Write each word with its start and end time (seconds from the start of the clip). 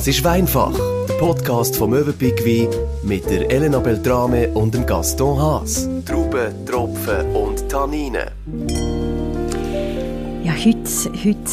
Das 0.00 0.06
ist 0.06 0.24
Weinfach, 0.24 0.72
der 1.08 1.14
Podcast 1.18 1.76
vom 1.76 1.90
Möwenpick 1.90 2.42
Wein 2.42 2.70
mit 3.02 3.28
der 3.28 3.50
Elena 3.50 3.80
Beltrame 3.80 4.48
und 4.54 4.72
dem 4.72 4.86
Gaston 4.86 5.38
Haas. 5.38 5.90
Trauben, 6.06 6.64
Tropfen 6.64 7.36
und 7.36 7.68
Tanninen. 7.68 8.30
Ja, 10.42 10.54
heute, 10.54 10.90
heute 11.22 11.50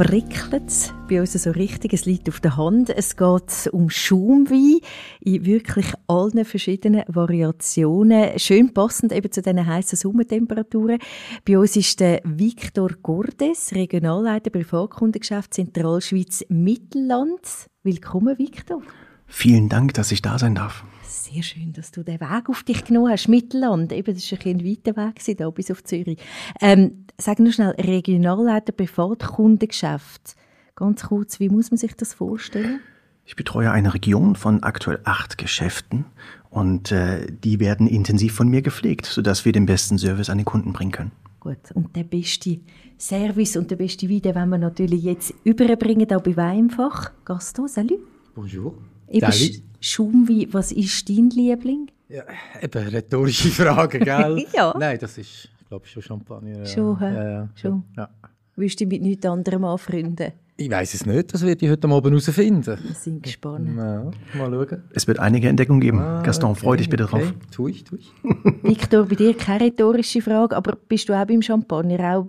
prickelt 0.00 0.66
es 0.66 0.94
bei 1.10 1.20
uns 1.20 1.34
so 1.34 1.50
richtig. 1.50 1.92
Es 1.92 2.06
liegt 2.06 2.26
auf 2.30 2.40
der 2.40 2.56
Hand. 2.56 2.88
Es 2.88 3.16
geht 3.18 3.68
um 3.70 3.90
Schaumwein 3.90 4.78
in 5.20 5.44
wirklich 5.44 5.92
allen 6.06 6.46
verschiedenen 6.46 7.02
Variationen. 7.06 8.38
Schön 8.38 8.72
passend 8.72 9.12
eben 9.12 9.30
zu 9.30 9.42
diesen 9.42 9.66
heißen 9.66 9.98
Sommertemperaturen. 9.98 10.98
Bei 11.44 11.58
uns 11.58 11.76
ist 11.76 12.00
der 12.00 12.22
Victor 12.24 12.92
Gordes, 13.02 13.74
Regionalleiter 13.74 14.48
Privatkundengeschäft 14.48 15.52
Zentralschweiz 15.52 16.46
Mittelland. 16.48 17.68
Willkommen, 17.82 18.38
Victor. 18.38 18.80
Vielen 19.26 19.68
Dank, 19.68 19.92
dass 19.92 20.12
ich 20.12 20.22
da 20.22 20.38
sein 20.38 20.54
darf. 20.54 20.82
Sehr 21.02 21.42
schön, 21.42 21.72
dass 21.74 21.90
du 21.90 22.02
den 22.02 22.20
Weg 22.20 22.48
auf 22.48 22.62
dich 22.62 22.84
genommen 22.84 23.12
hast. 23.12 23.28
Mittelland, 23.28 23.92
eben, 23.92 24.14
das 24.14 24.32
war 24.32 24.38
ein, 24.46 24.56
ein 24.56 24.64
weiter 24.64 24.96
Weg 24.96 25.20
hier 25.20 25.50
bis 25.50 25.70
auf 25.70 25.84
Zürich. 25.84 26.18
Ähm, 26.60 27.06
sag 27.20 27.38
nur 27.38 27.52
schnell, 27.52 27.70
Regionalleiter 27.70 28.72
Privatkundengeschäft. 28.72 30.36
Ganz 30.76 31.04
kurz, 31.04 31.40
wie 31.40 31.48
muss 31.48 31.70
man 31.70 31.78
sich 31.78 31.94
das 31.94 32.14
vorstellen? 32.14 32.80
Ich 33.24 33.36
betreue 33.36 33.70
eine 33.70 33.94
Region 33.94 34.34
von 34.34 34.62
aktuell 34.62 35.00
acht 35.04 35.38
Geschäften 35.38 36.04
und 36.48 36.90
äh, 36.90 37.26
die 37.30 37.60
werden 37.60 37.86
intensiv 37.86 38.34
von 38.34 38.48
mir 38.48 38.62
gepflegt, 38.62 39.06
sodass 39.06 39.44
wir 39.44 39.52
den 39.52 39.66
besten 39.66 39.98
Service 39.98 40.30
an 40.30 40.38
den 40.38 40.44
Kunden 40.44 40.72
bringen 40.72 40.90
können. 40.90 41.12
Gut, 41.38 41.70
und 41.74 41.94
der 41.96 42.04
beste 42.04 42.60
Service 42.98 43.56
und 43.56 43.70
der 43.70 43.76
beste 43.76 44.08
Wein, 44.10 44.20
den 44.20 44.34
wollen 44.34 44.50
wir 44.50 44.58
natürlich 44.58 45.02
jetzt 45.02 45.32
überbringen, 45.44 46.12
auch 46.12 46.22
bei 46.22 46.36
Weinfach. 46.36 47.12
Gaston, 47.24 47.68
salut. 47.68 48.00
Bonjour. 48.34 48.74
Eben 49.08 49.32
Schaumwein, 49.80 50.46
was 50.52 50.72
ist 50.72 51.08
dein 51.08 51.30
Liebling? 51.30 51.90
Ja, 52.08 52.24
eben, 52.60 52.88
rhetorische 52.88 53.48
Frage, 53.48 54.00
gell? 54.00 54.44
ja. 54.52 54.74
Nein, 54.78 54.98
das 55.00 55.16
ist, 55.16 55.48
glaube 55.70 55.86
ich, 55.86 55.92
schon 55.92 56.02
Champagner. 56.02 56.66
Schon, 56.66 56.98
ja, 57.00 57.10
ja, 57.12 57.30
ja, 57.30 57.48
schon. 57.54 57.84
Ja. 57.96 58.08
Willst 58.56 58.80
du 58.80 58.84
dich 58.86 58.98
mit 58.98 59.02
nichts 59.08 59.24
anderem 59.24 59.64
anfreunden? 59.64 60.32
Ich 60.56 60.68
weiß 60.70 60.92
es 60.92 61.06
nicht, 61.06 61.32
das 61.32 61.42
werde 61.46 61.64
ich 61.64 61.70
heute 61.70 61.88
Abend 61.88 62.06
herausfinden. 62.12 62.66
Wir 62.66 62.94
sind 62.94 63.22
gespannt. 63.22 63.68
Ja, 63.78 64.10
mal 64.36 64.66
schauen. 64.68 64.82
Es 64.92 65.06
wird 65.06 65.18
einige 65.18 65.48
Entdeckungen 65.48 65.80
geben. 65.80 66.00
Ah, 66.00 66.20
Gaston, 66.22 66.50
okay, 66.50 66.60
freu 66.60 66.76
dich 66.76 66.90
bitte 66.90 67.04
okay. 67.04 67.20
drauf. 67.22 67.32
Tu 67.50 67.68
ich, 67.68 67.84
tu 67.84 67.96
ich. 67.96 68.12
Victor, 68.62 69.06
bei 69.06 69.14
dir 69.14 69.34
keine 69.34 69.64
rhetorische 69.66 70.20
Frage, 70.20 70.54
aber 70.56 70.76
bist 70.88 71.08
du 71.08 71.14
auch 71.14 71.24
beim 71.24 71.40
Champagner 71.40 72.18
auch 72.18 72.26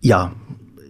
Ja, 0.00 0.32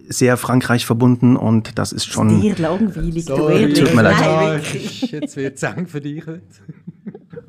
sehr 0.09 0.35
Frankreich 0.35 0.85
verbunden 0.85 1.37
und 1.37 1.77
das 1.77 1.93
ist 1.93 2.07
schon. 2.07 2.41
dir 2.41 2.57
langweilig? 2.57 3.25
du 3.25 3.35
Sorry. 3.37 3.61
ehrlich? 3.61 3.79
Tut 3.79 3.95
mir 3.95 4.01
leid. 4.01 4.15
Nein, 4.19 4.29
Ja, 4.29 4.51
wirklich. 4.55 5.03
ist- 5.03 5.11
jetzt 5.11 5.35
wird 5.37 5.55
es 5.55 5.63
eng 5.63 5.87
für 5.87 6.01
dich 6.01 6.25
heute. 6.27 6.41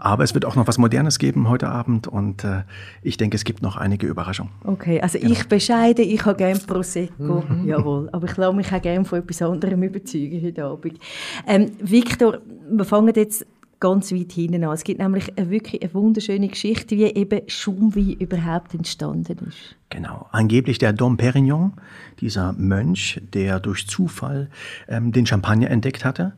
Aber 0.04 0.24
es 0.24 0.34
wird 0.34 0.44
auch 0.44 0.56
noch 0.56 0.66
was 0.66 0.78
Modernes 0.78 1.20
geben 1.20 1.48
heute 1.48 1.68
Abend 1.68 2.08
und 2.08 2.42
äh, 2.42 2.62
ich 3.02 3.18
denke, 3.18 3.36
es 3.36 3.44
gibt 3.44 3.62
noch 3.62 3.76
einige 3.76 4.08
Überraschungen. 4.08 4.50
Okay, 4.64 5.00
also 5.00 5.16
ich 5.16 5.46
bescheide, 5.46 6.02
ich 6.02 6.24
habe 6.24 6.36
gerne 6.36 6.58
Prosecco, 6.58 7.44
jawohl, 7.64 8.08
aber 8.10 8.26
ich 8.26 8.36
lasse 8.36 8.56
mich 8.56 8.72
auch 8.72 8.82
gerne 8.82 9.04
von 9.04 9.20
etwas 9.20 9.42
anderem 9.42 9.84
überzeugen 9.84 10.42
heute 10.42 10.64
Abend. 10.64 10.98
Ähm, 11.46 11.70
Victor, 11.80 12.38
wir 12.68 12.84
fangen 12.84 13.14
jetzt 13.14 13.46
ganz 13.78 14.10
weit 14.10 14.32
hinten 14.32 14.64
an. 14.64 14.72
Es 14.72 14.82
gibt 14.82 14.98
nämlich 14.98 15.38
eine, 15.38 15.50
wirklich 15.50 15.82
eine 15.82 15.94
wunderschöne 15.94 16.48
Geschichte, 16.48 16.96
wie 16.96 17.04
eben 17.04 17.42
Schaumwein 17.46 18.14
überhaupt 18.14 18.74
entstanden 18.74 19.38
ist. 19.48 19.76
Genau. 19.90 20.26
Angeblich 20.32 20.78
der 20.78 20.92
Dom 20.92 21.16
Perignon, 21.16 21.74
dieser 22.20 22.54
Mönch, 22.54 23.20
der 23.32 23.60
durch 23.60 23.86
Zufall 23.86 24.50
ähm, 24.88 25.12
den 25.12 25.26
Champagner 25.26 25.70
entdeckt 25.70 26.04
hatte. 26.04 26.32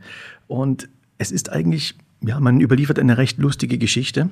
Und 0.49 0.91
es 1.17 1.33
ist 1.33 1.51
eigentlich, 1.51 1.95
ja, 2.27 2.41
man 2.41 2.61
überliefert 2.61 2.99
eine 2.99 3.19
recht 3.19 3.39
lustige 3.39 3.79
Geschichte, 3.79 4.31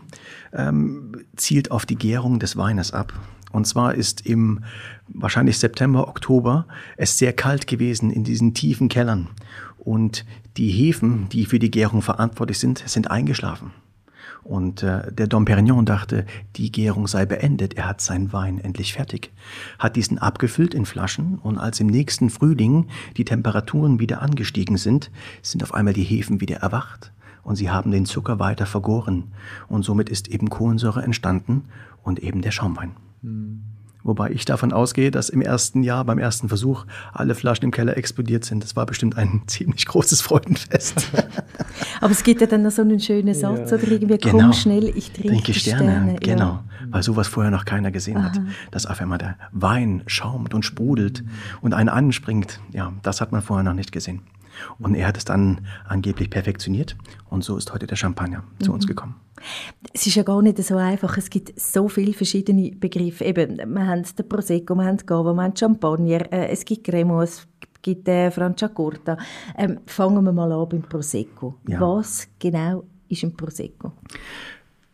ähm, 0.53 1.13
zielt 1.37 1.71
auf 1.71 1.87
die 1.87 1.97
Gärung 1.97 2.39
des 2.39 2.57
Weines 2.57 2.93
ab. 2.93 3.13
Und 3.51 3.67
zwar 3.67 3.95
ist 3.95 4.27
im 4.27 4.65
wahrscheinlich 5.09 5.59
September, 5.59 6.09
Oktober 6.09 6.67
es 6.97 7.19
sehr 7.19 7.33
kalt 7.33 7.67
gewesen 7.67 8.11
in 8.11 8.25
diesen 8.25 8.55
tiefen 8.55 8.89
Kellern. 8.89 9.29
Und 9.79 10.25
die 10.57 10.71
Hefen, 10.71 11.29
die 11.31 11.45
für 11.45 11.59
die 11.59 11.71
Gärung 11.71 12.03
verantwortlich 12.03 12.59
sind, 12.59 12.83
sind 12.87 13.11
eingeschlafen. 13.11 13.73
Und 14.45 14.83
äh, 14.83 15.13
der 15.13 15.29
Dom 15.29 15.45
Perignon 15.45 15.85
dachte, 15.85 16.27
die 16.57 16.73
Gärung 16.73 17.07
sei 17.07 17.27
beendet, 17.27 17.75
er 17.75 17.89
hat 17.89 18.01
seinen 18.01 18.33
Wein 18.33 18.59
endlich 18.59 18.93
fertig, 18.93 19.31
hat 19.79 19.95
diesen 19.95 20.19
abgefüllt 20.19 20.75
in 20.75 20.85
Flaschen 20.85 21.39
und 21.39 21.59
als 21.59 21.79
im 21.79 21.87
nächsten 21.87 22.29
Frühling 22.29 22.89
die 23.17 23.25
Temperaturen 23.25 24.01
wieder 24.01 24.21
angestiegen 24.21 24.79
sind, 24.79 25.13
sind 25.43 25.63
auf 25.63 25.75
einmal 25.75 25.95
die 25.95 26.03
Hefen 26.03 26.41
wieder 26.41 26.57
erwacht 26.57 27.13
und 27.43 27.57
sie 27.57 27.71
haben 27.71 27.91
den 27.91 28.07
Zucker 28.07 28.39
weiter 28.39 28.67
vergoren 28.67 29.33
und 29.69 29.85
somit 29.85 30.09
ist 30.09 30.29
eben 30.29 30.51
Kohlensäure 30.51 31.03
entstanden 31.03 31.65
und 32.03 32.21
eben 32.21 32.43
der 32.43 32.51
Schaumwein. 32.51 32.93
Wobei 34.05 34.31
ich 34.31 34.45
davon 34.45 34.73
ausgehe, 34.73 35.11
dass 35.13 35.29
im 35.29 35.41
ersten 35.43 35.85
Jahr, 35.85 36.05
beim 36.05 36.19
ersten 36.19 36.49
Versuch, 36.49 36.87
alle 37.13 37.35
Flaschen 37.35 37.67
im 37.67 37.71
Keller 37.71 37.97
explodiert 37.97 38.45
sind. 38.45 38.65
Das 38.65 38.75
war 38.75 38.85
bestimmt 38.85 39.17
ein 39.17 39.43
ziemlich 39.47 39.87
großes 39.87 40.21
Freudenfest. 40.21 41.09
Aber 42.01 42.11
es 42.11 42.25
gibt 42.25 42.41
ja 42.41 42.49
dann 42.49 42.63
noch 42.63 42.73
so 42.73 42.83
einen 42.83 42.99
schönen 42.99 43.35
Satz, 43.35 43.73
oder 43.73 43.87
irgendwie, 43.89 44.19
komm 44.19 44.53
schnell, 44.53 44.89
ich 44.97 45.13
trinke, 45.13 45.29
Trinke 45.29 45.55
Sterne. 45.55 45.83
Sterne. 45.83 46.15
Genau. 46.19 46.45
Ja. 46.45 46.65
Weil 46.91 47.03
sowas 47.03 47.29
vorher 47.29 47.53
noch 47.53 47.65
keiner 47.65 47.93
gesehen 47.93 48.23
hat. 48.25 48.41
Dass 48.73 48.87
auf 48.87 49.01
einmal 49.01 49.19
der 49.19 49.37
Wein 49.53 50.03
schaumt 50.07 50.53
und 50.53 50.65
sprudelt 50.65 51.23
und 51.61 51.73
einen 51.73 51.89
anspringt. 51.89 52.61
Ja, 52.73 52.93
das 53.03 53.21
hat 53.21 53.31
man 53.31 53.41
vorher 53.41 53.63
noch 53.63 53.75
nicht 53.75 53.93
gesehen. 53.93 54.23
Und 54.79 54.95
er 54.95 55.07
hat 55.07 55.17
es 55.17 55.25
dann 55.25 55.67
angeblich 55.87 56.31
perfektioniert. 56.31 56.97
Und 57.29 57.45
so 57.45 57.57
ist 57.57 57.73
heute 57.73 57.87
der 57.87 57.97
Champagner 57.97 58.45
zu 58.61 58.71
Mhm. 58.71 58.75
uns 58.75 58.87
gekommen. 58.87 59.15
Es 59.93 60.07
ist 60.07 60.15
ja 60.15 60.23
gar 60.23 60.41
nicht 60.43 60.59
so 60.63 60.77
einfach. 60.77 61.17
Es 61.17 61.29
gibt 61.31 61.59
so 61.61 61.89
viele 61.89 62.13
verschiedene 62.13 62.71
Begriffe. 62.73 63.25
Eben, 63.25 63.57
wir 63.59 63.87
haben 63.87 64.05
den 64.05 64.29
Prosecco, 64.29 64.75
wir 64.75 64.85
haben 64.85 64.99
Cava, 64.99 65.33
wir 65.35 65.43
haben 65.43 65.57
Champagner, 65.57 66.33
äh, 66.33 66.49
es 66.49 66.65
gibt 66.65 66.85
Cremo, 66.85 67.23
es 67.23 67.47
gibt 67.81 68.07
äh, 68.09 68.31
Franciacorta. 68.31 69.17
Ähm, 69.57 69.81
fangen 69.87 70.23
wir 70.25 70.33
mal 70.33 70.53
an 70.53 70.69
beim 70.69 70.83
Prosecco. 70.83 71.59
Ja. 71.67 71.81
Was 71.81 72.29
genau 72.39 72.85
ist 73.09 73.25
ein 73.25 73.37
Prosecco? 73.37 73.93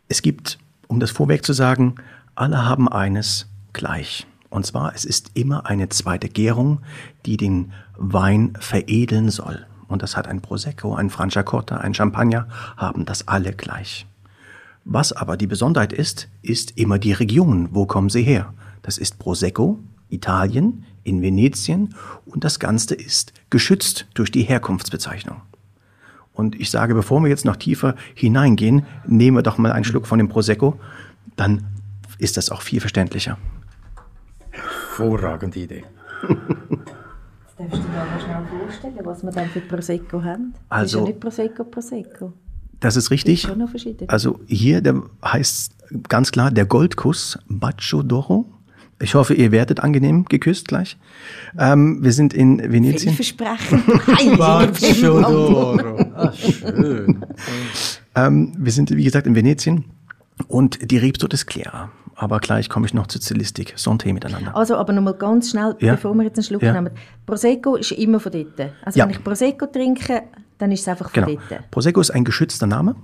Es 0.07 0.21
gibt, 0.21 0.57
um 0.87 0.99
das 0.99 1.11
vorweg 1.11 1.45
zu 1.45 1.53
sagen, 1.53 1.95
alle 2.33 2.65
haben 2.65 2.87
eines 2.89 3.47
gleich. 3.73 4.25
Und 4.49 4.65
zwar, 4.65 4.93
es 4.95 5.05
ist 5.05 5.31
immer 5.35 5.65
eine 5.67 5.89
zweite 5.89 6.29
Gärung, 6.29 6.79
die 7.25 7.37
den 7.37 7.71
Wein 7.97 8.53
veredeln 8.59 9.29
soll. 9.29 9.65
Und 9.87 10.03
das 10.03 10.17
hat 10.17 10.27
ein 10.27 10.41
Prosecco, 10.41 10.95
ein 10.95 11.09
Franciacorta, 11.09 11.77
ein 11.77 11.93
Champagner, 11.93 12.47
haben 12.77 13.05
das 13.05 13.27
alle 13.27 13.53
gleich. 13.53 14.05
Was 14.85 15.11
aber 15.11 15.37
die 15.37 15.47
Besonderheit 15.47 15.93
ist, 15.93 16.29
ist 16.41 16.77
immer 16.77 16.97
die 16.99 17.13
Region. 17.13 17.69
Wo 17.71 17.85
kommen 17.85 18.09
sie 18.09 18.23
her? 18.23 18.53
Das 18.81 18.97
ist 18.97 19.19
Prosecco, 19.19 19.79
Italien, 20.09 20.85
in 21.03 21.21
Venetien 21.21 21.95
und 22.25 22.43
das 22.43 22.59
Ganze 22.59 22.95
ist 22.95 23.33
geschützt 23.49 24.07
durch 24.13 24.31
die 24.31 24.43
Herkunftsbezeichnung. 24.43 25.41
Und 26.33 26.59
ich 26.59 26.69
sage, 26.69 26.93
bevor 26.93 27.21
wir 27.21 27.29
jetzt 27.29 27.45
noch 27.45 27.57
tiefer 27.57 27.95
hineingehen, 28.13 28.85
nehmen 29.05 29.37
wir 29.37 29.43
doch 29.43 29.57
mal 29.57 29.71
einen 29.71 29.83
Schluck 29.83 30.07
von 30.07 30.19
dem 30.19 30.29
Prosecco, 30.29 30.79
dann 31.35 31.65
ist 32.17 32.37
das 32.37 32.49
auch 32.49 32.61
viel 32.61 32.79
verständlicher. 32.79 33.37
Hervorragende 34.99 35.59
Idee. 35.59 35.83
Darfst 36.21 37.73
du 37.73 37.77
dir 37.77 37.87
mal 37.87 38.19
schnell 38.21 38.59
vorstellen, 38.59 38.99
was 39.03 39.23
wir 39.23 39.31
dann 39.31 39.49
für 39.49 39.61
Prosecco 39.61 40.23
haben? 40.23 40.53
Also- 40.69 40.99
ist 40.99 41.03
ja 41.03 41.07
nicht 41.09 41.19
Prosecco, 41.19 41.63
Prosecco. 41.63 42.33
Das 42.79 42.95
ist 42.95 43.11
richtig. 43.11 43.41
Gibt 43.41 43.51
schon 43.51 43.59
noch 43.59 43.69
verschiedene. 43.69 44.09
Also 44.09 44.39
hier 44.47 44.81
der 44.81 45.03
heißt 45.23 45.73
ganz 46.07 46.31
klar 46.31 46.49
der 46.51 46.65
Goldkuss 46.65 47.37
Bacio 47.49 47.99
d'Oro. 47.99 48.45
Ich 49.01 49.15
hoffe, 49.15 49.33
ihr 49.33 49.51
werdet 49.51 49.79
angenehm 49.81 50.25
geküsst 50.25 50.67
gleich. 50.67 50.97
Ähm, 51.57 52.03
wir 52.03 52.11
sind 52.13 52.33
in 52.33 52.59
Venetien. 52.59 53.13
Vielversprechend. 53.13 53.85
Bacio 54.37 55.19
d'Oro. 55.19 56.11
Ah, 56.15 56.31
schön. 56.33 57.25
Ähm, 58.15 58.53
wir 58.57 58.71
sind, 58.71 58.91
wie 58.91 59.03
gesagt, 59.03 59.27
in 59.27 59.35
Venetien. 59.35 59.85
Und 60.47 60.89
die 60.91 60.97
Rebsorte 60.97 61.33
ist 61.35 61.47
Clara. 61.47 61.91
Aber 62.21 62.39
gleich 62.41 62.67
komme 62.67 62.85
ich 62.85 62.93
noch 62.93 63.07
zur 63.07 63.21
Stilistik. 63.21 63.75
Santé 63.77 64.11
miteinander. 64.13 64.53
Also, 64.53 64.75
aber 64.75 64.91
nochmal 64.91 65.13
ganz 65.13 65.51
schnell, 65.51 65.75
Ja. 65.79 65.93
bevor 65.93 66.13
wir 66.15 66.23
jetzt 66.23 66.37
einen 66.37 66.43
Schluck 66.43 66.61
Ja. 66.61 66.73
nehmen. 66.73 66.89
Prosecco 67.25 67.77
ist 67.77 67.93
immer 67.93 68.19
von 68.19 68.33
dort. 68.33 68.59
Also, 68.83 68.99
Ja. 68.99 69.05
wenn 69.05 69.11
ich 69.11 69.23
Prosecco 69.23 69.67
trinke, 69.67 70.23
dann 70.57 70.69
ist 70.73 70.81
es 70.81 70.87
einfach 70.89 71.09
von 71.09 71.23
Genau. 71.25 71.39
dort. 71.49 71.71
Prosecco 71.71 72.01
ist 72.01 72.11
ein 72.11 72.25
geschützter 72.25 72.67
Name. 72.67 72.95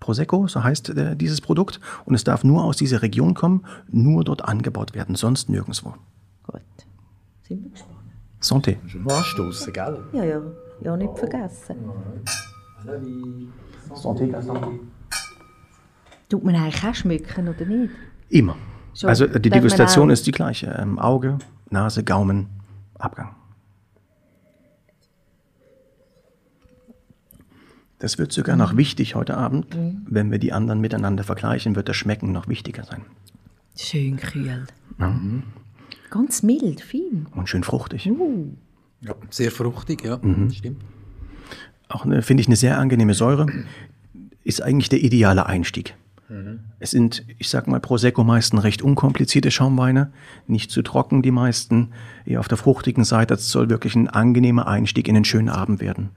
Prosecco, 0.00 0.46
so 0.46 0.64
heißt 0.64 0.88
äh, 0.88 1.16
dieses 1.16 1.42
Produkt. 1.42 1.80
Und 2.06 2.14
es 2.14 2.24
darf 2.24 2.44
nur 2.44 2.64
aus 2.64 2.78
dieser 2.78 3.02
Region 3.02 3.34
kommen, 3.34 3.66
nur 3.90 4.24
dort 4.24 4.42
angebaut 4.42 4.94
werden, 4.94 5.16
sonst 5.16 5.50
nirgendwo. 5.50 5.92
Gut. 6.46 6.60
Sind 7.42 7.62
wir 7.62 7.70
gespannt. 7.70 7.92
Santé. 8.40 8.76
Schon 8.88 9.02
mal 9.04 9.18
anstoßen, 9.18 9.70
gell? 9.72 9.98
Ja, 10.14 10.24
ja. 10.24 10.40
Ja, 10.82 10.96
nicht 10.96 11.18
vergessen. 11.18 11.76
Santé, 13.94 14.28
Gaston. 14.30 14.80
Tut 16.28 16.42
man 16.44 16.54
eigentlich 16.54 16.84
auch 16.84 16.94
schmücken, 16.94 17.48
oder 17.48 17.64
nicht? 17.66 17.90
Immer. 18.28 18.56
Schon. 18.94 19.08
Also 19.08 19.24
äh, 19.26 19.40
die 19.40 19.50
Degustation 19.50 20.10
ist 20.10 20.26
die 20.26 20.32
gleiche. 20.32 20.66
Ähm, 20.78 20.98
Auge, 20.98 21.38
Nase, 21.70 22.04
Gaumen, 22.04 22.48
Abgang. 22.98 23.34
Das 27.98 28.18
wird 28.18 28.32
sogar 28.32 28.56
noch 28.56 28.76
wichtig 28.76 29.14
heute 29.14 29.36
Abend. 29.36 29.74
Wenn 30.06 30.30
wir 30.30 30.38
die 30.38 30.52
anderen 30.52 30.80
miteinander 30.80 31.24
vergleichen, 31.24 31.76
wird 31.76 31.88
das 31.88 31.96
Schmecken 31.96 32.30
noch 32.30 32.46
wichtiger 32.46 32.84
sein. 32.84 33.02
Schön 33.74 34.16
kühl. 34.18 34.66
Ganz 36.10 36.42
mild, 36.42 36.82
fein. 36.82 37.26
Und 37.34 37.48
schön 37.48 37.64
fruchtig. 37.64 38.10
Ja, 39.00 39.14
sehr 39.30 39.50
fruchtig, 39.50 40.04
ja, 40.04 40.18
stimmt. 40.52 40.82
Auch 41.88 42.04
eine, 42.04 42.22
finde 42.22 42.42
ich, 42.42 42.48
eine 42.48 42.56
sehr 42.56 42.78
angenehme 42.78 43.14
Säure. 43.14 43.46
Ist 44.44 44.62
eigentlich 44.62 44.88
der 44.88 45.02
ideale 45.02 45.46
Einstieg. 45.46 45.94
Es 46.80 46.90
sind, 46.90 47.24
ich 47.38 47.48
sag 47.48 47.68
mal, 47.68 47.78
Prosecco 47.78 48.24
meisten 48.24 48.58
recht 48.58 48.82
unkomplizierte 48.82 49.52
Schaumweine, 49.52 50.12
nicht 50.48 50.72
zu 50.72 50.82
trocken 50.82 51.22
die 51.22 51.30
meisten, 51.30 51.90
eher 52.24 52.40
auf 52.40 52.48
der 52.48 52.58
fruchtigen 52.58 53.04
Seite. 53.04 53.34
Es 53.34 53.48
soll 53.48 53.70
wirklich 53.70 53.94
ein 53.94 54.08
angenehmer 54.08 54.66
Einstieg 54.66 55.06
in 55.06 55.14
einen 55.14 55.24
schönen 55.24 55.48
Abend 55.48 55.80
werden. 55.80 56.10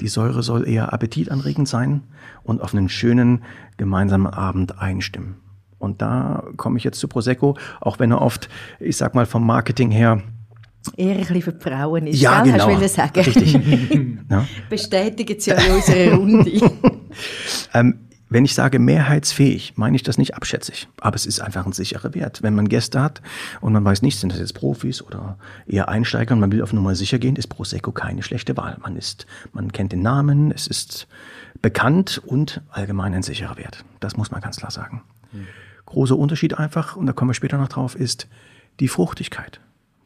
Die 0.00 0.08
Säure 0.08 0.42
soll 0.42 0.68
eher 0.68 0.92
appetitanregend 0.92 1.68
sein 1.68 2.02
und 2.42 2.60
auf 2.60 2.74
einen 2.74 2.90
schönen 2.90 3.44
gemeinsamen 3.78 4.26
Abend 4.26 4.78
einstimmen. 4.78 5.36
Und 5.78 6.02
da 6.02 6.44
komme 6.56 6.76
ich 6.76 6.84
jetzt 6.84 6.98
zu 6.98 7.08
Prosecco, 7.08 7.56
auch 7.80 7.98
wenn 7.98 8.10
er 8.10 8.20
oft, 8.20 8.48
ich 8.78 8.96
sag 8.96 9.14
mal, 9.14 9.26
vom 9.26 9.46
Marketing 9.46 9.90
her 9.90 10.22
Eher 10.96 11.16
ein 11.16 11.26
bisschen 11.26 11.60
Frauen 11.60 12.06
ist, 12.06 12.20
Ja, 12.20 12.42
gell? 12.42 12.52
genau. 12.52 12.64
Hast 12.68 12.72
du 12.72 12.78
wollen 12.78 12.88
sagen. 12.88 13.20
Richtig. 13.20 14.18
ja. 14.30 14.46
Bestätigen 14.70 15.40
Sie 15.40 15.50
ja 15.50 15.56
in 15.56 15.72
unserer 15.72 16.14
Runde. 16.14 16.50
Ähm, 17.72 18.05
wenn 18.28 18.44
ich 18.44 18.54
sage 18.54 18.78
mehrheitsfähig, 18.78 19.74
meine 19.76 19.94
ich 19.94 20.02
das 20.02 20.18
nicht 20.18 20.34
abschätzig. 20.34 20.88
Aber 21.00 21.14
es 21.14 21.26
ist 21.26 21.40
einfach 21.40 21.64
ein 21.64 21.72
sicherer 21.72 22.12
Wert. 22.14 22.42
Wenn 22.42 22.54
man 22.54 22.68
Gäste 22.68 23.00
hat 23.00 23.22
und 23.60 23.72
man 23.72 23.84
weiß 23.84 24.02
nicht, 24.02 24.18
sind 24.18 24.32
das 24.32 24.40
jetzt 24.40 24.54
Profis 24.54 25.00
oder 25.00 25.38
eher 25.66 25.88
Einsteiger 25.88 26.34
und 26.34 26.40
man 26.40 26.50
will 26.50 26.62
auf 26.62 26.72
Nummer 26.72 26.94
sicher 26.96 27.18
gehen, 27.18 27.36
ist 27.36 27.46
Prosecco 27.46 27.92
keine 27.92 28.22
schlechte 28.22 28.56
Wahl. 28.56 28.78
Man 28.82 28.96
ist, 28.96 29.26
man 29.52 29.70
kennt 29.72 29.92
den 29.92 30.02
Namen, 30.02 30.50
es 30.50 30.66
ist 30.66 31.06
bekannt 31.62 32.20
und 32.24 32.62
allgemein 32.70 33.14
ein 33.14 33.22
sicherer 33.22 33.56
Wert. 33.56 33.84
Das 34.00 34.16
muss 34.16 34.30
man 34.30 34.40
ganz 34.40 34.56
klar 34.56 34.70
sagen. 34.70 35.02
Großer 35.86 36.16
Unterschied 36.16 36.58
einfach, 36.58 36.96
und 36.96 37.06
da 37.06 37.12
kommen 37.12 37.30
wir 37.30 37.34
später 37.34 37.58
noch 37.58 37.68
drauf, 37.68 37.94
ist 37.94 38.26
die 38.80 38.88
Fruchtigkeit. 38.88 39.60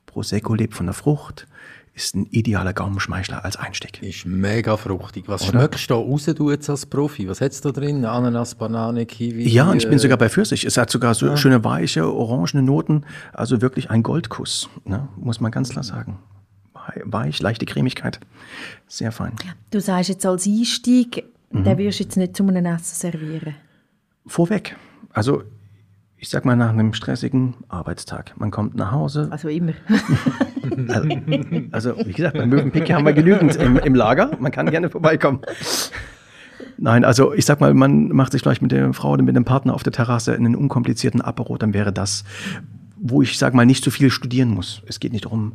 Prosecco 0.06 0.54
lebt 0.54 0.74
von 0.74 0.86
der 0.86 0.94
Frucht, 0.94 1.46
ist 1.94 2.14
ein 2.14 2.26
idealer 2.26 2.72
Gaumenschmeichler 2.72 3.44
als 3.44 3.56
Einstieg. 3.56 4.02
Ist 4.02 4.24
mega 4.24 4.76
fruchtig. 4.76 5.24
Was 5.26 5.46
schmeckst 5.46 5.90
du 5.90 5.94
da 5.94 6.00
raus, 6.00 6.24
du 6.24 6.50
jetzt 6.50 6.70
als 6.70 6.86
Profi? 6.86 7.28
Was 7.28 7.40
hättest 7.40 7.64
du 7.64 7.72
da 7.72 7.80
drin? 7.80 8.04
Ananas, 8.04 8.54
Banane, 8.54 9.04
Kiwi? 9.06 9.48
Ja, 9.48 9.70
und 9.70 9.78
ich 9.78 9.84
bin 9.88 9.94
äh, 9.96 9.98
sogar 9.98 10.16
bei 10.16 10.28
Pfirsich. 10.28 10.64
Es 10.64 10.76
hat 10.78 10.90
sogar 10.90 11.14
so 11.14 11.36
schöne 11.36 11.62
weiche, 11.64 12.10
orangene 12.12 12.62
Noten. 12.62 13.04
Also 13.32 13.60
wirklich 13.60 13.90
ein 13.90 14.02
Goldkuss, 14.02 14.68
ne? 14.84 15.08
muss 15.16 15.40
man 15.40 15.50
ganz 15.50 15.70
klar 15.70 15.82
sagen. 15.84 16.18
Wei- 16.72 17.02
Weich, 17.04 17.40
leichte 17.42 17.66
Cremigkeit. 17.66 18.20
Sehr 18.86 19.12
fein. 19.12 19.32
Du 19.70 19.80
sagst 19.80 20.08
jetzt 20.08 20.24
als 20.24 20.46
Einstieg, 20.46 21.24
Mhm. 21.52 21.64
den 21.64 21.78
wirst 21.78 21.98
du 21.98 22.04
jetzt 22.04 22.16
nicht 22.16 22.36
zu 22.36 22.44
einem 22.46 22.64
Essen 22.64 22.84
servieren. 23.10 23.56
Vorweg. 24.26 24.76
Also, 25.12 25.42
ich 26.20 26.28
sag 26.28 26.44
mal 26.44 26.54
nach 26.54 26.68
einem 26.68 26.92
stressigen 26.92 27.54
Arbeitstag. 27.68 28.38
Man 28.38 28.50
kommt 28.50 28.74
nach 28.74 28.92
Hause. 28.92 29.28
Also 29.30 29.48
immer. 29.48 29.72
Also, 30.88 31.08
also 31.72 32.06
wie 32.06 32.12
gesagt, 32.12 32.36
bei 32.36 32.44
Möwenpick 32.44 32.92
haben 32.92 33.06
wir 33.06 33.14
genügend 33.14 33.56
im, 33.56 33.78
im 33.78 33.94
Lager. 33.94 34.30
Man 34.38 34.52
kann 34.52 34.70
gerne 34.70 34.90
vorbeikommen. 34.90 35.40
Nein, 36.76 37.06
also 37.06 37.32
ich 37.32 37.46
sag 37.46 37.60
mal, 37.60 37.72
man 37.72 38.08
macht 38.08 38.32
sich 38.32 38.42
vielleicht 38.42 38.60
mit 38.60 38.70
der 38.70 38.92
Frau 38.92 39.12
oder 39.12 39.22
mit 39.22 39.34
dem 39.34 39.46
Partner 39.46 39.74
auf 39.74 39.82
der 39.82 39.94
Terrasse 39.94 40.34
einen 40.34 40.54
unkomplizierten 40.54 41.22
Apero, 41.22 41.56
dann 41.56 41.72
wäre 41.72 41.92
das, 41.92 42.24
wo 42.96 43.22
ich 43.22 43.38
sag 43.38 43.54
mal 43.54 43.64
nicht 43.64 43.82
so 43.82 43.90
viel 43.90 44.10
studieren 44.10 44.50
muss. 44.50 44.82
Es 44.86 45.00
geht 45.00 45.12
nicht 45.12 45.24
darum, 45.24 45.54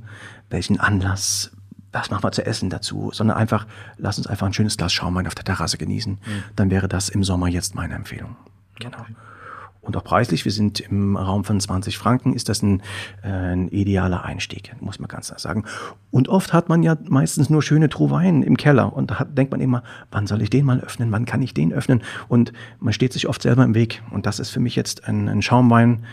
welchen 0.49 0.79
Anlass, 0.79 1.51
was 1.91 2.09
machen 2.09 2.23
wir 2.23 2.31
zu 2.31 2.43
essen 2.43 2.71
dazu, 2.71 3.11
sondern 3.13 3.37
einfach, 3.37 3.67
lass 3.97 4.17
uns 4.17 4.25
einfach 4.25 4.47
ein 4.47 4.53
schönes 4.53 4.77
Glas 4.77 4.93
Schaumwein 4.93 5.27
auf 5.27 5.35
der 5.35 5.45
Terrasse 5.45 5.77
genießen. 5.77 6.17
Dann 6.55 6.71
wäre 6.71 6.87
das 6.87 7.09
im 7.09 7.23
Sommer 7.23 7.49
jetzt 7.49 7.75
meine 7.75 7.93
Empfehlung. 7.93 8.35
Genau. 8.79 9.05
Und 9.85 9.95
auch 9.95 10.03
preislich, 10.03 10.45
wir 10.45 10.51
sind 10.51 10.79
im 10.79 11.15
Raum 11.15 11.43
von 11.43 11.59
20 11.59 11.97
Franken, 11.97 12.33
ist 12.33 12.49
das 12.49 12.61
ein, 12.63 12.81
äh, 13.23 13.27
ein 13.29 13.67
idealer 13.69 14.25
Einstieg, 14.25 14.75
muss 14.81 14.99
man 14.99 15.07
ganz 15.07 15.27
klar 15.27 15.39
sagen. 15.39 15.65
Und 16.11 16.27
oft 16.27 16.53
hat 16.53 16.69
man 16.69 16.83
ja 16.83 16.97
meistens 17.07 17.49
nur 17.49 17.61
schöne 17.61 17.87
Trouvaillen 17.87 18.41
im 18.41 18.57
Keller 18.57 18.93
und 18.93 19.11
da 19.11 19.19
hat, 19.19 19.37
denkt 19.37 19.51
man 19.51 19.61
immer, 19.61 19.83
wann 20.11 20.27
soll 20.27 20.41
ich 20.41 20.49
den 20.49 20.65
mal 20.65 20.79
öffnen, 20.79 21.11
wann 21.11 21.25
kann 21.25 21.41
ich 21.41 21.53
den 21.53 21.71
öffnen? 21.71 22.01
Und 22.27 22.51
man 22.79 22.93
steht 22.93 23.13
sich 23.13 23.27
oft 23.27 23.41
selber 23.41 23.63
im 23.63 23.75
Weg. 23.75 24.01
Und 24.11 24.25
das 24.25 24.39
ist 24.39 24.49
für 24.49 24.59
mich 24.59 24.75
jetzt 24.75 25.07
ein, 25.07 25.29
ein 25.29 25.41
Schaumwein, 25.41 26.03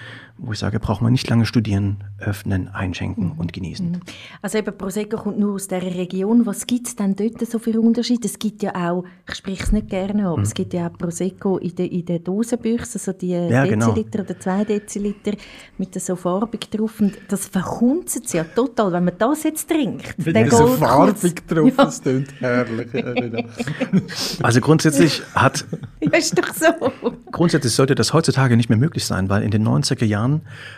wo 0.42 0.52
ich 0.52 0.58
sage, 0.58 0.78
braucht 0.80 1.00
man 1.02 1.12
nicht 1.12 1.28
lange 1.30 1.46
studieren, 1.46 2.04
öffnen, 2.18 2.68
einschenken 2.68 3.32
und 3.32 3.52
genießen. 3.52 4.00
Also 4.42 4.58
eben 4.58 4.76
Prosecco 4.76 5.16
kommt 5.16 5.38
nur 5.38 5.54
aus 5.54 5.68
dieser 5.68 5.82
Region. 5.82 6.46
Was 6.46 6.66
gibt 6.66 6.88
es 6.88 6.96
denn 6.96 7.14
dort 7.16 7.40
so 7.46 7.58
für 7.58 7.80
Unterschiede? 7.80 8.26
Es 8.26 8.38
gibt 8.38 8.62
ja 8.62 8.74
auch, 8.74 9.04
ich 9.28 9.34
spreche 9.36 9.62
es 9.64 9.72
nicht 9.72 9.88
gerne 9.88 10.28
ab, 10.28 10.38
es 10.40 10.54
gibt 10.54 10.74
ja 10.74 10.88
auch 10.88 10.92
Prosecco 10.98 11.58
in 11.58 11.74
den, 11.74 11.90
in 11.90 12.04
den 12.04 12.22
Dosenbüchsen, 12.24 13.00
so 13.00 13.12
die 13.12 13.32
Mhm. 13.32 13.50
Ja, 13.50 13.64
genau. 13.64 13.86
Deziliter 13.92 14.20
oder 14.22 14.38
zwei 14.38 14.64
Deziliter 14.64 15.32
mit 15.78 16.00
so 16.00 16.16
farbig 16.16 16.70
drauf. 16.70 17.00
Und 17.00 17.16
das 17.28 17.46
verkunzt 17.46 18.24
es 18.24 18.32
ja 18.32 18.44
total, 18.44 18.92
wenn 18.92 19.04
man 19.04 19.14
das 19.18 19.42
jetzt 19.44 19.68
trinkt. 19.68 20.18
Mit 20.18 20.34
den 20.36 20.50
so 20.50 20.66
farbig 20.66 21.46
drauf, 21.46 21.68
Ja, 21.76 21.84
das 21.84 22.02
klingt 22.02 22.40
herrlich. 22.40 22.94
Elena. 22.94 23.42
Also 24.42 24.60
grundsätzlich 24.60 25.22
hat 25.34 25.64
ja, 26.00 26.10
ist 26.18 26.36
doch 26.36 26.52
so. 26.54 27.12
Grundsätzlich 27.30 27.72
sollte 27.72 27.94
das 27.94 28.12
heutzutage 28.12 28.56
nicht 28.56 28.68
mehr 28.68 28.78
möglich 28.78 29.04
sein, 29.04 29.28
weil 29.28 29.42
in 29.42 29.50
den 29.50 29.66
90er 29.66 30.04
Jahren 30.04 30.31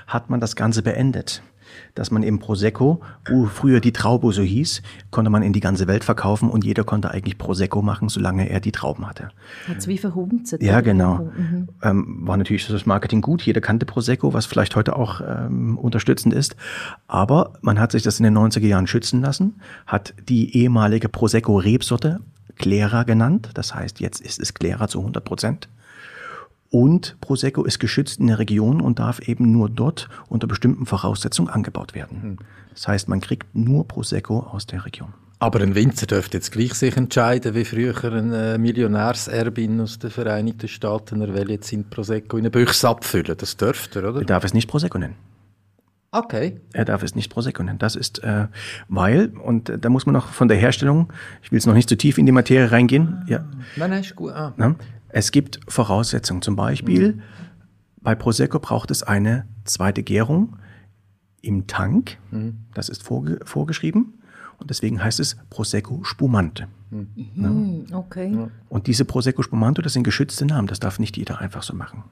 hat 0.07 0.31
man 0.31 0.41
das 0.41 0.57
Ganze 0.57 0.83
beendet. 0.83 1.43
Dass 1.95 2.11
man 2.11 2.23
eben 2.23 2.39
Prosecco, 2.39 3.01
wo 3.29 3.47
früher 3.47 3.81
die 3.81 3.93
Traube 3.93 4.33
so 4.33 4.43
hieß, 4.43 4.83
konnte 5.11 5.31
man 5.31 5.43
in 5.43 5.53
die 5.53 5.61
ganze 5.61 5.87
Welt 5.87 6.05
verkaufen 6.05 6.51
und 6.51 6.65
jeder 6.65 6.85
konnte 6.85 7.11
eigentlich 7.11 7.39
Prosecco 7.39 7.83
machen, 7.83 8.09
solange 8.09 8.49
er 8.49 8.61
die 8.61 8.73
Trauben 8.73 9.09
hatte. 9.09 9.31
Hat 9.69 9.79
es 9.79 9.89
wie 9.89 9.99
verhunzt. 9.99 10.57
Ja, 10.61 10.75
oder? 10.75 10.83
genau. 10.83 11.31
Mhm. 11.37 11.69
Ähm, 11.83 12.19
war 12.23 12.37
natürlich 12.37 12.67
das 12.67 12.87
Marketing 12.87 13.23
gut. 13.23 13.43
Jeder 13.43 13.61
kannte 13.61 13.87
Prosecco, 13.87 14.33
was 14.33 14.47
vielleicht 14.47 14.77
heute 14.77 14.97
auch 14.97 15.21
ähm, 15.21 15.79
unterstützend 15.79 16.35
ist. 16.35 16.57
Aber 17.07 17.55
man 17.61 17.81
hat 17.81 17.93
sich 17.93 18.03
das 18.03 18.19
in 18.19 18.25
den 18.25 18.37
90er 18.37 18.67
Jahren 18.67 18.87
schützen 18.87 19.21
lassen, 19.21 19.61
hat 19.87 20.15
die 20.29 20.57
ehemalige 20.57 21.09
Prosecco-Rebsorte 21.09 22.21
Clara 22.57 23.03
genannt. 23.03 23.51
Das 23.55 23.75
heißt, 23.75 24.01
jetzt 24.01 24.21
ist 24.21 24.41
es 24.41 24.55
Clara 24.55 24.89
zu 24.89 25.01
100 25.01 25.25
Prozent. 25.25 25.69
Und 26.75 27.21
Prosecco 27.21 27.63
ist 27.63 27.79
geschützt 27.79 28.19
in 28.19 28.27
der 28.27 28.41
Region 28.41 28.81
und 28.81 28.99
darf 28.99 29.21
eben 29.29 29.53
nur 29.53 29.71
dort 29.71 30.09
unter 30.29 30.49
bestimmten 30.49 30.87
Voraussetzungen 30.87 31.49
angebaut 31.49 31.95
werden. 31.95 32.39
Das 32.73 32.89
heißt, 32.89 33.09
man 33.09 33.21
kriegt 33.21 33.55
nur 33.55 33.87
Prosecco 33.87 34.41
aus 34.41 34.67
der 34.67 34.85
Region. 34.85 35.15
Aber 35.39 35.61
ein 35.61 35.77
Winzer 35.77 36.07
dürfte 36.07 36.37
jetzt 36.37 36.51
gleich 36.51 36.75
sich 36.75 36.97
entscheiden, 36.97 37.55
wie 37.55 37.65
früher 37.65 37.95
ein 38.13 38.33
äh, 38.33 38.59
Millionärserbin 38.59 39.83
aus 39.83 40.01
den 40.01 40.11
Vereinigten 40.11 40.67
Staaten, 40.67 41.21
er 41.21 41.33
will 41.33 41.49
jetzt 41.49 41.73
in 41.73 41.89
Prosecco 41.89 42.39
in 42.39 42.43
eine 42.43 42.51
Büchse 42.51 42.89
abfüllen. 42.89 43.37
Das 43.39 43.57
dürfte 43.57 44.01
er, 44.01 44.11
oder? 44.11 44.19
Er 44.23 44.27
darf 44.27 44.43
es 44.43 44.53
nicht 44.53 44.67
Prosecco 44.67 44.99
nennen. 44.99 45.15
Okay. 46.11 46.61
Er 46.73 46.85
darf 46.85 47.05
es 47.05 47.15
nicht 47.15 47.31
Prosecco 47.31 47.63
nennen. 47.63 47.79
Das 47.79 47.95
ist, 47.95 48.25
äh, 48.25 48.49
weil, 48.89 49.29
und 49.45 49.69
äh, 49.69 49.79
da 49.79 49.91
muss 49.91 50.07
man 50.07 50.13
noch 50.13 50.27
von 50.27 50.49
der 50.49 50.57
Herstellung, 50.57 51.13
ich 51.41 51.53
will 51.53 51.59
jetzt 51.59 51.67
noch 51.67 51.75
nicht 51.75 51.89
zu 51.89 51.97
tief 51.97 52.19
in 52.19 52.27
die 52.27 52.33
Materie 52.33 52.73
reingehen, 52.73 53.23
ja, 53.29 53.45
Nein, 53.77 53.91
nein, 53.91 54.01
ist 54.01 54.17
gut. 54.17 54.33
Ah. 54.33 54.53
ne? 54.57 54.75
Es 55.15 55.31
gibt 55.31 55.61
Voraussetzungen. 55.69 56.43
Zum 56.43 56.57
Beispiel, 56.57 57.21
bei 58.01 58.17
Prosecco 58.17 58.59
braucht 58.59 58.91
es 58.91 59.05
eine 59.05 59.47
zweite 59.65 60.03
Gärung 60.03 60.57
im 61.41 61.69
Tank. 61.69 62.19
Das 62.75 62.89
ist 62.89 63.05
vorge 63.05 63.39
vorgeschrieben. 63.45 64.15
Und 64.59 64.71
deswegen 64.71 65.03
heißt 65.03 65.21
es 65.21 65.37
Prosecco 65.51 66.03
Spumante. 66.03 66.67
Mhm, 66.91 67.87
okay. 67.93 68.49
Und 68.69 68.89
diese 68.89 69.05
Prosecco 69.05 69.43
Spumante, 69.43 69.83
das 69.83 69.93
sind 69.93 70.03
geschützte 70.03 70.47
Namen, 70.47 70.67
das 70.67 70.81
darf 70.81 70.99
nicht 70.99 71.17
jeder 71.17 71.41
einfach 71.41 71.63
so 71.63 71.75
machen. 71.75 72.03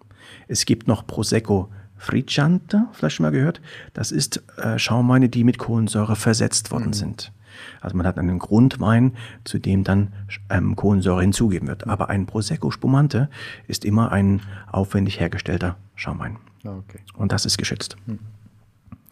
Es 0.47 0.65
gibt 0.65 0.87
noch 0.87 1.05
Prosecco 1.05 1.71
Fricciante, 1.97 2.87
vielleicht 2.93 3.17
schon 3.17 3.25
mal 3.25 3.31
gehört. 3.31 3.61
Das 3.95 4.13
ist 4.13 4.45
äh, 4.59 4.79
Schaumweine, 4.79 5.29
die 5.29 5.43
mit 5.43 5.59
Kohlensäure 5.59 6.15
versetzt 6.15 6.71
worden 6.71 6.93
sind. 6.93 7.33
Also 7.81 7.97
man 7.97 8.07
hat 8.07 8.19
einen 8.19 8.39
Grundwein, 8.39 9.13
zu 9.45 9.59
dem 9.59 9.85
dann 9.85 10.13
ähm, 10.51 10.77
Kohlensäure 10.77 11.21
hinzugeben 11.21 11.69
wird. 11.69 11.87
Aber 11.87 12.09
ein 12.09 12.27
Prosecco 12.27 12.71
Spumante 12.71 13.29
ist 13.69 13.85
immer 13.85 14.13
ein 14.13 14.41
aufwendig 14.71 15.21
hergestellter 15.21 15.77
Schaumwein. 15.95 16.37
okay. 16.65 17.01
Und 17.17 17.33
das 17.33 17.47
ist 17.47 17.59
geschützt. 17.59 17.97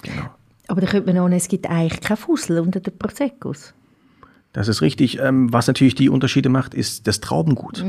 Genau. 0.03 0.31
Aber 0.69 0.81
da 0.81 0.87
könnte 0.87 1.13
man 1.13 1.21
auch, 1.21 1.35
es 1.37 1.49
gibt 1.49 1.69
eigentlich 1.69 2.01
kein 2.01 2.17
Fussel 2.17 2.61
unter 2.61 2.81
den 2.81 2.97
Proseccos. 2.97 3.75
Das 4.53 4.67
ist 4.69 4.83
richtig. 4.83 5.21
Ähm, 5.21 5.53
was 5.53 5.67
natürlich 5.69 5.95
die 5.95 6.09
Unterschiede 6.09 6.49
macht, 6.49 6.75
ist 6.75 7.07
das 7.07 7.21
Traubengut. 7.21 7.85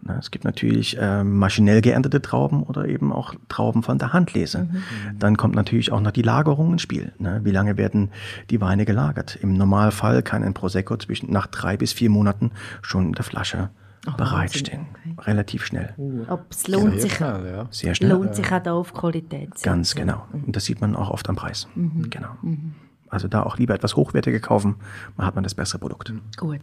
Na, 0.00 0.16
es 0.18 0.30
gibt 0.30 0.44
natürlich 0.44 0.96
ähm, 1.00 1.38
maschinell 1.38 1.80
geerntete 1.80 2.22
Trauben 2.22 2.62
oder 2.62 2.86
eben 2.86 3.12
auch 3.12 3.34
Trauben 3.48 3.82
von 3.82 3.98
der 3.98 4.12
Handlese. 4.12 4.68
Dann 5.18 5.36
kommt 5.36 5.54
natürlich 5.54 5.90
auch 5.92 6.00
noch 6.00 6.12
die 6.12 6.22
Lagerung 6.22 6.72
ins 6.72 6.82
Spiel. 6.82 7.12
Ne? 7.18 7.40
Wie 7.42 7.50
lange 7.50 7.76
werden 7.76 8.10
die 8.48 8.60
Weine 8.60 8.84
gelagert? 8.84 9.36
Im 9.42 9.54
Normalfall 9.54 10.22
kann 10.22 10.44
ein 10.44 10.54
Prosecco 10.54 10.96
zwischen 10.96 11.32
nach 11.32 11.46
drei 11.48 11.76
bis 11.76 11.92
vier 11.92 12.10
Monaten 12.10 12.52
schon 12.80 13.08
in 13.08 13.12
der 13.12 13.24
Flasche 13.24 13.70
bereitstehen. 14.16 14.86
Wahnsinn, 15.04 15.18
Relativ 15.18 15.66
schnell. 15.66 15.94
Aber 16.28 16.44
es 16.48 16.68
lohnt 16.68 16.92
Sehr 16.92 17.00
sich, 17.00 17.14
schnell, 17.14 17.50
ja. 17.52 17.66
Sehr 17.70 17.94
schnell. 17.94 18.10
lohnt 18.12 18.34
sich 18.34 18.50
auch 18.52 18.62
da 18.62 18.72
auf 18.72 18.94
Qualität. 18.94 19.50
Ganz 19.62 19.94
genau. 19.94 20.24
Und 20.32 20.54
das 20.54 20.64
sieht 20.64 20.80
man 20.80 20.94
auch 20.96 21.10
oft 21.10 21.28
am 21.28 21.36
Preis. 21.36 21.66
Genau. 21.74 22.28
Also 23.10 23.28
da 23.28 23.42
auch 23.42 23.58
lieber 23.58 23.74
etwas 23.74 23.96
hochwertiger 23.96 24.40
kaufen, 24.40 24.76
dann 25.16 25.26
hat 25.26 25.34
man 25.34 25.44
das 25.44 25.54
bessere 25.54 25.78
Produkt. 25.78 26.12
Gut. 26.36 26.60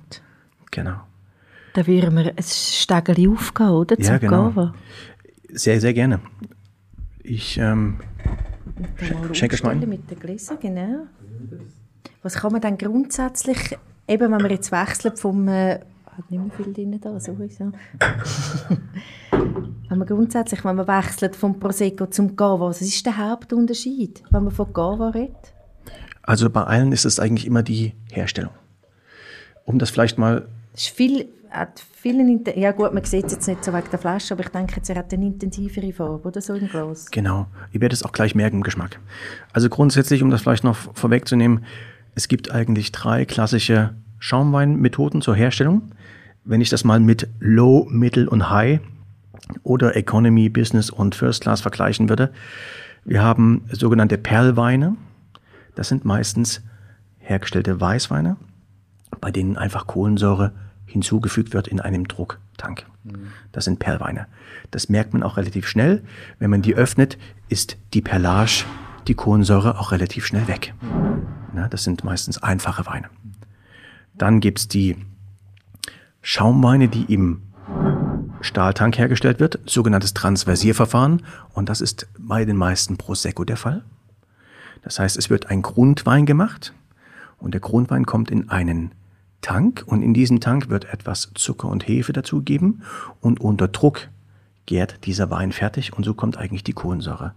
Genau. 0.72 1.02
Da 1.74 1.86
würden 1.88 2.16
wir 2.16 2.34
ein 2.38 2.44
Stegeli 2.44 3.28
aufgehen, 3.28 3.70
oder? 3.70 4.00
Ja, 4.00 4.06
Zum 4.06 4.20
genau. 4.20 4.50
Gava. 4.50 4.74
Sehr, 5.52 5.82
sehr 5.82 5.94
gerne. 5.94 6.20
Ich 7.22 7.58
ähm, 7.58 7.98
Da 8.76 9.18
mal 9.18 9.36
Schenk 9.36 9.54
es 9.54 9.64
mal 9.64 9.72
ein. 9.72 9.90
Mit 9.90 10.10
den 10.10 10.20
Gläsern, 10.20 10.58
genau. 10.60 11.08
Was 12.24 12.36
kann 12.36 12.52
man 12.52 12.62
dann 12.62 12.78
grundsätzlich, 12.78 13.78
eben 14.08 14.32
wenn 14.32 14.42
man 14.42 14.52
jetzt 14.52 14.72
wechselt 14.72 15.20
vom, 15.20 15.48
äh, 15.48 15.80
hat 16.06 16.32
nicht 16.32 16.42
mehr 16.42 16.52
viel 16.52 16.74
drin 16.74 17.00
da, 17.00 17.20
sowieso. 17.20 17.72
wenn 19.90 19.98
man 19.98 20.08
grundsätzlich, 20.08 20.64
wenn 20.64 20.76
man 20.76 20.88
wechselt 20.88 21.36
vom 21.36 21.60
Prosecco 21.60 22.08
zum 22.08 22.36
Gava, 22.36 22.68
was 22.68 22.82
ist 22.82 23.06
der 23.06 23.18
Hauptunterschied, 23.18 24.24
wenn 24.32 24.44
man 24.44 24.54
von 24.54 24.72
Gava 24.72 25.10
redet? 25.10 25.55
Also 26.26 26.50
bei 26.50 26.64
allen 26.64 26.92
ist 26.92 27.06
es 27.06 27.20
eigentlich 27.20 27.46
immer 27.46 27.64
die 27.64 27.94
Herstellung. 28.12 28.54
Um 29.66 29.80
das 29.80 29.90
vielleicht 29.90 30.18
mal 30.18 30.48
ist 30.76 30.90
viel, 30.90 31.30
hat 31.50 31.82
vielen, 31.94 32.44
ja 32.56 32.74
gut, 32.74 32.94
man 32.94 33.04
sieht 33.06 33.26
es 33.26 33.32
jetzt 33.32 33.48
nicht 33.48 33.64
so 33.64 33.72
wegen 33.72 33.90
der 33.90 33.98
Flasche, 33.98 34.34
aber 34.34 34.44
ich 34.44 34.50
denke, 34.50 34.76
jetzt, 34.76 34.90
er 34.90 34.98
hat 34.98 35.14
eine 35.14 35.26
intensivere 35.26 35.94
Farbe, 35.94 36.28
oder 36.28 36.42
so 36.42 36.54
im 36.54 36.68
Glas. 36.68 37.10
Genau. 37.12 37.48
Ihr 37.72 37.80
werdet 37.80 37.98
es 37.98 38.04
auch 38.04 38.12
gleich 38.12 38.36
merken 38.36 38.58
im 38.58 38.64
Geschmack. 38.64 39.00
Also 39.54 39.70
grundsätzlich, 39.70 40.22
um 40.22 40.30
das 40.32 40.42
vielleicht 40.42 40.66
noch 40.66 40.76
vorwegzunehmen, 40.76 41.64
es 42.14 42.28
gibt 42.28 42.52
eigentlich 42.52 42.92
drei 42.92 43.24
klassische 43.24 43.96
Schaumweinmethoden 44.20 45.22
zur 45.22 45.36
Herstellung. 45.36 45.84
Wenn 46.44 46.60
ich 46.60 46.70
das 46.70 46.84
mal 46.84 47.00
mit 47.00 47.30
Low, 47.40 47.88
Mittel 47.90 48.28
und 48.28 48.50
High 48.50 48.82
oder 49.64 49.96
Economy, 49.96 50.50
Business 50.50 50.90
und 50.90 51.16
First 51.16 51.42
Class 51.42 51.62
vergleichen 51.62 52.10
würde, 52.10 52.32
wir 53.06 53.24
haben 53.24 53.64
sogenannte 53.72 54.18
Perlweine. 54.18 54.98
Das 55.76 55.88
sind 55.88 56.06
meistens 56.06 56.62
hergestellte 57.20 57.80
Weißweine, 57.80 58.38
bei 59.22 59.32
denen 59.32 59.58
einfach 59.58 59.88
Kohlensäure 59.88 60.54
hinzugefügt 60.86 61.54
wird 61.54 61.68
in 61.68 61.80
einem 61.80 62.08
Drucktank. 62.08 62.86
Das 63.52 63.66
sind 63.66 63.80
Perlweine. 63.80 64.28
Das 64.72 64.90
merkt 64.90 65.14
man 65.14 65.24
auch 65.24 65.38
relativ 65.38 65.68
schnell. 65.68 66.04
Wenn 66.40 66.50
man 66.50 66.62
die 66.62 66.76
öffnet, 66.76 67.18
ist 67.50 67.78
die 67.94 68.02
Perlage, 68.02 68.64
die 69.08 69.14
Kohlensäure 69.14 69.80
auch 69.80 69.92
relativ 69.92 70.26
schnell 70.26 70.48
weg. 70.48 70.74
Na, 71.54 71.68
das 71.68 71.84
sind 71.84 72.04
meistens 72.04 72.42
einfache 72.42 72.86
Weine. 72.86 73.10
Dann 74.16 74.40
gibt's 74.40 74.68
die 74.68 74.98
Schaumweine, 76.22 76.88
die 76.88 77.14
im 77.14 77.42
Stahltank 78.42 78.98
hergestellt 78.98 79.40
wird, 79.40 79.60
sogenanntes 79.66 80.14
Transversierverfahren. 80.14 81.24
Und 81.54 81.70
das 81.70 81.82
ist 81.82 82.08
bei 82.18 82.46
den 82.46 82.58
meisten 82.58 82.98
Prosecco 82.98 83.44
der 83.44 83.58
Fall. 83.58 83.84
Das 84.86 85.00
heißt, 85.00 85.18
es 85.18 85.30
wird 85.32 85.50
ein 85.50 85.64
Grundwein 85.64 86.26
gemacht 86.28 86.74
und 87.40 87.54
der 87.54 87.62
Grundwein 87.62 88.06
kommt 88.06 88.30
in 88.30 88.50
einen 88.50 88.92
Tank 89.42 89.84
und 89.88 90.04
in 90.04 90.14
diesen 90.14 90.40
Tank 90.40 90.70
wird 90.70 90.86
etwas 90.86 91.32
Zucker 91.34 91.68
und 91.68 91.88
Hefe 91.88 92.14
dazugegeben 92.14 92.84
und 93.20 93.42
unter 93.42 93.68
Druck 93.68 94.10
gärt 94.68 95.06
dieser 95.06 95.30
Wein 95.30 95.52
fertig 95.52 95.94
und 95.94 96.04
so 96.04 96.14
kommt 96.14 96.38
eigentlich 96.38 96.64
die 96.64 96.74
Kohlensäure 96.74 97.34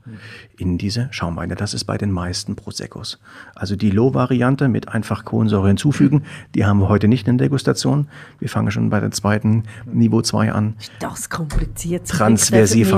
in 0.56 0.78
diese 0.78 1.08
Schaumweine. 1.10 1.54
Das 1.54 1.74
ist 1.74 1.84
bei 1.84 1.98
den 1.98 2.10
meisten 2.10 2.54
Proseccos. 2.54 3.18
Also 3.54 3.76
die 3.76 3.90
Low-Variante 3.90 4.68
mit 4.68 4.88
einfach 4.88 5.24
Kohlensäure 5.24 5.68
hinzufügen, 5.68 6.24
die 6.54 6.64
haben 6.66 6.80
wir 6.80 6.88
heute 6.88 7.08
nicht 7.08 7.28
in 7.28 7.38
der 7.38 7.46
Degustation. 7.46 8.08
Wir 8.38 8.48
fangen 8.48 8.70
schon 8.70 8.90
bei 8.90 9.00
der 9.00 9.10
zweiten 9.10 9.64
Niveau 9.86 10.22
2 10.22 10.52
an. 10.52 10.74
Ist 10.78 10.92
das 11.00 11.28
kompliziert? 11.30 12.06
Transversiv. 12.08 12.94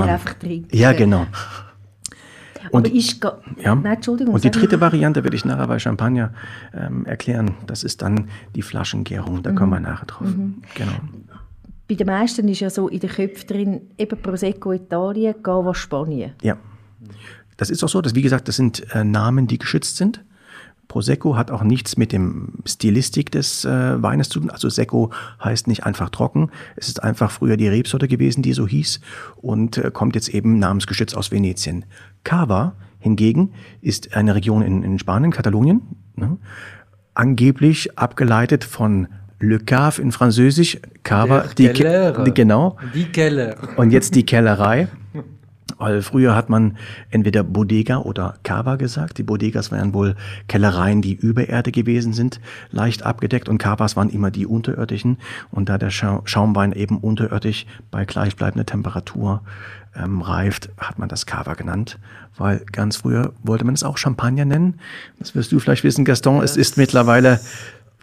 Ja, 0.71 0.93
genau. 0.93 1.25
Aber 2.73 2.91
ist 2.91 3.19
ga- 3.21 3.39
Ja. 3.63 3.75
Nein, 3.75 3.95
Entschuldigung. 3.95 4.33
Und 4.33 4.43
die 4.43 4.51
dritte 4.51 4.77
mal. 4.77 4.87
Variante 4.91 5.23
werde 5.23 5.35
ich 5.35 5.45
nachher 5.45 5.67
bei 5.67 5.79
Champagner 5.79 6.33
ähm, 6.73 7.05
erklären. 7.05 7.55
Das 7.67 7.83
ist 7.83 8.01
dann 8.01 8.29
die 8.55 8.61
Flaschengärung. 8.61 9.43
Da 9.43 9.51
kommen 9.51 9.71
wir 9.71 9.79
nachher 9.79 10.05
drauf. 10.05 10.27
Genau. 10.75 10.91
Bei 11.87 11.95
den 11.95 12.07
meisten 12.07 12.47
ist 12.47 12.61
ja 12.61 12.69
so 12.69 12.87
in 12.87 12.99
den 12.99 13.09
Köpfen 13.09 13.47
drin, 13.47 13.81
eben 13.97 14.21
Prosecco 14.21 14.71
Italien, 14.71 15.35
Gava 15.43 15.73
Spanien. 15.75 16.31
Ja. 16.41 16.57
Das 17.57 17.69
ist 17.69 17.83
auch 17.83 17.89
so, 17.89 18.01
dass, 18.01 18.15
wie 18.15 18.21
gesagt, 18.21 18.47
das 18.47 18.55
sind 18.55 18.85
äh, 18.95 19.03
Namen, 19.03 19.47
die 19.47 19.57
geschützt 19.57 19.97
sind. 19.97 20.23
Prosecco 20.87 21.37
hat 21.37 21.51
auch 21.51 21.63
nichts 21.63 21.95
mit 21.95 22.11
dem 22.11 22.55
Stilistik 22.65 23.31
des 23.31 23.63
äh, 23.63 24.01
Weines 24.01 24.27
zu 24.27 24.39
tun. 24.41 24.49
Also 24.49 24.67
Secco 24.67 25.11
heißt 25.41 25.67
nicht 25.67 25.85
einfach 25.85 26.09
trocken. 26.09 26.49
Es 26.75 26.89
ist 26.89 27.01
einfach 27.01 27.31
früher 27.31 27.55
die 27.55 27.69
Rebsorte 27.69 28.09
gewesen, 28.09 28.41
die 28.41 28.51
so 28.51 28.67
hieß 28.67 28.99
und 29.37 29.77
äh, 29.77 29.89
kommt 29.91 30.15
jetzt 30.15 30.27
eben 30.29 30.59
namensgeschützt 30.59 31.15
aus 31.15 31.31
Venetien. 31.31 31.85
Cava 32.23 32.73
hingegen 32.99 33.51
ist 33.81 34.15
eine 34.15 34.35
Region 34.35 34.61
in, 34.61 34.83
in 34.83 34.99
Spanien, 34.99 35.31
Katalonien, 35.31 35.81
ne? 36.15 36.37
angeblich 37.13 37.97
abgeleitet 37.97 38.63
von 38.63 39.07
Le 39.39 39.59
Cave 39.59 40.01
in 40.01 40.11
Französisch, 40.11 40.79
Cava, 41.03 41.45
die, 41.57 41.67
Ke- 41.67 41.73
Keller. 41.73 42.23
die, 42.23 42.33
genau, 42.33 42.77
Die 42.93 43.05
Keller. 43.05 43.55
und 43.77 43.91
jetzt 43.91 44.15
die 44.15 44.23
Kellerei. 44.25 44.87
Weil 45.81 46.03
früher 46.03 46.35
hat 46.35 46.47
man 46.47 46.77
entweder 47.09 47.41
Bodega 47.41 47.97
oder 47.97 48.35
Cava 48.43 48.75
gesagt. 48.75 49.17
Die 49.17 49.23
Bodegas 49.23 49.71
waren 49.71 49.95
wohl 49.95 50.15
Kellereien, 50.47 51.01
die 51.01 51.15
über 51.15 51.49
Erde 51.49 51.71
gewesen 51.71 52.13
sind, 52.13 52.39
leicht 52.69 53.01
abgedeckt 53.01 53.49
und 53.49 53.57
Cavas 53.57 53.95
waren 53.95 54.11
immer 54.11 54.29
die 54.29 54.45
unterirdischen. 54.45 55.17
Und 55.49 55.69
da 55.69 55.79
der 55.79 55.89
Schau 55.89 56.21
Schaumwein 56.25 56.71
eben 56.71 56.99
unterirdisch 56.99 57.65
bei 57.89 58.05
gleichbleibender 58.05 58.67
Temperatur 58.67 59.41
ähm, 59.95 60.21
reift, 60.21 60.69
hat 60.77 60.99
man 60.99 61.09
das 61.09 61.25
Cava 61.25 61.55
genannt. 61.55 61.97
Weil 62.37 62.63
ganz 62.71 62.97
früher 62.97 63.33
wollte 63.41 63.65
man 63.65 63.73
es 63.73 63.81
auch 63.81 63.97
Champagner 63.97 64.45
nennen. 64.45 64.79
Das 65.17 65.33
wirst 65.33 65.51
du 65.51 65.59
vielleicht 65.59 65.83
wissen, 65.83 66.05
Gaston. 66.05 66.43
Es 66.43 66.57
ist 66.57 66.77
mittlerweile 66.77 67.39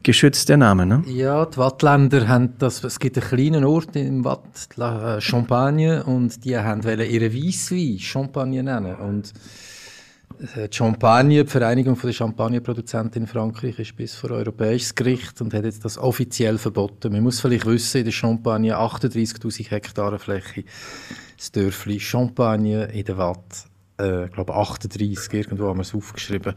geschützt 0.02 0.48
der 0.48 0.56
Name, 0.56 0.86
ne? 0.86 1.02
Ja, 1.06 1.44
die 1.46 1.56
Wattländer 1.56 2.28
haben 2.28 2.54
das, 2.58 2.82
es 2.84 2.98
gibt 2.98 3.18
einen 3.18 3.28
kleinen 3.28 3.64
Ort 3.64 3.96
im 3.96 4.24
Watt, 4.24 4.68
äh, 4.78 5.20
Champagne, 5.20 6.04
und 6.04 6.44
die 6.44 6.56
haben 6.56 6.84
wollen 6.84 7.10
ihre 7.10 7.32
Weisswein 7.34 7.98
Champagne 7.98 8.62
nennen. 8.62 8.94
Und 8.96 9.32
äh, 10.54 10.68
Champagne, 10.70 11.44
die 11.44 11.50
Vereinigung 11.50 11.98
der 12.00 12.12
Champagnerproduzenten 12.12 13.22
in 13.22 13.28
Frankreich, 13.28 13.78
ist 13.78 13.96
bis 13.96 14.14
vor 14.14 14.30
europäisches 14.30 14.94
Gericht 14.94 15.40
und 15.40 15.52
hat 15.52 15.64
jetzt 15.64 15.84
das 15.84 15.98
offiziell 15.98 16.58
verboten. 16.58 17.12
Man 17.12 17.22
muss 17.22 17.40
vielleicht 17.40 17.66
wissen, 17.66 17.98
in 17.98 18.04
der 18.04 18.12
Champagne 18.12 18.76
38.000 18.76 19.70
Hektare 19.70 20.18
Fläche, 20.18 20.64
das 21.36 21.50
Dörfli 21.50 21.98
Champagne 21.98 22.84
in 22.86 23.04
der 23.04 23.18
Watt, 23.18 23.67
äh, 23.98 24.26
ich 24.26 24.32
glaube 24.32 24.54
38, 24.54 25.32
irgendwo 25.32 25.68
haben 25.68 25.78
wir 25.78 25.82
es 25.82 25.94
aufgeschrieben. 25.94 26.54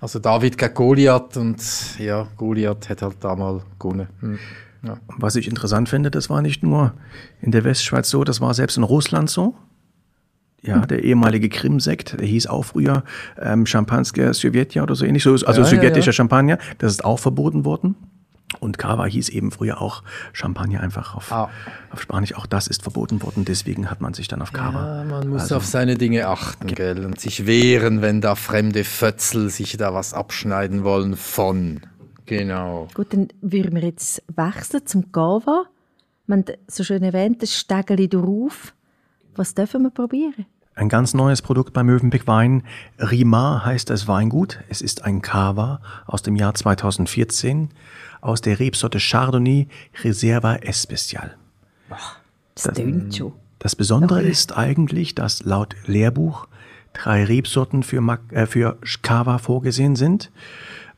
Also 0.00 0.18
David 0.18 0.58
gegen 0.58 0.74
Goliath 0.74 1.36
und 1.36 1.62
ja, 1.98 2.26
Goliath 2.36 2.88
hat 2.88 3.02
halt 3.02 3.16
damals 3.20 3.62
gewonnen. 3.78 4.08
Hm. 4.20 4.38
Ja. 4.84 4.96
Was 5.16 5.36
ich 5.36 5.48
interessant 5.48 5.88
finde, 5.88 6.10
das 6.10 6.28
war 6.28 6.42
nicht 6.42 6.62
nur 6.62 6.94
in 7.40 7.52
der 7.52 7.62
Westschweiz 7.62 8.10
so, 8.10 8.24
das 8.24 8.40
war 8.40 8.52
selbst 8.52 8.76
in 8.76 8.82
Russland 8.82 9.30
so. 9.30 9.54
Ja, 10.64 10.86
der 10.86 11.02
ehemalige 11.02 11.48
Krim-Sekt, 11.48 12.20
der 12.20 12.26
hieß 12.26 12.46
auch 12.46 12.64
früher 12.64 13.02
ähm, 13.40 13.66
Champansker 13.66 14.32
Sowjetja 14.32 14.84
oder 14.84 14.94
so 14.94 15.04
ähnlich, 15.04 15.24
so, 15.24 15.32
also 15.32 15.44
Ja, 15.44 15.58
ja, 15.58 15.64
sowjetischer 15.64 16.06
ja. 16.06 16.12
Champagner, 16.12 16.58
das 16.78 16.92
ist 16.92 17.04
auch 17.04 17.18
verboten 17.18 17.64
worden. 17.64 17.96
Und 18.62 18.78
Cava 18.78 19.06
hieß 19.06 19.28
eben 19.30 19.50
früher 19.50 19.82
auch 19.82 20.04
Champagner 20.32 20.80
einfach 20.80 21.16
auf, 21.16 21.32
Ah. 21.32 21.50
auf 21.90 22.00
Spanisch. 22.00 22.34
Auch 22.36 22.46
das 22.46 22.68
ist 22.68 22.82
verboten 22.84 23.20
worden, 23.20 23.44
deswegen 23.44 23.90
hat 23.90 24.00
man 24.00 24.14
sich 24.14 24.28
dann 24.28 24.40
auf 24.40 24.52
Cava. 24.52 24.98
Ja, 24.98 25.04
man 25.04 25.28
muss 25.28 25.42
Also- 25.42 25.56
auf 25.56 25.66
seine 25.66 25.96
Dinge 25.96 26.28
achten, 26.28 26.68
gell, 26.68 27.04
und 27.04 27.18
sich 27.20 27.44
wehren, 27.46 28.02
wenn 28.02 28.20
da 28.20 28.36
fremde 28.36 28.84
Fötzel 28.84 29.50
sich 29.50 29.76
da 29.76 29.92
was 29.94 30.14
abschneiden 30.14 30.84
wollen 30.84 31.16
von. 31.16 31.80
Genau. 32.26 32.86
Gut, 32.94 33.12
dann 33.12 33.28
würden 33.40 33.74
wir 33.74 33.82
jetzt 33.82 34.22
wechseln 34.34 34.86
zum 34.86 35.10
Gava. 35.10 35.64
Wir 36.28 36.36
haben 36.36 36.44
so 36.68 36.84
schön 36.84 37.02
erwähnt, 37.02 37.42
das 37.42 37.52
Stegeli 37.56 38.08
darauf. 38.08 38.74
Was 39.34 39.54
dürfen 39.54 39.82
wir 39.82 39.90
probieren? 39.90 40.46
Ein 40.74 40.88
ganz 40.88 41.12
neues 41.12 41.42
Produkt 41.42 41.74
bei 41.74 41.82
Mövenpick 41.82 42.26
Wein. 42.26 42.62
Rimar 42.98 43.64
heißt 43.66 43.90
das 43.90 44.08
Weingut. 44.08 44.60
Es 44.70 44.80
ist 44.80 45.04
ein 45.04 45.20
Cava 45.20 45.82
aus 46.06 46.22
dem 46.22 46.34
Jahr 46.36 46.54
2014 46.54 47.68
aus 48.22 48.40
der 48.40 48.58
Rebsorte 48.58 48.98
Chardonnay 48.98 49.68
Reserva 50.02 50.56
Especial. 50.56 51.36
Das 52.54 52.64
schon. 53.16 53.32
Das 53.58 53.76
Besondere 53.76 54.22
ist 54.22 54.56
eigentlich, 54.56 55.14
dass 55.14 55.44
laut 55.44 55.76
Lehrbuch 55.86 56.48
drei 56.94 57.24
Rebsorten 57.24 57.82
für, 57.82 58.00
Mac- 58.00 58.32
äh, 58.32 58.46
für 58.46 58.78
Cava 59.02 59.38
vorgesehen 59.38 59.96
sind. 59.96 60.30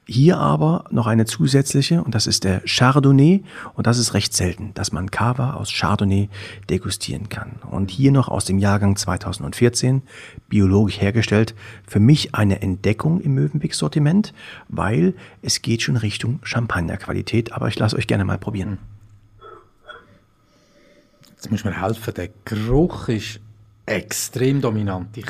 Hier 0.07 0.37
aber 0.37 0.85
noch 0.91 1.07
eine 1.07 1.25
zusätzliche, 1.25 2.05
und 2.05 2.15
das 2.15 2.27
ist 2.27 2.45
der 2.45 2.61
Chardonnay. 2.67 3.43
Und 3.73 3.87
das 3.87 3.99
ist 3.99 4.13
recht 4.13 4.35
selten, 4.35 4.73
dass 4.75 4.93
man 4.93 5.11
Cava 5.11 5.55
aus 5.55 5.73
Chardonnay 5.73 6.29
degustieren 6.69 7.31
kann. 7.31 7.53
Und 7.71 7.91
hier 7.91 8.13
noch 8.13 8.29
aus 8.29 8.45
dem 8.45 8.59
Jahrgang 8.59 8.97
2014, 8.97 10.03
biologisch 10.49 11.01
hergestellt. 11.01 11.55
Für 11.87 12.01
mich 12.01 12.35
eine 12.35 12.61
Entdeckung 12.61 13.21
im 13.21 13.35
Mövenpick-Sortiment, 13.35 14.35
weil 14.69 15.15
es 15.41 15.63
geht 15.63 15.81
schon 15.81 15.97
Richtung 15.97 16.39
Champagnerqualität. 16.43 17.53
Aber 17.53 17.69
ich 17.69 17.79
lasse 17.79 17.97
euch 17.97 18.07
gerne 18.07 18.27
mal 18.27 18.39
probieren. 18.39 18.79
Jetzt 21.31 21.51
muss 21.51 21.65
mir 21.65 21.81
helfen, 21.81 22.15
der 22.15 22.29
Geruch 22.45 23.09
ist 23.09 23.41
extrem 23.87 24.61
dominant. 24.61 25.17
Ich, 25.17 25.27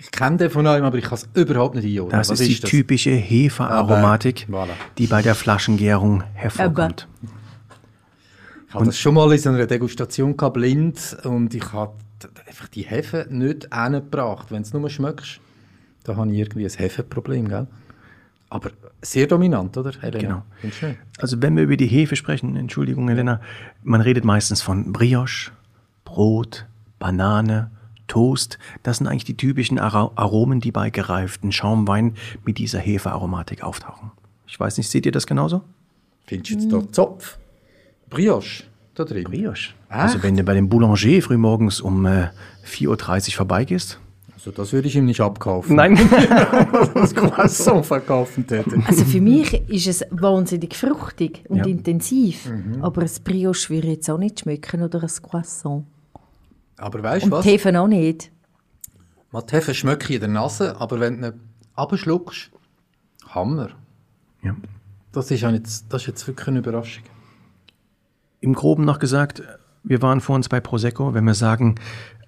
ich, 0.00 0.10
kenne 0.10 0.36
den 0.36 0.50
von 0.50 0.66
einem, 0.66 0.84
aber 0.84 0.98
ich 0.98 1.04
kann 1.04 1.14
es 1.14 1.28
überhaupt 1.34 1.74
nicht 1.74 1.86
einordnen. 1.86 2.18
Das 2.18 2.28
Was 2.28 2.40
ist 2.40 2.48
die 2.48 2.60
das? 2.60 2.70
typische 2.70 3.10
Hefearomatik, 3.10 4.46
voilà. 4.50 4.68
die 4.98 5.06
bei 5.06 5.22
der 5.22 5.34
Flaschengärung 5.34 6.22
hervorkommt. 6.34 7.08
Ich 8.68 8.74
hatte 8.74 8.86
das 8.86 8.98
schon 8.98 9.14
mal 9.14 9.32
in 9.32 9.38
so 9.38 9.50
einer 9.50 9.66
Degustation 9.66 10.36
gehabt, 10.36 10.54
blind 10.54 11.16
und 11.24 11.54
ich 11.54 11.72
habe 11.72 11.94
einfach 12.46 12.68
die 12.68 12.82
Hefe 12.82 13.26
nicht 13.30 13.68
hingebracht. 13.72 14.50
Wenn 14.50 14.62
du 14.62 14.78
nur 14.78 14.90
schmeckst, 14.90 15.40
da 16.04 16.16
habe 16.16 16.30
ich 16.30 16.38
irgendwie 16.38 16.64
ein 16.64 16.70
Hefeproblem, 16.70 17.48
gell? 17.48 17.66
Aber 18.48 18.70
sehr 19.02 19.26
dominant, 19.26 19.76
oder, 19.76 19.92
Helena? 20.00 20.44
Genau. 20.62 20.94
Also 21.18 21.42
wenn 21.42 21.56
wir 21.56 21.64
über 21.64 21.76
die 21.76 21.86
Hefe 21.86 22.14
sprechen, 22.14 22.56
Entschuldigung, 22.56 23.08
Helena, 23.08 23.40
man 23.82 24.00
redet 24.00 24.24
meistens 24.24 24.62
von 24.62 24.92
Brioche, 24.92 25.50
Brot, 26.04 26.66
Banane, 26.98 27.70
Toast. 28.08 28.58
Das 28.82 28.98
sind 28.98 29.06
eigentlich 29.06 29.24
die 29.24 29.36
typischen 29.36 29.78
Aromen, 29.78 30.60
die 30.60 30.72
bei 30.72 30.90
gereiften 30.90 31.52
Schaumwein 31.52 32.14
mit 32.44 32.58
dieser 32.58 32.78
Hefearomatik 32.78 33.62
auftauchen. 33.62 34.12
Ich 34.46 34.58
weiß 34.58 34.78
nicht, 34.78 34.88
seht 34.88 35.06
ihr 35.06 35.12
das 35.12 35.26
genauso? 35.26 35.62
Findest 36.26 36.50
du 36.50 36.54
jetzt 36.54 36.72
da 36.72 36.92
Zopf? 36.92 37.38
Brioche 38.08 38.64
da 38.94 39.04
drin? 39.04 39.24
Brioche. 39.24 39.54
Echt? 39.54 39.72
Also 39.90 40.22
wenn 40.22 40.36
du 40.36 40.42
bei 40.44 40.54
dem 40.54 40.68
Boulanger 40.68 40.96
frühmorgens 40.96 41.80
um 41.80 42.06
äh, 42.06 42.28
4.30 42.66 43.28
Uhr 43.28 43.34
vorbeigehst. 43.36 44.00
Also 44.34 44.50
das 44.50 44.72
würde 44.72 44.86
ich 44.86 44.96
ihm 44.96 45.06
nicht 45.06 45.20
abkaufen. 45.20 45.74
Nein. 45.76 45.96
das 46.94 47.14
Croissant 47.14 47.84
verkaufen 47.84 48.46
täte. 48.46 48.80
Also 48.86 49.04
für 49.04 49.20
mich 49.20 49.54
ist 49.68 49.86
es 49.88 50.04
wahnsinnig 50.10 50.76
fruchtig 50.76 51.42
und 51.48 51.58
Ja. 51.58 51.64
intensiv. 51.66 52.50
Aber 52.80 53.02
ein 53.02 53.10
Brioche 53.24 53.70
würde 53.70 53.88
jetzt 53.88 54.08
auch 54.08 54.18
nicht 54.18 54.40
schmecken 54.40 54.82
oder 54.82 55.02
ein 55.02 55.10
Croissant. 55.22 55.84
Aber 56.78 57.02
weißt 57.02 57.24
du 57.24 57.26
Und 57.26 57.32
was? 57.32 57.44
Hefe 57.44 57.78
auch 57.78 57.88
nicht. 57.88 58.30
Man 59.30 59.46
die 59.46 59.56
Hefe 59.56 59.74
schmeckt 59.74 60.08
in 60.10 60.20
der 60.20 60.28
Nase, 60.28 60.80
aber 60.80 61.00
wenn 61.00 61.20
du 61.20 61.28
ihn 61.28 61.40
abschluckst, 61.74 62.50
Hammer. 63.28 63.70
ja. 64.42 64.54
Das 65.12 65.30
ist, 65.30 65.40
ja 65.40 65.50
jetzt, 65.50 65.86
das 65.88 66.02
ist 66.02 66.08
jetzt 66.08 66.26
wirklich 66.26 66.48
eine 66.48 66.58
Überraschung. 66.58 67.04
Im 68.40 68.52
Groben 68.52 68.84
noch 68.84 68.98
gesagt, 68.98 69.42
wir 69.82 70.02
waren 70.02 70.20
vor 70.20 70.36
uns 70.36 70.48
bei 70.50 70.60
Prosecco. 70.60 71.14
Wenn 71.14 71.24
wir 71.24 71.34
sagen, 71.34 71.76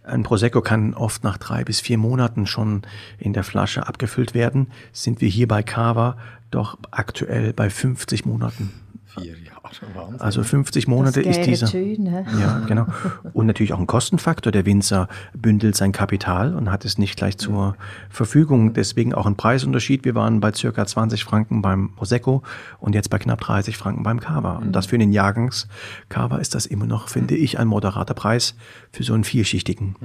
ein 0.04 0.22
Prosecco 0.22 0.62
kann 0.62 0.94
oft 0.94 1.22
nach 1.22 1.36
drei 1.36 1.64
bis 1.64 1.80
vier 1.80 1.98
Monaten 1.98 2.46
schon 2.46 2.82
in 3.18 3.34
der 3.34 3.44
Flasche 3.44 3.86
abgefüllt 3.86 4.32
werden, 4.32 4.68
sind 4.92 5.20
wir 5.20 5.28
hier 5.28 5.46
bei 5.46 5.62
Cava 5.62 6.16
doch 6.50 6.78
aktuell 6.90 7.52
bei 7.52 7.68
50 7.68 8.24
Monaten. 8.24 8.72
Vier 9.18 9.36
Jahre, 9.38 9.60
Wahnsinn. 9.94 10.20
Also 10.20 10.42
50 10.42 10.88
Monate 10.88 11.22
das 11.22 11.36
ist 11.36 11.46
dieser. 11.46 11.66
schön. 11.66 12.06
hä? 12.06 12.24
Ja, 12.40 12.60
genau. 12.66 12.86
Und 13.32 13.46
natürlich 13.46 13.72
auch 13.72 13.78
ein 13.78 13.86
Kostenfaktor. 13.86 14.52
Der 14.52 14.66
Winzer 14.66 15.08
bündelt 15.34 15.76
sein 15.76 15.92
Kapital 15.92 16.54
und 16.54 16.70
hat 16.70 16.84
es 16.84 16.98
nicht 16.98 17.16
gleich 17.16 17.38
zur 17.38 17.76
Verfügung. 18.10 18.72
Deswegen 18.72 19.14
auch 19.14 19.26
ein 19.26 19.36
Preisunterschied. 19.36 20.04
Wir 20.04 20.14
waren 20.14 20.40
bei 20.40 20.52
circa 20.52 20.86
20 20.86 21.24
Franken 21.24 21.62
beim 21.62 21.94
Prosecco 21.94 22.42
und 22.80 22.94
jetzt 22.94 23.10
bei 23.10 23.18
knapp 23.18 23.40
30 23.40 23.76
Franken 23.76 24.02
beim 24.02 24.20
Cava. 24.20 24.56
Und 24.56 24.72
das 24.72 24.86
für 24.86 24.98
den 24.98 25.12
Jahrgangs 25.12 25.68
Cava 26.08 26.38
ist 26.38 26.54
das 26.54 26.66
immer 26.66 26.86
noch, 26.86 27.08
finde 27.08 27.36
ich, 27.36 27.58
ein 27.58 27.68
moderater 27.68 28.14
Preis 28.14 28.54
für 28.92 29.02
so 29.02 29.14
einen 29.14 29.24
vierschichtigen 29.24 29.96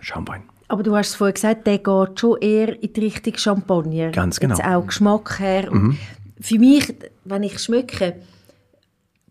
Schaumwein. 0.00 0.42
Aber 0.68 0.82
du 0.82 0.96
hast 0.96 1.10
es 1.10 1.14
vorhin 1.16 1.34
gesagt, 1.34 1.66
der 1.66 1.78
geht 1.78 2.18
schon 2.20 2.40
eher 2.40 2.82
in 2.82 2.92
die 2.92 3.00
Richtung 3.00 3.36
Champagner. 3.36 4.10
Ganz 4.10 4.40
genau. 4.40 4.56
Jetzt 4.56 4.64
auch 4.64 4.86
Geschmack 4.86 5.38
her. 5.38 5.70
Und 5.70 5.98
Für 6.40 6.58
mich, 6.58 6.94
wenn 7.24 7.42
ich 7.42 7.58
schmecke, 7.58 8.16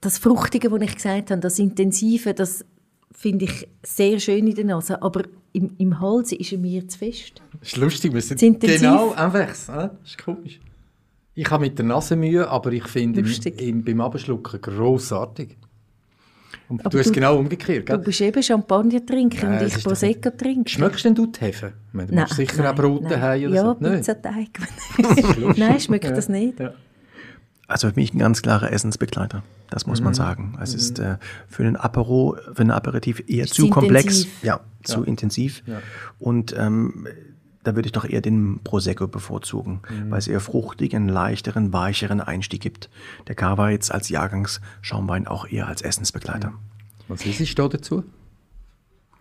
das 0.02 0.18
Fruchtige, 0.18 0.70
das 0.70 0.82
ich 0.82 0.96
gesagt 0.96 1.32
habe, 1.32 1.42
das 1.42 1.60
Intensive, 1.60 2.34
das 2.34 2.66
finde 3.12 3.46
ich 3.46 3.68
sehr 3.84 4.20
schön 4.20 4.48
in 4.48 4.56
der 4.56 4.66
Nase. 4.66 5.02
Aber 5.02 5.24
im, 5.54 5.72
im 5.78 6.00
Hals 6.00 6.32
ist 6.32 6.52
er 6.52 6.58
mir 6.58 6.88
zu 6.88 6.98
fest. 6.98 7.42
Das 7.60 7.70
ist 7.70 7.78
lustig, 7.78 8.14
wir 8.14 8.22
sind 8.22 8.60
genau 8.60 9.12
einfach. 9.14 9.48
Das 9.48 9.92
ist 10.04 10.18
komisch. 10.18 10.60
Ich 11.36 11.50
habe 11.50 11.64
mit 11.66 11.78
der 11.78 11.86
Nase 11.86 12.16
Mühe, 12.16 12.48
aber 12.50 12.72
ich 12.74 12.88
finde 12.88 13.22
im, 13.58 13.84
beim 13.84 14.02
Abschlucken 14.02 14.60
grossartig. 14.60 15.56
Und 16.68 16.82
Aber 16.82 16.90
du 16.90 17.00
hast 17.00 17.08
du- 17.08 17.14
genau 17.14 17.38
umgekehrt, 17.38 17.88
Du 17.90 17.94
gell? 17.94 18.00
bist 18.00 18.22
eben 18.22 18.42
Champagner 18.44 19.06
trinken 19.06 19.50
Nein, 19.50 19.62
und 19.66 19.68
ich 19.78 19.84
Prosecco 19.84 20.30
trinken. 20.32 20.68
Schmeckst 20.68 21.04
denn 21.06 21.16
du 21.16 21.28
die 21.28 21.40
Hefe? 21.40 21.74
Ich 21.90 21.94
meine, 21.94 22.08
Du 22.10 22.16
machst 22.16 22.36
sicher 22.36 22.70
auch 22.70 22.76
Brot 22.76 23.10
daheim 23.10 23.46
oder 23.48 23.56
ja, 23.56 23.62
so. 23.64 23.78
Nein. 23.80 23.98
Pizzateig. 23.98 24.50
lustig. 24.98 25.58
nein, 25.58 25.80
schmeckt 25.80 26.06
Ja. 26.06 26.12
das 26.12 26.28
nicht. 26.30 26.60
Ja. 26.60 26.74
Also 27.68 27.90
für 27.90 27.96
mich 27.96 28.14
ein 28.14 28.20
ganz 28.20 28.42
klarer 28.42 28.72
Essensbegleiter. 28.72 29.44
Das 29.72 29.88
muss 29.88 30.02
man 30.02 30.14
sagen. 30.14 30.58
Es 30.62 30.74
ist 30.76 31.00
äh, 31.00 31.18
für 31.48 31.64
einen 31.64 31.78
Apero, 31.78 32.38
für 32.54 32.62
ein 32.62 32.72
Aperitif 32.72 33.24
eher 33.28 33.46
Ist 33.46 33.54
zu 33.54 33.64
zu 33.64 33.70
komplex. 33.70 34.20
intensiv. 34.26 34.44
Ja, 34.44 34.60
zu 34.84 35.04
intensiv. 35.04 35.64
Und 36.20 36.54
ähm, 36.58 37.08
da 37.64 37.74
würde 37.76 37.86
ich 37.88 37.94
doch 37.94 38.04
eher 38.06 38.20
den 38.22 38.60
Prosecco 38.64 39.08
bevorzugen, 39.08 39.80
weil 40.10 40.20
es 40.20 40.28
eher 40.28 40.42
fruchtigen, 40.42 41.08
leichteren, 41.08 41.72
weicheren 41.72 42.20
Einstieg 42.20 42.60
gibt. 42.62 42.90
Der 43.28 43.36
Cava 43.36 43.70
jetzt 43.70 43.94
als 43.94 44.10
Jahrgangsschaumwein 44.10 45.26
auch 45.26 45.48
eher 45.48 45.68
als 45.68 45.82
Essensbegleiter. 45.82 46.52
Was 47.08 47.26
ist 47.26 47.40
es 47.40 47.56
da 47.56 47.68
dazu? 47.70 48.04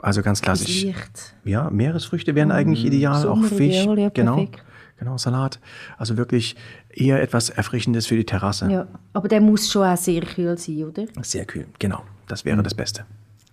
Also 0.01 0.23
ganz 0.23 0.41
klassisch. 0.43 0.83
Licht. 0.83 1.35
Ja, 1.45 1.71
Meeresfrüchte 1.71 2.35
wären 2.35 2.51
eigentlich 2.51 2.85
ideal, 2.85 3.19
auch 3.19 3.37
Sommer 3.37 3.49
Fisch. 3.49 3.77
ideal, 3.83 3.99
ja, 3.99 4.09
genau. 4.09 4.35
perfekt. 4.37 4.65
Genau, 4.99 5.17
Salat. 5.17 5.61
Also 5.97 6.17
wirklich 6.17 6.57
eher 6.93 7.23
etwas 7.23 7.51
Erfrischendes 7.51 8.07
für 8.07 8.17
die 8.17 8.25
Terrasse. 8.25 8.71
Ja, 8.71 8.87
aber 9.13 9.29
der 9.29 9.41
muss 9.41 9.71
schon 9.71 9.87
auch 9.87 9.97
sehr 9.97 10.23
kühl 10.23 10.57
sein, 10.59 10.85
oder? 10.85 11.05
Sehr 11.23 11.45
kühl, 11.45 11.67
genau. 11.79 12.03
Das 12.27 12.45
wäre 12.45 12.63
das 12.63 12.75
Beste. 12.75 13.05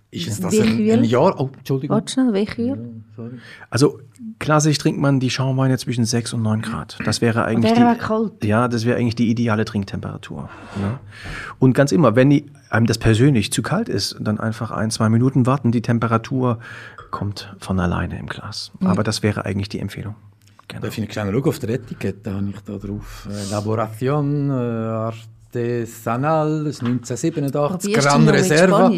Ist 0.10 0.28
es 0.28 0.40
das 0.40 0.54
Wie 0.54 0.62
ein, 0.62 0.78
kühl? 0.78 0.92
ein 0.92 1.04
Jahr? 1.04 1.40
Oh, 1.40 1.50
Entschuldigung. 1.58 1.96
Warte 1.96 2.14
schnell, 2.14 2.34
wie 2.34 2.46
kühl? 2.46 3.04
Sorry. 3.16 3.40
Also 3.70 4.00
klassisch 4.40 4.78
trinkt 4.78 5.02
man 5.02 5.20
die 5.20 5.30
Schaumweine 5.30 5.78
zwischen 5.78 6.06
6 6.06 6.34
und 6.34 6.44
9 6.44 6.62
Grad. 6.62 6.98
Das 7.04 7.20
wäre 7.20 7.44
eigentlich 7.44 7.76
wäre 7.76 7.94
die, 7.94 8.00
kalt. 8.00 8.44
Ja, 8.44 8.70
das 8.70 8.86
wäre 8.86 8.98
eigentlich 8.98 9.16
die 9.16 9.30
ideale 9.30 9.66
Trinktemperatur. 9.66 10.50
Ne? 10.80 11.00
Und 11.60 11.74
ganz 11.74 11.92
immer, 11.92 12.16
wenn 12.16 12.30
die, 12.30 12.46
einem 12.70 12.86
das 12.86 13.00
persönlich 13.00 13.52
zu 13.52 13.62
kalt 13.62 13.90
ist, 13.90 14.16
dann 14.20 14.40
einfach 14.40 14.72
ein, 14.72 14.92
zwei 14.92 15.10
Minuten 15.10 15.46
warten. 15.46 15.74
Die 15.74 15.82
Temperatur 15.82 16.60
kommt 17.12 17.54
von 17.60 17.78
alleine 17.80 18.18
im 18.18 18.28
Glas. 18.28 18.72
Aber 18.84 19.04
das 19.04 19.24
wäre 19.24 19.44
eigentlich 19.46 19.70
die 19.70 19.80
Empfehlung. 19.80 20.16
Genau. 20.68 20.82
Darf 20.82 20.94
ich 20.94 20.98
einen 21.00 21.08
kleinen 21.08 21.34
Schau 21.42 21.50
auf 21.50 21.60
der 21.60 21.70
Etikette? 21.70 22.34
habe 22.34 22.50
ich 22.50 22.60
da 22.62 22.78
drauf. 22.78 23.28
Äh, 23.32 23.52
Laboration 23.52 24.50
äh, 24.50 24.54
Artesanal, 24.54 26.66
das 26.66 26.80
1987, 26.82 27.94
Probierst 27.94 28.08
du 28.08 28.10
Gran 28.10 28.30
Reserva. 28.30 28.92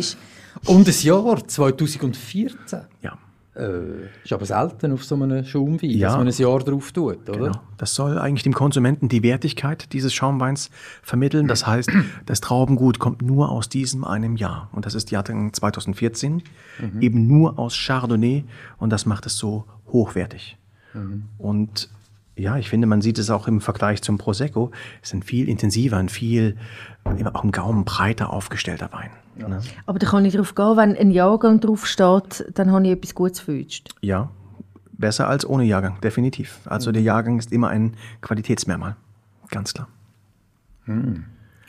Und 0.66 0.88
das 0.88 1.04
Jahr 1.04 1.48
2014. 1.48 2.80
Ja, 3.02 3.18
Äh, 3.56 4.06
ist 4.24 4.32
aber 4.32 4.46
selten 4.46 4.94
auf 4.94 5.04
so 5.04 5.16
einem 5.16 5.44
Schaumwein, 5.44 5.90
Ja. 5.90 6.10
dass 6.10 6.18
man 6.18 6.28
ein 6.28 6.34
Jahr 6.34 6.60
drauf 6.60 6.92
tut, 6.92 7.28
oder? 7.30 7.38
genau. 7.38 7.62
Das 7.78 7.94
soll 7.94 8.18
eigentlich 8.18 8.44
dem 8.44 8.54
Konsumenten 8.54 9.10
die 9.10 9.22
Wertigkeit 9.22 9.92
dieses 9.92 10.14
Schaumweins 10.14 10.70
vermitteln. 11.04 11.48
Das 11.48 11.68
heißt, 11.68 11.90
das 12.26 12.40
Traubengut 12.42 13.00
kommt 13.00 13.22
nur 13.22 13.50
aus 13.52 13.68
diesem 13.68 14.06
einem 14.06 14.38
Jahr. 14.38 14.70
Und 14.72 14.86
das 14.86 14.96
ist 14.96 15.12
Jahrgang 15.12 15.52
2014. 15.54 16.42
Eben 17.02 17.28
nur 17.28 17.60
aus 17.60 17.76
Chardonnay. 17.76 18.46
Und 18.78 18.92
das 18.92 19.06
macht 19.06 19.26
es 19.26 19.38
so 19.38 19.66
hochwertig. 19.92 20.58
Und 21.38 21.90
ja, 22.36 22.58
ich 22.58 22.70
finde, 22.70 22.88
man 22.88 23.02
sieht 23.02 23.20
es 23.20 23.30
auch 23.30 23.48
im 23.48 23.62
Vergleich 23.62 24.02
zum 24.02 24.18
Prosecco. 24.18 24.72
Es 25.02 25.10
ist 25.10 25.16
ein 25.16 25.24
viel 25.24 25.50
intensiver, 25.50 25.98
ein 25.98 26.10
viel, 26.10 26.58
immer 27.18 27.36
auch 27.36 27.44
im 27.44 27.52
Gaumen 27.52 27.86
breiter 27.86 28.32
aufgestellter 28.32 28.90
Wein. 28.94 29.10
Ne? 29.38 29.62
Aber 29.86 30.00
da 30.00 30.08
kann 30.08 30.26
ich 30.26 30.34
darauf 30.34 30.56
gehen, 30.56 30.78
wenn 30.78 30.96
ein 30.96 31.12
Jahrgang 31.12 31.60
drauf 31.60 31.86
steht, 31.86 32.46
dann 32.54 32.72
habe 32.72 32.86
ich 32.86 32.92
etwas 32.92 33.16
Gutes 33.16 33.46
gewünscht. 33.46 33.90
Ja, 34.02 34.30
besser 34.94 35.28
als 35.28 35.46
ohne 35.46 35.64
Jahrgang, 35.64 36.00
definitiv. 36.02 36.60
Also 36.66 36.92
der 36.92 37.02
Jahrgang 37.02 37.40
ist 37.40 37.52
immer 37.52 37.70
ein 37.70 37.96
Qualitätsmerkmal. 38.22 38.96
Ganz 39.50 39.74
klar. 39.74 39.88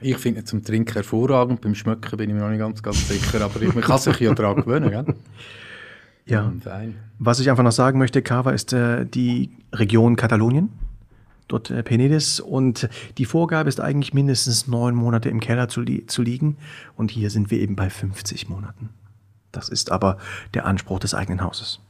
Ich 0.01 0.17
finde 0.17 0.41
ihn 0.41 0.47
zum 0.47 0.65
Trinken 0.65 0.95
hervorragend, 0.95 1.61
beim 1.61 1.75
Schmecken 1.75 2.17
bin 2.17 2.31
ich 2.31 2.35
mir 2.35 2.41
noch 2.41 2.49
nicht 2.49 2.59
ganz, 2.59 2.83
ganz 2.83 3.09
sicher, 3.09 3.41
aber 3.43 3.61
ich, 3.61 3.75
man 3.75 3.85
kann 3.85 3.99
sich 3.99 4.19
ja 4.21 4.33
daran 4.35 4.57
gewöhnen, 4.57 4.91
gell? 4.91 5.05
Ja. 6.31 6.53
Fein. 6.63 6.95
Was 7.19 7.41
ich 7.41 7.51
einfach 7.51 7.65
noch 7.65 7.73
sagen 7.73 7.99
möchte, 7.99 8.23
Cava 8.23 8.53
ist 8.53 8.73
äh, 8.73 9.05
die 9.05 9.51
Region 9.73 10.17
Katalonien, 10.17 10.71
dort 11.49 11.71
äh, 11.71 11.83
Penedès. 11.83 12.41
Und 12.41 12.89
die 13.19 13.25
Vorgabe 13.25 13.69
ist 13.69 13.81
eigentlich 13.81 14.15
mindestens 14.15 14.69
neun 14.69 14.95
Monate 14.95 15.29
im 15.29 15.41
Keller 15.41 15.69
zu, 15.69 15.81
li 15.81 16.07
zu 16.07 16.23
liegen. 16.23 16.57
Und 16.97 17.11
hier 17.11 17.31
sind 17.31 17.51
wir 17.51 17.61
eben 17.61 17.77
bei 17.77 17.91
50 17.91 18.49
Monaten. 18.49 18.91
Das 19.53 19.69
ist 19.69 19.91
aber 19.91 20.19
der 20.55 20.65
Anspruch 20.65 21.01
des 21.01 21.15
eigenen 21.15 21.43
Hauses. 21.43 21.81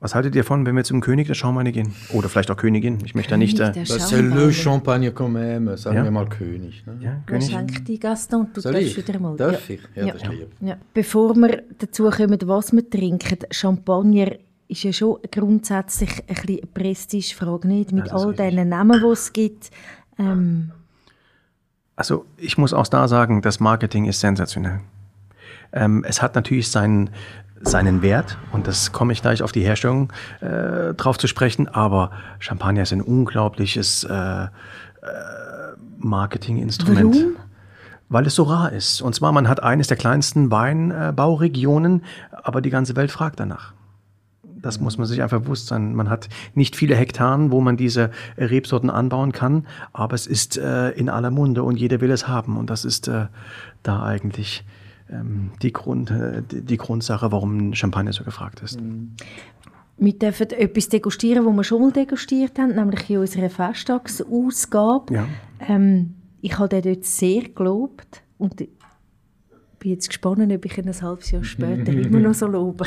Was 0.00 0.14
haltet 0.14 0.36
ihr 0.36 0.44
von, 0.44 0.64
wenn 0.64 0.76
wir 0.76 0.84
zum 0.84 1.00
König 1.00 1.26
der 1.26 1.34
Schaumweine 1.34 1.72
gehen? 1.72 1.92
Oder 2.12 2.28
vielleicht 2.28 2.50
auch 2.52 2.56
Königin. 2.56 2.98
Ich 3.04 3.16
möchte 3.16 3.30
da 3.30 3.36
nicht. 3.36 3.58
Äh, 3.58 3.72
Der 3.72 3.82
Das 3.82 3.90
ist 3.90 4.10
Schaumwein. 4.10 4.30
le 4.38 4.52
Champagner 4.52 5.10
quand 5.10 5.32
même, 5.32 5.76
sagen 5.76 5.96
Ja. 5.96 6.04
wir 6.04 6.10
mal 6.12 6.28
König. 6.28 6.86
Ne? 6.86 6.98
ja, 7.00 7.16
König? 7.26 7.50
schenkt 7.50 7.88
die 7.88 7.98
Gaston? 7.98 8.46
Du 8.54 8.60
Soll 8.60 8.74
darfst 8.74 8.96
ich? 8.96 9.08
wieder 9.08 9.18
mal. 9.18 9.36
Darf 9.36 9.68
ich? 9.68 9.80
Ja, 9.96 10.06
Ja. 10.06 10.12
das 10.12 10.22
ist 10.22 10.28
lieb. 10.30 10.48
Ja. 10.60 10.76
Bevor 10.94 11.34
wir 11.34 11.62
dazu 11.78 12.08
kommen, 12.10 12.38
was 12.44 12.72
wir 12.72 12.88
trinken, 12.88 13.38
Champagner 13.50 14.32
ist 14.68 14.84
ja 14.84 14.92
schon 14.92 15.16
grundsätzlich 15.32 16.10
ein 16.28 16.34
bisschen 16.34 16.58
eine 16.58 16.66
Prestigefrage, 16.72 17.66
nicht? 17.66 17.90
Mit 17.90 18.12
all 18.12 18.32
diesen 18.34 18.68
Namen, 18.68 19.00
die 19.00 19.06
es 19.08 19.32
gibt. 19.32 19.70
Ähm, 20.18 20.70
Also 21.96 22.24
ich 22.36 22.56
muss 22.56 22.72
auch 22.72 22.86
da 22.86 23.08
sagen, 23.08 23.42
das 23.42 23.58
Marketing 23.58 24.04
ist 24.04 24.20
sensationell. 24.20 24.78
Ähm, 25.72 26.04
es 26.06 26.22
hat 26.22 26.34
natürlich 26.36 26.70
seinen, 26.70 27.10
seinen 27.62 28.02
Wert 28.02 28.38
und 28.52 28.66
das 28.66 28.92
komme 28.92 29.12
ich 29.12 29.22
gleich 29.22 29.42
auf 29.42 29.52
die 29.52 29.62
Herstellung 29.62 30.12
äh, 30.40 30.94
drauf 30.94 31.18
zu 31.18 31.26
sprechen, 31.26 31.68
aber 31.68 32.10
Champagner 32.38 32.82
ist 32.82 32.92
ein 32.92 33.02
unglaubliches 33.02 34.04
äh, 34.04 34.12
äh, 34.12 34.48
Marketinginstrument. 35.98 37.14
Warum? 37.14 37.36
weil 38.08 38.26
es 38.26 38.34
so 38.34 38.44
rar 38.44 38.72
ist. 38.72 39.02
Und 39.02 39.14
zwar, 39.14 39.32
man 39.32 39.48
hat 39.48 39.62
eines 39.62 39.86
der 39.88 39.96
kleinsten 39.96 40.50
Weinbauregionen, 40.50 42.04
aber 42.30 42.60
die 42.60 42.70
ganze 42.70 42.96
Welt 42.96 43.10
fragt 43.10 43.38
danach. 43.40 43.74
Das 44.42 44.80
muss 44.80 44.98
man 44.98 45.06
sich 45.06 45.22
einfach 45.22 45.40
bewusst 45.40 45.68
sein. 45.68 45.94
Man 45.94 46.10
hat 46.10 46.28
nicht 46.54 46.74
viele 46.74 46.96
Hektaren, 46.96 47.52
wo 47.52 47.60
man 47.60 47.76
diese 47.76 48.10
Rebsorten 48.36 48.90
anbauen 48.90 49.32
kann, 49.32 49.66
aber 49.92 50.14
es 50.14 50.26
ist 50.26 50.56
äh, 50.56 50.90
in 50.90 51.08
aller 51.08 51.30
Munde 51.30 51.62
und 51.62 51.78
jeder 51.78 52.00
will 52.00 52.10
es 52.10 52.26
haben. 52.26 52.56
Und 52.56 52.70
das 52.70 52.84
ist 52.84 53.08
äh, 53.08 53.26
da 53.82 54.02
eigentlich 54.02 54.64
ähm, 55.10 55.50
die, 55.62 55.72
Grund, 55.72 56.10
äh, 56.10 56.42
die, 56.42 56.76
Grundsache, 56.76 57.30
warum 57.32 57.74
Champagner 57.74 58.12
so 58.12 58.24
gefragt 58.24 58.60
ist. 58.60 58.78
Wir 59.96 60.12
dürfen 60.12 60.50
etwas 60.50 60.88
degustieren, 60.88 61.44
was 61.44 61.54
wir 61.54 61.64
schon 61.64 61.82
mal 61.82 61.92
degustiert 61.92 62.58
haben, 62.58 62.74
nämlich 62.74 63.10
in 63.10 63.18
unserer 63.18 63.50
Festtagsausgabe. 63.50 65.14
Ja. 65.14 65.26
Ähm, 65.60 66.14
ich 66.40 66.58
habe 66.58 66.68
den 66.68 66.82
dort 66.82 67.04
sehr 67.04 67.42
gelobt 67.48 68.22
und 68.38 68.56
bin 68.56 69.90
jetzt 69.90 70.08
gespannt, 70.08 70.52
ob 70.52 70.64
ich 70.64 70.78
ihn 70.78 70.88
ein 70.88 71.02
halbes 71.02 71.30
Jahr 71.30 71.44
später 71.44 71.92
immer 71.92 72.20
noch 72.20 72.34
so 72.34 72.46
lobe. 72.46 72.84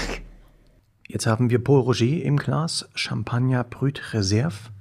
Jetzt 1.08 1.28
haben 1.28 1.50
wir 1.50 1.62
Paul 1.62 1.82
Roger 1.82 2.24
im 2.24 2.38
Glas, 2.38 2.90
Champagner 2.96 3.66
Brut 3.66 4.14
Reserve. 4.14 4.72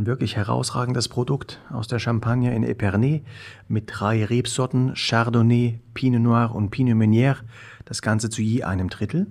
Ein 0.00 0.06
wirklich 0.06 0.34
herausragendes 0.34 1.08
Produkt 1.08 1.60
aus 1.68 1.86
der 1.86 1.98
Champagne 1.98 2.54
in 2.54 2.62
Epernay 2.62 3.22
mit 3.68 3.84
drei 3.86 4.24
Rebsorten 4.24 4.94
Chardonnay, 4.94 5.78
Pinot 5.92 6.22
Noir 6.22 6.54
und 6.54 6.70
Pinot 6.70 6.96
Meunier. 6.96 7.36
Das 7.84 8.00
Ganze 8.00 8.30
zu 8.30 8.40
je 8.40 8.62
einem 8.62 8.88
Drittel. 8.88 9.26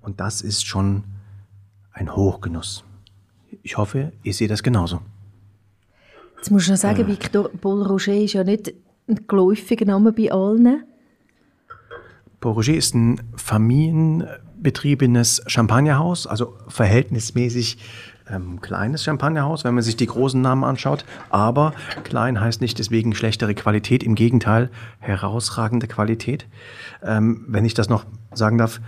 Und 0.00 0.18
das 0.18 0.42
ist 0.42 0.66
schon 0.66 1.04
ein 1.92 2.16
Hochgenuss. 2.16 2.82
Ich 3.62 3.78
hoffe, 3.78 4.12
ihr 4.24 4.34
seht 4.34 4.50
das 4.50 4.64
genauso. 4.64 5.02
Jetzt 6.34 6.50
muss 6.50 6.64
ich 6.64 6.70
noch 6.70 6.78
sagen, 6.78 7.02
äh. 7.02 7.06
Victor 7.06 7.48
Paul 7.50 7.84
Roger 7.84 8.16
ist 8.16 8.32
ja 8.32 8.42
nicht 8.42 8.74
ein 9.06 9.20
geläufiger 9.28 9.84
Name 9.84 10.10
bei 10.10 10.32
allen. 10.32 10.82
Paul 12.40 12.54
Roger 12.54 12.74
ist 12.74 12.96
ein 12.96 13.20
familienbetriebenes 13.36 15.44
Champagnerhaus, 15.46 16.26
also 16.26 16.56
verhältnismäßig 16.66 17.78
ähm, 18.30 18.60
kleines 18.60 19.04
Champagnerhaus, 19.04 19.64
wenn 19.64 19.74
man 19.74 19.82
sich 19.82 19.96
die 19.96 20.06
großen 20.06 20.40
Namen 20.40 20.64
anschaut. 20.64 21.04
Aber 21.30 21.72
klein 22.04 22.40
heißt 22.40 22.60
nicht 22.60 22.78
deswegen 22.78 23.14
schlechtere 23.14 23.54
Qualität, 23.54 24.02
im 24.02 24.14
Gegenteil, 24.14 24.70
herausragende 24.98 25.86
Qualität. 25.86 26.46
Ähm, 27.02 27.44
wenn 27.48 27.64
ich 27.64 27.74
das 27.74 27.88
noch 27.88 28.04
sagen 28.32 28.58
darf, 28.58 28.80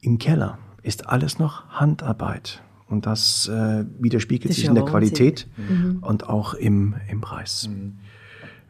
im 0.00 0.18
Keller 0.18 0.58
ist 0.82 1.08
alles 1.08 1.38
noch 1.38 1.68
Handarbeit. 1.70 2.62
Und 2.88 3.06
das 3.06 3.48
äh, 3.48 3.84
widerspiegelt 4.00 4.50
das 4.50 4.56
sich 4.56 4.64
in 4.64 4.74
der. 4.74 4.84
Qualität 4.84 5.46
mhm. 5.56 5.98
und 6.00 6.28
auch 6.28 6.54
im, 6.54 6.96
im 7.08 7.20
Preis. 7.20 7.68
Mhm. 7.68 7.98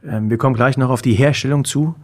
Ähm, 0.05 0.31
wir 0.31 0.37
kommen 0.37 0.55
gleich 0.55 0.77
noch 0.77 0.91
auf 0.91 1.03
die 1.03 1.15
Herstellung 1.15 1.65
zu. 1.65 1.95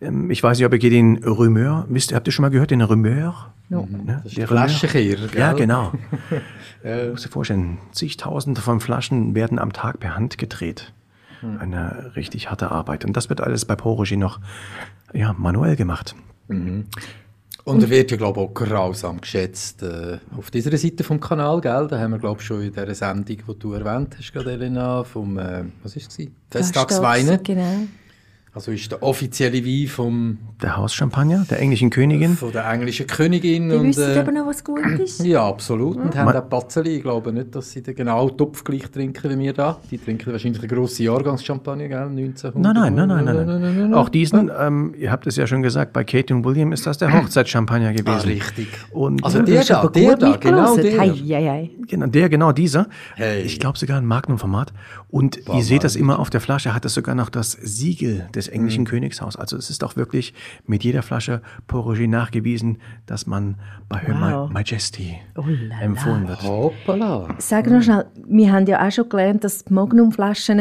Ähm, 0.00 0.30
ich 0.30 0.42
weiß 0.42 0.58
nicht, 0.58 0.66
ob 0.66 0.72
ihr 0.72 0.90
den 0.90 1.24
Rumeur, 1.24 1.86
wisst, 1.88 2.14
habt 2.14 2.26
ihr 2.26 2.32
schon 2.32 2.42
mal 2.42 2.50
gehört, 2.50 2.70
den 2.70 2.82
Rumeur? 2.82 3.52
No. 3.68 3.86
Ne? 3.90 4.20
Das 4.22 4.32
ist 4.32 4.38
der 4.38 4.48
Flaschenkehrer, 4.48 5.28
Ja, 5.36 5.52
genau. 5.52 5.92
äh. 6.84 7.10
Muss 7.10 7.22
dir 7.22 7.28
vorstellen, 7.28 7.78
zigtausende 7.92 8.60
von 8.60 8.80
Flaschen 8.80 9.34
werden 9.34 9.58
am 9.58 9.72
Tag 9.72 10.00
per 10.00 10.16
Hand 10.16 10.38
gedreht. 10.38 10.92
Mhm. 11.42 11.58
Eine 11.58 12.12
richtig 12.16 12.50
harte 12.50 12.70
Arbeit. 12.70 13.04
Und 13.04 13.16
das 13.16 13.28
wird 13.28 13.40
alles 13.40 13.64
bei 13.64 13.76
Porogy 13.76 14.16
noch 14.16 14.40
ja, 15.12 15.34
manuell 15.36 15.76
gemacht. 15.76 16.14
Mhm. 16.48 16.86
Und 17.64 17.82
er 17.82 17.90
wird 17.90 18.10
ja, 18.10 18.16
glaube 18.16 18.40
ich, 18.40 18.46
auch 18.46 18.54
grausam 18.54 19.20
geschätzt 19.20 19.82
äh, 19.82 20.18
auf 20.34 20.50
dieser 20.50 20.74
Seite 20.78 21.04
vom 21.04 21.20
Kanal, 21.20 21.60
gell? 21.60 21.86
Da 21.86 21.98
haben 21.98 22.12
wir, 22.12 22.18
glaube 22.18 22.40
ich, 22.40 22.46
schon 22.46 22.62
in 22.62 22.72
dieser 22.72 22.94
Sendung, 22.94 23.24
die 23.26 23.58
du 23.58 23.74
erwähnt 23.74 24.16
hast, 24.16 24.32
gerade 24.32 24.52
Elena, 24.52 25.04
vom, 25.04 25.38
äh, 25.38 25.64
was 25.82 25.94
ist 25.94 26.18
es? 26.18 26.28
Festtagsweine. 26.50 27.38
Genau. 27.44 27.86
Also 28.58 28.72
ist 28.72 28.90
der 28.90 29.04
offizielle 29.04 29.64
Wein 29.64 29.86
vom... 29.86 30.38
Der 30.60 30.76
Hauschampagner, 30.76 31.46
der 31.48 31.60
englischen 31.60 31.90
Königin. 31.90 32.34
Von 32.34 32.50
der 32.50 32.68
englischen 32.68 33.06
Königin. 33.06 33.68
Die 33.68 33.76
und, 33.76 33.86
wissen 33.86 34.16
äh, 34.16 34.18
aber 34.18 34.32
noch, 34.32 34.48
was 34.48 34.64
gut 34.64 34.84
ist. 34.98 35.24
Ja, 35.24 35.46
absolut. 35.46 35.96
Und 35.96 36.12
ja. 36.12 36.22
haben 36.22 36.36
auch 36.36 36.48
Patzeli. 36.48 36.96
Ich 36.96 37.02
glaube 37.02 37.32
nicht, 37.32 37.54
dass 37.54 37.70
sie 37.70 37.84
den 37.84 37.94
genau 37.94 38.28
Topf 38.30 38.64
gleich 38.64 38.90
trinken 38.90 39.30
wie 39.30 39.38
wir 39.38 39.52
da. 39.52 39.78
Die 39.92 39.98
trinken 39.98 40.32
wahrscheinlich 40.32 40.60
eine 40.60 40.66
grosse 40.74 41.04
Jahrgangschampagner, 41.04 41.86
gell? 41.86 42.08
1900. 42.08 42.74
Nein, 42.74 42.74
nein, 42.74 42.94
nein, 42.94 43.24
nein, 43.24 43.24
nein. 43.24 43.46
nein, 43.46 43.60
nein, 43.60 43.90
nein. 43.90 43.94
Auch 43.94 44.08
diesen, 44.08 44.50
ähm, 44.58 44.92
ihr 44.98 45.12
habt 45.12 45.28
es 45.28 45.36
ja 45.36 45.46
schon 45.46 45.62
gesagt, 45.62 45.92
bei 45.92 46.02
Kate 46.02 46.34
und 46.34 46.44
William 46.44 46.72
ist 46.72 46.84
das 46.84 46.98
der 46.98 47.12
Hochzeitschampagner 47.22 47.92
gewesen. 47.92 48.08
Ah, 48.08 48.26
richtig. 48.26 48.66
Und 48.90 49.24
also 49.24 49.40
der 49.42 49.62
da, 49.62 49.86
der 49.86 50.16
da, 50.16 50.34
genau 50.34 50.76
der. 50.76 50.98
Hei, 50.98 51.10
hei, 51.10 51.46
hei. 51.46 51.70
Genau, 51.86 52.06
der, 52.06 52.28
genau 52.28 52.50
dieser. 52.50 52.88
Hey. 53.14 53.42
Ich 53.42 53.60
glaube 53.60 53.78
sogar 53.78 53.98
ein 53.98 54.06
Magnum-Format. 54.06 54.72
Und 55.10 55.44
Boah, 55.44 55.56
ihr 55.56 55.64
seht 55.64 55.84
das 55.84 55.96
immer 55.96 56.18
auf 56.18 56.28
der 56.28 56.40
Flasche, 56.40 56.74
hat 56.74 56.84
es 56.84 56.94
sogar 56.94 57.14
noch 57.14 57.30
das 57.30 57.52
Siegel 57.52 58.28
des 58.34 58.48
englischen 58.48 58.82
mhm. 58.82 58.88
Königshaus 58.88 59.36
aus. 59.36 59.36
Also 59.36 59.56
es 59.56 59.70
ist 59.70 59.82
auch 59.84 59.96
wirklich 59.96 60.34
mit 60.66 60.84
jeder 60.84 61.02
Flasche 61.02 61.42
Port 61.66 61.86
Roger 61.86 62.06
nachgewiesen, 62.06 62.78
dass 63.06 63.26
man 63.26 63.56
bei 63.88 64.02
wow. 64.08 64.50
Majesty 64.50 65.16
oh 65.36 65.44
empfohlen 65.80 66.28
wird. 66.28 66.42
Hoppala. 66.42 67.28
Sag 67.38 67.70
noch 67.70 67.82
schnell, 67.82 68.06
wir 68.26 68.52
haben 68.52 68.66
ja 68.66 68.86
auch 68.86 68.92
schon 68.92 69.08
gelernt, 69.08 69.44
dass 69.44 69.64
die 69.64 69.72
Magnum-Flaschen 69.72 70.60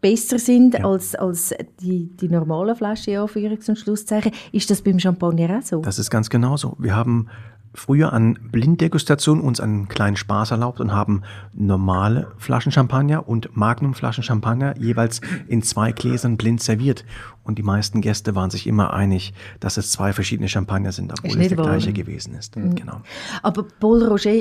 besser 0.00 0.38
sind 0.38 0.74
ja. 0.74 0.84
als, 0.84 1.14
als 1.14 1.54
die, 1.80 2.08
die 2.16 2.28
normalen 2.28 2.76
Flaschen, 2.76 3.14
ja, 3.14 3.24
Anführungs- 3.24 3.68
und 3.68 3.78
Schlusszeichen. 3.78 4.32
Ist 4.52 4.70
das 4.70 4.82
beim 4.82 4.98
Champagner 4.98 5.58
auch 5.58 5.62
so? 5.62 5.80
Das 5.80 5.98
ist 5.98 6.10
ganz 6.10 6.30
genauso. 6.30 6.76
Wir 6.78 6.94
haben 6.94 7.28
früher 7.74 8.12
an 8.12 8.38
Blinddegustation 8.50 9.40
uns 9.40 9.60
einen 9.60 9.88
kleinen 9.88 10.16
Spaß 10.16 10.50
erlaubt 10.50 10.80
und 10.80 10.92
haben 10.92 11.22
normale 11.52 12.28
Flaschen 12.38 12.72
Champagner 12.72 13.28
und 13.28 13.56
Magnum 13.56 13.94
Flaschen 13.94 14.22
Champagner 14.22 14.76
jeweils 14.78 15.20
in 15.46 15.62
zwei 15.62 15.92
Gläsern 15.92 16.36
blind 16.36 16.62
serviert. 16.62 17.04
Und 17.44 17.58
die 17.58 17.62
meisten 17.62 18.00
Gäste 18.00 18.34
waren 18.34 18.50
sich 18.50 18.66
immer 18.66 18.92
einig, 18.92 19.32
dass 19.60 19.76
es 19.76 19.90
zwei 19.90 20.12
verschiedene 20.12 20.48
Champagner 20.48 20.92
sind, 20.92 21.12
obwohl 21.12 21.40
es 21.40 21.48
der 21.48 21.56
gleiche 21.56 21.92
gewesen 21.92 22.34
ist. 22.34 22.56
Mhm. 22.56 22.74
Genau. 22.74 23.00
Aber 23.42 23.64
Paul 23.80 24.04
Roger 24.04 24.34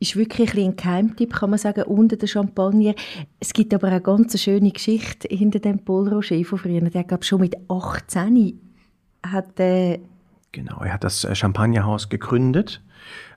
ist 0.00 0.16
wirklich 0.16 0.54
ein, 0.54 0.70
ein 0.70 0.76
Geheimtipp, 0.76 1.32
kann 1.32 1.50
man 1.50 1.58
sagen, 1.58 1.84
unter 1.84 2.16
den 2.16 2.28
Champagner. 2.28 2.94
Es 3.40 3.52
gibt 3.52 3.72
aber 3.72 3.88
eine 3.88 4.00
ganz 4.00 4.38
schöne 4.40 4.70
Geschichte 4.70 5.28
hinter 5.28 5.58
dem 5.58 5.78
Paul 5.78 6.08
Roger 6.08 6.42
von 6.44 6.58
früher. 6.58 6.80
Der 6.80 7.04
gab 7.04 7.24
schon 7.24 7.40
mit 7.40 7.56
18 7.68 8.60
hat 9.24 9.58
äh, 9.58 10.00
Genau, 10.54 10.82
er 10.82 10.92
hat 10.92 11.02
das 11.02 11.24
äh, 11.24 11.34
Champagnerhaus 11.34 12.08
gegründet. 12.08 12.80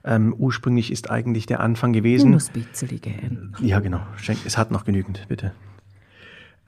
Ähm, 0.04 0.32
ursprünglich 0.38 0.92
ist 0.92 1.10
eigentlich 1.10 1.46
der 1.46 1.58
Anfang 1.58 1.92
gewesen. 1.92 2.30
Ja, 3.60 3.80
genau. 3.80 4.00
Es 4.44 4.56
hat 4.56 4.70
noch 4.70 4.84
genügend, 4.84 5.26
bitte. 5.26 5.50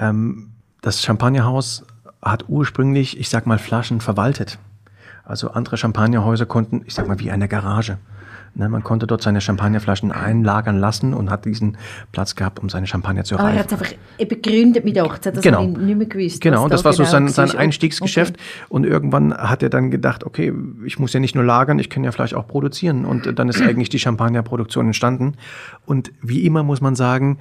Ähm, 0.00 0.50
das 0.80 1.02
Champagnerhaus 1.02 1.86
hat 2.20 2.48
ursprünglich, 2.48 3.20
ich 3.20 3.28
sag 3.28 3.46
mal, 3.46 3.58
Flaschen 3.58 4.00
verwaltet. 4.00 4.58
Also 5.22 5.52
andere 5.52 5.76
Champagnerhäuser 5.76 6.46
konnten, 6.46 6.82
ich 6.84 6.94
sag 6.94 7.06
mal, 7.06 7.20
wie 7.20 7.30
eine 7.30 7.46
Garage. 7.46 7.98
Ne, 8.54 8.68
man 8.68 8.82
konnte 8.82 9.06
dort 9.06 9.22
seine 9.22 9.40
Champagnerflaschen 9.40 10.10
einlagern 10.10 10.78
lassen 10.78 11.14
und 11.14 11.30
hat 11.30 11.44
diesen 11.44 11.76
Platz 12.10 12.34
gehabt, 12.34 12.58
um 12.58 12.68
seine 12.68 12.86
Champagner 12.88 13.22
zu 13.22 13.36
reifen. 13.36 13.46
Aber 13.46 13.54
er 13.54 13.60
hat 13.60 13.72
es 13.72 13.72
einfach 13.72 13.94
begründet 14.28 14.84
mit 14.84 14.98
18, 14.98 15.34
das 15.34 15.42
genau. 15.42 15.62
ich 15.62 15.68
nicht 15.68 15.96
mehr 15.96 16.06
gewusst. 16.06 16.40
Genau, 16.40 16.64
und 16.64 16.72
das 16.72 16.84
war 16.84 16.92
genau 16.92 17.04
so 17.04 17.10
sein, 17.10 17.28
sein 17.28 17.52
Einstiegsgeschäft. 17.52 18.34
Okay. 18.34 18.66
Und 18.68 18.84
irgendwann 18.84 19.32
hat 19.32 19.62
er 19.62 19.70
dann 19.70 19.90
gedacht, 19.90 20.24
okay, 20.24 20.52
ich 20.84 20.98
muss 20.98 21.12
ja 21.12 21.20
nicht 21.20 21.36
nur 21.36 21.44
lagern, 21.44 21.78
ich 21.78 21.90
kann 21.90 22.02
ja 22.02 22.10
vielleicht 22.10 22.34
auch 22.34 22.48
produzieren. 22.48 23.04
Und 23.04 23.38
dann 23.38 23.48
ist 23.48 23.62
eigentlich 23.62 23.88
die 23.88 24.00
Champagnerproduktion 24.00 24.86
entstanden. 24.86 25.34
Und 25.86 26.10
wie 26.20 26.44
immer 26.44 26.64
muss 26.64 26.80
man 26.80 26.96
sagen, 26.96 27.38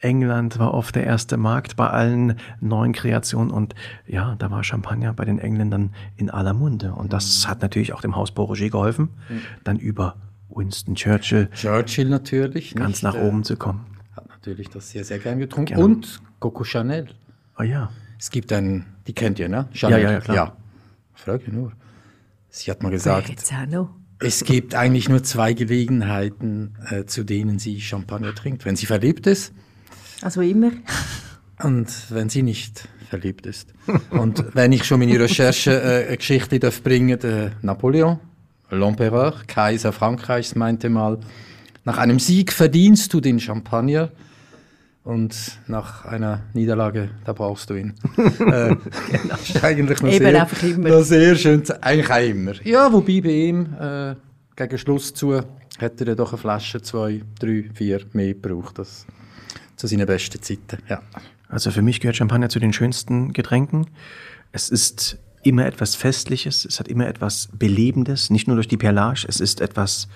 England 0.00 0.58
war 0.58 0.74
oft 0.74 0.94
der 0.94 1.04
erste 1.04 1.36
Markt 1.36 1.76
bei 1.76 1.88
allen 1.88 2.36
neuen 2.60 2.92
Kreationen 2.92 3.50
und 3.50 3.74
ja, 4.06 4.36
da 4.38 4.50
war 4.50 4.62
Champagner 4.62 5.12
bei 5.12 5.24
den 5.24 5.38
Engländern 5.38 5.90
in 6.16 6.30
aller 6.30 6.54
Munde. 6.54 6.92
Und 6.92 7.12
das 7.12 7.48
hat 7.48 7.62
natürlich 7.62 7.92
auch 7.92 8.00
dem 8.00 8.14
Haus 8.14 8.32
Roger 8.36 8.68
geholfen, 8.68 9.10
mhm. 9.28 9.40
dann 9.64 9.78
über 9.78 10.14
Winston 10.58 10.94
Churchill. 10.94 11.48
Churchill 11.54 12.08
natürlich. 12.08 12.74
Ganz 12.74 12.88
nicht, 12.88 13.02
nach 13.04 13.14
oben 13.14 13.44
zu 13.44 13.56
kommen. 13.56 13.86
Hat 14.14 14.28
natürlich 14.28 14.68
das 14.68 14.90
sehr, 14.90 15.04
sehr 15.04 15.18
gern 15.18 15.38
getrunken. 15.38 15.74
Genau. 15.74 15.84
Und 15.84 16.20
Coco 16.40 16.64
Chanel. 16.64 17.08
Oh 17.58 17.62
ja. 17.62 17.90
Es 18.18 18.30
gibt 18.30 18.52
einen, 18.52 18.84
die 19.06 19.12
kennt 19.12 19.38
ihr, 19.38 19.48
ne? 19.48 19.68
Chanel. 19.72 20.02
Ja, 20.02 20.12
ja, 20.12 20.20
klar. 20.20 20.36
Ja. 20.36 20.56
Frage 21.14 21.50
nur. 21.52 21.72
Sie 22.50 22.70
hat 22.70 22.82
mal 22.82 22.90
gesagt, 22.90 23.32
es 24.20 24.42
gibt 24.42 24.74
eigentlich 24.74 25.08
nur 25.08 25.22
zwei 25.22 25.52
Gelegenheiten, 25.52 26.76
äh, 26.90 27.04
zu 27.04 27.22
denen 27.22 27.60
sie 27.60 27.80
Champagner 27.80 28.34
trinkt. 28.34 28.64
Wenn 28.64 28.74
sie 28.74 28.86
verliebt 28.86 29.28
ist. 29.28 29.52
Also 30.22 30.40
immer. 30.40 30.72
Und 31.62 32.10
wenn 32.10 32.28
sie 32.28 32.42
nicht 32.42 32.88
verliebt 33.08 33.46
ist. 33.46 33.72
Und 34.10 34.44
wenn 34.54 34.72
ich 34.72 34.84
schon 34.84 34.98
meine 34.98 35.20
Recherche-Geschichte 35.20 36.56
äh, 36.56 36.70
bringen 36.82 37.18
darf, 37.18 37.52
Napoleon 37.62 38.18
L'Empereur, 38.70 39.34
Kaiser 39.46 39.92
Frankreichs, 39.92 40.54
meinte 40.54 40.88
mal, 40.88 41.18
nach 41.84 41.98
einem 41.98 42.18
Sieg 42.18 42.52
verdienst 42.52 43.14
du 43.14 43.20
den 43.20 43.40
Champagner 43.40 44.10
und 45.04 45.34
nach 45.66 46.04
einer 46.04 46.42
Niederlage, 46.52 47.10
da 47.24 47.32
brauchst 47.32 47.70
du 47.70 47.74
ihn. 47.74 47.94
äh, 48.16 48.74
ist 49.42 49.64
eigentlich 49.64 50.00
noch 50.02 50.12
sehr, 50.12 50.48
noch 50.76 51.02
sehr 51.02 51.36
schön, 51.36 51.62
eigentlich 51.80 52.10
auch 52.10 52.28
immer. 52.28 52.52
Ja, 52.64 52.92
wobei 52.92 53.20
bei 53.22 53.30
ihm, 53.30 53.74
äh, 53.80 54.14
gegen 54.54 54.76
Schluss 54.76 55.14
zu, 55.14 55.40
hätte 55.78 56.04
er 56.04 56.14
doch 56.14 56.32
eine 56.32 56.38
Flasche, 56.38 56.82
zwei, 56.82 57.22
drei, 57.38 57.70
vier 57.72 58.02
mehr 58.12 58.34
gebraucht. 58.34 58.78
Das 58.78 59.06
zu 59.78 59.86
seinen 59.86 60.06
besten 60.06 60.42
Zeiten. 60.42 60.78
Ja. 60.88 61.00
Also 61.48 61.70
für 61.70 61.82
mich 61.82 62.00
gehört 62.00 62.16
Champagner 62.16 62.48
zu 62.48 62.58
den 62.58 62.72
schönsten 62.72 63.32
Getränken. 63.32 63.86
Es 64.52 64.68
ist 64.68 65.18
immer 65.42 65.66
etwas 65.66 65.94
Festliches, 65.94 66.64
es 66.64 66.80
hat 66.80 66.88
immer 66.88 67.06
etwas 67.06 67.48
Belebendes, 67.52 68.30
nicht 68.30 68.46
nur 68.46 68.56
durch 68.56 68.68
die 68.68 68.76
Perlage, 68.76 69.26
es 69.28 69.40
ist 69.40 69.60
etwas 69.60 70.08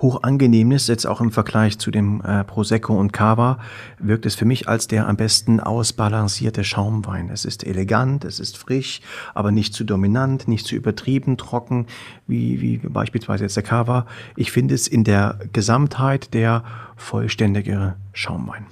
hochangenehmes, 0.00 0.86
jetzt 0.86 1.06
auch 1.06 1.20
im 1.20 1.30
Vergleich 1.30 1.78
zu 1.78 1.90
dem 1.90 2.20
äh, 2.22 2.44
Prosecco 2.44 2.98
und 2.98 3.12
Cava, 3.12 3.58
wirkt 3.98 4.26
es 4.26 4.34
für 4.34 4.44
mich 4.44 4.68
als 4.68 4.86
der 4.86 5.06
am 5.08 5.16
besten 5.16 5.60
ausbalancierte 5.60 6.64
Schaumwein. 6.64 7.30
Es 7.30 7.44
ist 7.44 7.64
elegant, 7.64 8.24
es 8.24 8.40
ist 8.40 8.56
frisch, 8.56 9.00
aber 9.34 9.50
nicht 9.50 9.74
zu 9.74 9.84
dominant, 9.84 10.48
nicht 10.48 10.66
zu 10.66 10.74
übertrieben 10.74 11.36
trocken, 11.36 11.86
wie, 12.26 12.60
wie 12.60 12.78
beispielsweise 12.78 13.44
jetzt 13.44 13.56
der 13.56 13.62
Cava. 13.62 14.06
Ich 14.36 14.52
finde 14.52 14.74
es 14.74 14.88
in 14.88 15.04
der 15.04 15.38
Gesamtheit 15.52 16.32
der 16.34 16.64
vollständigere 16.96 17.96
Schaumwein. 18.12 18.66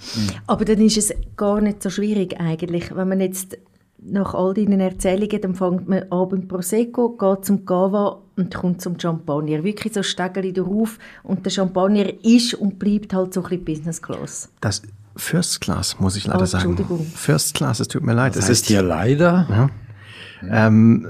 Aber 0.47 0.65
dann 0.65 0.81
ist 0.81 0.99
es 0.99 1.13
gar 1.37 1.61
nicht 1.61 1.83
so 1.83 1.91
schwierig 1.91 2.41
eigentlich, 2.41 2.95
wenn 2.95 3.09
man 3.09 3.21
jetzt 3.21 3.59
nach 4.01 4.35
all 4.35 4.55
deinen 4.55 4.81
Erzählungen, 4.81 5.41
dann 5.41 5.55
fängt 5.55 5.89
man 5.89 6.05
an 6.11 6.29
beim 6.29 6.47
Prosecco, 6.49 7.11
geht 7.17 7.45
zum 7.45 7.65
Cava 7.65 8.21
und 8.37 8.55
kommt 8.55 8.81
zum 8.81 8.99
Champagner. 8.99 9.65
Wirklich 9.65 9.93
so 9.93 10.03
Stegeli 10.03 10.53
drauf 10.53 10.99
und 11.25 11.45
der 11.45 11.51
Champagner 11.51 12.07
ist 12.25 12.55
und 12.55 12.79
bleibt 12.79 13.13
halt 13.13 13.35
so 13.35 13.43
ein 13.43 13.49
bisschen 13.49 13.65
Business 13.65 14.01
Class. 14.01 14.49
Das 14.61 14.83
First 15.17 15.61
Class, 15.61 15.99
muss 15.99 16.15
ich 16.17 16.27
leider 16.27 16.43
Oh, 16.43 16.47
sagen. 16.47 16.71
Entschuldigung. 16.71 17.05
First 17.07 17.55
Class, 17.55 17.81
es 17.81 17.89
tut 17.89 18.05
mir 18.05 18.15
leid. 18.15 18.37
Das 18.37 18.45
es 18.45 18.51
heißt 18.51 18.63
ist 18.63 18.69
hier 18.69 18.83
leider. 18.83 19.47
Ja. 19.51 20.67
Ähm, 20.69 21.09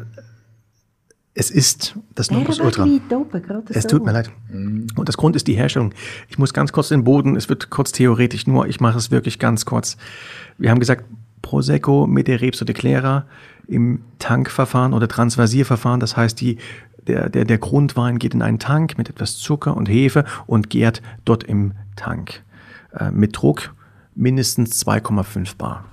es 1.35 1.51
ist 1.51 1.94
das 2.14 2.31
war 2.33 2.38
Ultra. 2.64 2.85
gerade 2.85 3.64
Es 3.74 3.83
so. 3.85 3.88
tut 3.90 4.05
mir 4.05 4.12
leid. 4.12 4.31
Und 4.51 5.09
das 5.09 5.16
Grund 5.16 5.37
ist 5.37 5.46
die 5.46 5.55
Herstellung. 5.55 5.92
Ich 6.29 6.38
muss 6.38 6.53
ganz 6.53 6.72
kurz 6.72 6.88
den 6.88 7.05
Boden, 7.05 7.37
es 7.37 7.48
wird 7.48 7.70
kurz 7.70 7.92
theoretisch, 7.92 8.46
nur 8.46 8.66
ich 8.66 8.81
mache 8.81 8.98
es 8.98 9.11
wirklich 9.11 9.38
ganz 9.38 9.64
kurz. 9.66 9.96
Wir 10.57 10.70
haben 10.70 10.81
gesagt, 10.81 11.05
Prosecco 11.42 12.07
mit 12.07 12.29
der 12.29 12.40
Rebsorte 12.40 12.74
Clara 12.74 13.27
im 13.66 14.03
Tankverfahren 14.18 14.92
oder 14.92 15.09
Transvasierverfahren. 15.09 16.01
Das 16.01 16.16
heißt, 16.16 16.40
die, 16.40 16.59
der, 17.07 17.29
der, 17.29 17.44
der 17.44 17.59
Grundwein 17.59 18.18
geht 18.18 18.35
in 18.35 18.42
einen 18.42 18.59
Tank 18.59 18.98
mit 18.98 19.09
etwas 19.09 19.37
Zucker 19.37 19.77
und 19.77 19.88
Hefe 19.88 20.24
und 20.46 20.70
gärt 20.70 21.03
dort 21.24 21.44
im 21.44 21.72
Tank. 21.96 22.42
Äh, 22.98 23.11
mit 23.11 23.37
Druck 23.37 23.74
mindestens 24.14 24.85
2,5 24.87 25.57
Bar. 25.57 25.85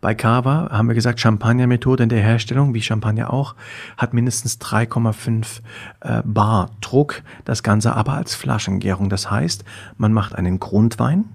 Bei 0.00 0.14
Cava 0.14 0.70
haben 0.70 0.88
wir 0.88 0.94
gesagt, 0.94 1.20
Champagner-Methode 1.20 2.02
in 2.04 2.08
der 2.08 2.22
Herstellung, 2.22 2.72
wie 2.72 2.80
Champagner 2.80 3.30
auch, 3.32 3.54
hat 3.98 4.14
mindestens 4.14 4.58
3,5 4.58 5.60
äh, 6.00 6.22
Bar 6.24 6.70
Druck, 6.80 7.22
das 7.44 7.62
Ganze 7.62 7.94
aber 7.94 8.14
als 8.14 8.34
Flaschengärung. 8.34 9.10
Das 9.10 9.30
heißt, 9.30 9.64
man 9.98 10.14
macht 10.14 10.34
einen 10.34 10.58
Grundwein, 10.58 11.26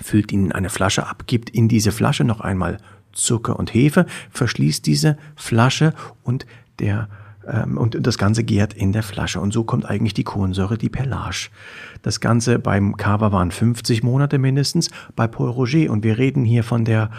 füllt 0.00 0.32
ihn 0.32 0.46
in 0.46 0.52
eine 0.52 0.70
Flasche 0.70 1.06
ab, 1.06 1.24
gibt 1.26 1.50
in 1.50 1.68
diese 1.68 1.92
Flasche 1.92 2.24
noch 2.24 2.40
einmal 2.40 2.78
Zucker 3.12 3.58
und 3.58 3.72
Hefe, 3.74 4.06
verschließt 4.30 4.86
diese 4.86 5.16
Flasche 5.36 5.94
und 6.22 6.46
der 6.78 7.08
ähm, 7.46 7.78
und 7.78 8.06
das 8.06 8.18
Ganze 8.18 8.44
gärt 8.44 8.74
in 8.74 8.92
der 8.92 9.02
Flasche. 9.02 9.40
Und 9.40 9.52
so 9.52 9.64
kommt 9.64 9.86
eigentlich 9.88 10.14
die 10.14 10.24
Kohlensäure, 10.24 10.78
die 10.78 10.88
Perlage. 10.88 11.48
Das 12.02 12.20
Ganze 12.20 12.58
beim 12.58 12.96
Cava 12.96 13.32
waren 13.32 13.50
50 13.50 14.02
Monate 14.02 14.38
mindestens, 14.38 14.90
bei 15.16 15.26
Paul 15.26 15.50
Roger. 15.50 15.90
Und 15.90 16.04
wir 16.04 16.18
reden 16.18 16.44
hier 16.44 16.62
von 16.62 16.84
der 16.84 17.10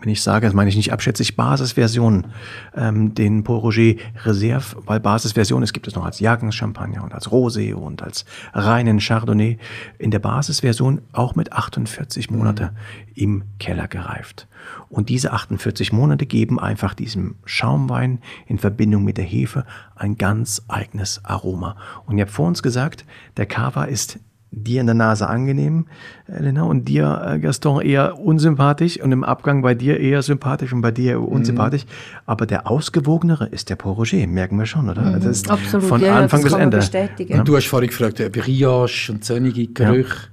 wenn 0.00 0.10
ich 0.10 0.22
sage, 0.22 0.46
das 0.46 0.54
meine 0.54 0.70
ich 0.70 0.76
nicht 0.76 0.92
abschätzig, 0.92 1.36
Basisversion, 1.36 2.26
ähm, 2.74 3.14
den 3.14 3.44
Paul 3.44 3.58
Roger 3.58 3.94
Reserve, 4.24 4.76
weil 4.86 5.00
Basisversion, 5.00 5.62
es 5.62 5.72
gibt 5.72 5.86
es 5.86 5.94
noch 5.94 6.04
als 6.04 6.20
Jahrgangschampagner 6.20 7.02
und 7.04 7.12
als 7.12 7.28
Rosé 7.28 7.74
und 7.74 8.02
als 8.02 8.24
reinen 8.52 8.98
Chardonnay. 8.98 9.58
In 9.98 10.10
der 10.10 10.18
Basisversion 10.18 11.02
auch 11.12 11.34
mit 11.34 11.52
48 11.52 12.30
Monate 12.30 12.72
im 13.14 13.44
Keller 13.58 13.88
gereift. 13.88 14.48
Und 14.88 15.08
diese 15.08 15.32
48 15.32 15.92
Monate 15.92 16.26
geben 16.26 16.58
einfach 16.58 16.94
diesem 16.94 17.36
Schaumwein 17.44 18.20
in 18.46 18.58
Verbindung 18.58 19.04
mit 19.04 19.16
der 19.16 19.24
Hefe 19.24 19.64
ein 19.94 20.16
ganz 20.16 20.62
eigenes 20.68 21.24
Aroma. 21.24 21.76
Und 22.06 22.18
ihr 22.18 22.22
habt 22.22 22.32
vor 22.32 22.48
uns 22.48 22.62
gesagt, 22.62 23.04
der 23.36 23.46
Cava 23.46 23.84
ist 23.84 24.18
dir 24.52 24.80
in 24.80 24.86
der 24.86 24.94
Nase 24.96 25.28
angenehm, 25.28 25.86
Elena, 26.26 26.64
und 26.64 26.86
dir, 26.88 27.22
äh, 27.24 27.38
Gaston, 27.38 27.80
eher 27.82 28.18
unsympathisch 28.18 29.00
und 29.00 29.12
im 29.12 29.22
Abgang 29.22 29.62
bei 29.62 29.74
dir 29.74 30.00
eher 30.00 30.22
sympathisch 30.22 30.72
und 30.72 30.80
bei 30.80 30.90
dir 30.90 31.12
eher 31.12 31.22
unsympathisch. 31.22 31.86
Aber 32.26 32.46
der 32.46 32.68
ausgewogenere 32.68 33.46
ist 33.46 33.70
der 33.70 33.76
Port 33.76 33.96
Roger, 33.98 34.26
merken 34.26 34.58
wir 34.58 34.66
schon, 34.66 34.88
oder? 34.88 35.12
Das 35.12 35.24
ist 35.24 35.50
Absolut, 35.50 35.86
von 35.86 36.00
ja, 36.00 36.16
Anfang 36.16 36.40
das 36.40 36.42
bis 36.42 36.50
kann 36.52 36.58
man 36.58 36.64
Ende. 36.66 36.76
bestätigen. 36.78 37.38
Und 37.38 37.48
du 37.48 37.56
hast 37.56 37.66
vorhin 37.66 37.90
gefragt, 37.90 38.20
ob 38.20 38.46
Riage 38.46 39.08
und 39.12 39.24
sonnige 39.24 39.66
Gerüche. 39.68 40.28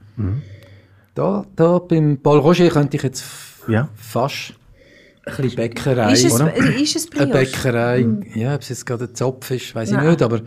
Da, 1.13 1.45
da 1.55 1.79
beim 1.79 2.17
Paul 2.17 2.39
Roger 2.39 2.69
könnte 2.69 2.97
ich 2.97 3.03
jetzt 3.03 3.23
Ja. 3.67 3.87
fast 3.95 4.53
ein 5.25 5.35
bisschen 5.35 5.55
Bäckerei. 5.57 6.13
Ist 6.13 6.25
es, 6.25 6.33
oder? 6.33 6.55
ist 6.55 6.95
es 6.95 7.11
Eine 7.11 7.27
Brioche? 7.27 7.45
Bäckerei, 7.45 8.05
ja, 8.33 8.55
ob 8.55 8.61
es 8.61 8.69
jetzt 8.69 8.85
gerade 8.85 9.05
ein 9.05 9.15
Zopf 9.15 9.51
ist, 9.51 9.75
weiß 9.75 9.91
ich 9.91 9.97
nicht, 9.99 10.21
aber 10.21 10.41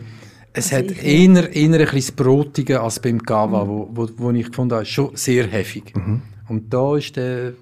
es 0.53 0.73
Also 0.73 0.77
hat 0.77 1.03
eher, 1.03 1.55
eher 1.55 1.79
ein 1.79 1.93
bisschen 1.93 2.15
Brotige 2.15 2.81
als 2.81 2.99
beim 2.99 3.21
Cava, 3.21 3.67
wo, 3.67 3.89
wo, 3.93 4.09
wo 4.17 4.31
ich 4.31 4.47
gefunden 4.47 4.75
habe, 4.75 4.85
schon 4.85 5.15
sehr 5.15 5.47
heftig. 5.47 5.93
Und 6.49 6.73
da 6.73 6.97
ist 6.97 7.15
der, 7.15 7.53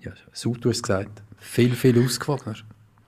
ja, 0.00 0.12
so 0.32 0.54
du 0.54 0.70
hast 0.70 0.76
es 0.76 0.82
gesagt, 0.82 1.22
viel, 1.38 1.72
viel 1.72 2.02
ausgewogener. 2.02 2.56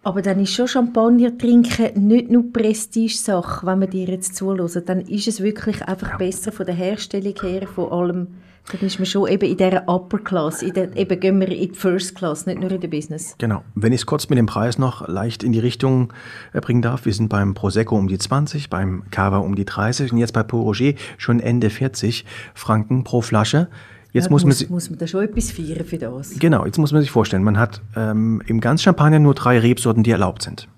Aber 0.05 0.20
dann 0.20 0.40
ist 0.40 0.52
schon 0.52 0.66
Champagner 0.66 1.37
trinken 1.38 2.09
nicht 2.09 2.28
nur 2.31 2.52
Prestige-Sache, 2.52 3.64
wenn 3.66 3.78
man 3.78 3.90
dir 3.90 4.09
jetzt 4.09 4.35
zuhört. 4.35 4.88
Dann 4.88 5.02
ist 5.02 5.28
es 5.28 5.40
wirklich 5.40 5.81
einfach 5.83 6.18
besser 6.18 6.50
von 6.50 6.66
der 6.66 6.74
Herstellung 6.74 7.35
her, 7.40 7.68
von 7.68 7.92
allem. 7.92 8.26
Dann 8.70 8.81
ist 8.81 8.98
man 8.98 9.07
schon 9.07 9.29
eben 9.29 9.44
in 9.44 9.57
dieser 9.57 9.88
Upper 9.88 10.18
Class, 10.18 10.62
in 10.62 10.72
der, 10.72 10.96
eben 10.96 11.18
gehen 11.18 11.40
wir 11.40 11.48
in 11.48 11.72
die 11.72 11.79
First 11.79 12.14
Class, 12.14 12.46
nicht 12.46 12.61
nur 12.61 12.70
in 12.70 12.81
der 12.81 12.88
Business. 12.88 13.35
Genau. 13.38 13.64
Wenn 13.75 13.92
ich 13.92 14.03
es 14.03 14.07
kurz 14.07 14.29
mit 14.29 14.38
dem 14.38 14.46
Preis 14.46 14.79
noch 14.79 15.09
leicht 15.09 15.42
in 15.42 15.53
die 15.53 15.59
Richtung 15.59 16.12
äh, 16.53 16.61
bringen 16.61 16.81
darf, 16.81 17.05
wir 17.05 17.12
sind 17.12 17.29
beim 17.29 17.55
Prosecco 17.55 17.96
um 17.96 18.09
die 18.09 18.18
20, 18.18 18.70
beim 18.70 19.03
Cava 19.11 19.38
um 19.38 19.57
die 19.57 19.64
30 19.64 20.12
und 20.12 20.18
jetzt 20.18 20.33
bei 20.33 20.42
Port 20.42 20.64
Roger 20.64 20.92
schon 21.18 21.40
Ende 21.40 21.70
40 21.70 22.25
Franken 22.55 23.05
pro 23.05 23.20
Flasche. 23.20 23.68
Jetzt 24.12 24.27
Ja, 24.27 24.31
muss 24.31 24.42
man 24.42 24.51
muss, 24.51 24.59
sich, 24.59 24.70
muss 24.70 24.90
man 24.90 24.98
da 24.98 25.07
schon 25.07 25.25
etwas 25.25 25.51
feiern 25.51 25.85
für 25.85 25.98
das. 25.98 26.38
Genau, 26.38 26.64
jetzt 26.64 26.79
muss 26.79 26.92
man 26.92 27.01
sich 27.01 27.11
vorstellen, 27.11 27.42
man 27.42 27.59
hat 27.59 27.81
ähm, 27.96 28.42
im 28.46 28.61
ganz 28.61 28.83
Champagner 28.83 29.18
nur 29.18 29.35
drei 29.35 29.59
Rebsorten, 29.59 30.03
die 30.03 30.11
erlaubt 30.11 30.42
sind. 30.42 30.68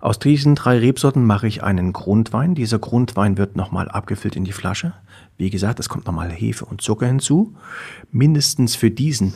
Aus 0.00 0.18
diesen 0.18 0.54
drei 0.54 0.78
Rebsorten 0.78 1.24
mache 1.24 1.46
ich 1.46 1.62
einen 1.62 1.94
Grundwein. 1.94 2.54
Dieser 2.54 2.78
Grundwein 2.78 3.38
wird 3.38 3.56
nochmal 3.56 3.88
abgefüllt 3.88 4.36
in 4.36 4.44
die 4.44 4.52
Flasche. 4.52 4.92
Wie 5.36 5.50
gesagt, 5.50 5.80
es 5.80 5.88
kommt 5.88 6.06
nochmal 6.06 6.30
Hefe 6.30 6.64
und 6.64 6.80
Zucker 6.80 7.06
hinzu. 7.06 7.54
Mindestens 8.12 8.76
für 8.76 8.90
diesen 8.90 9.34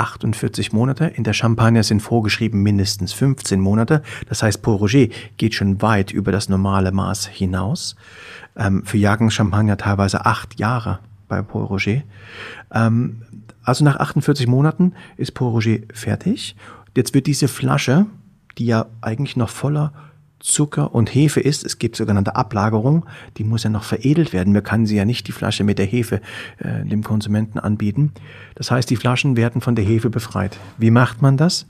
48 0.00 0.72
Monate. 0.72 1.06
In 1.06 1.24
der 1.24 1.32
Champagner 1.32 1.82
sind 1.82 2.00
vorgeschrieben 2.00 2.62
mindestens 2.62 3.12
15 3.12 3.60
Monate. 3.60 4.02
Das 4.28 4.42
heißt, 4.42 4.62
Paul 4.62 4.76
Roger 4.76 5.06
geht 5.36 5.54
schon 5.54 5.82
weit 5.82 6.10
über 6.12 6.32
das 6.32 6.48
normale 6.48 6.92
Maß 6.92 7.26
hinaus. 7.26 7.96
Ähm, 8.56 8.84
für 8.84 8.98
Jahrgangschampagner 8.98 9.76
teilweise 9.76 10.24
acht 10.26 10.58
Jahre 10.58 11.00
bei 11.28 11.42
Paul 11.42 11.64
Roger. 11.64 12.02
Ähm, 12.72 13.22
also 13.62 13.84
nach 13.84 13.96
48 13.96 14.46
Monaten 14.46 14.94
ist 15.16 15.32
Paul 15.32 15.52
Roger 15.52 15.78
fertig. 15.92 16.56
Jetzt 16.96 17.14
wird 17.14 17.26
diese 17.26 17.48
Flasche, 17.48 18.06
die 18.58 18.66
ja 18.66 18.86
eigentlich 19.00 19.36
noch 19.36 19.50
voller 19.50 19.92
Zucker 20.40 20.94
und 20.94 21.14
Hefe 21.14 21.40
ist, 21.40 21.64
es 21.64 21.78
gibt 21.78 21.96
sogenannte 21.96 22.34
Ablagerung, 22.34 23.06
die 23.36 23.44
muss 23.44 23.62
ja 23.62 23.70
noch 23.70 23.84
veredelt 23.84 24.32
werden. 24.32 24.54
Wir 24.54 24.62
können 24.62 24.86
sie 24.86 24.96
ja 24.96 25.04
nicht 25.04 25.28
die 25.28 25.32
Flasche 25.32 25.64
mit 25.64 25.78
der 25.78 25.86
Hefe 25.86 26.20
äh, 26.58 26.84
dem 26.84 27.04
Konsumenten 27.04 27.58
anbieten. 27.58 28.12
Das 28.54 28.70
heißt, 28.70 28.90
die 28.90 28.96
Flaschen 28.96 29.36
werden 29.36 29.60
von 29.60 29.76
der 29.76 29.84
Hefe 29.84 30.10
befreit. 30.10 30.58
Wie 30.78 30.90
macht 30.90 31.22
man 31.22 31.36
das? 31.36 31.66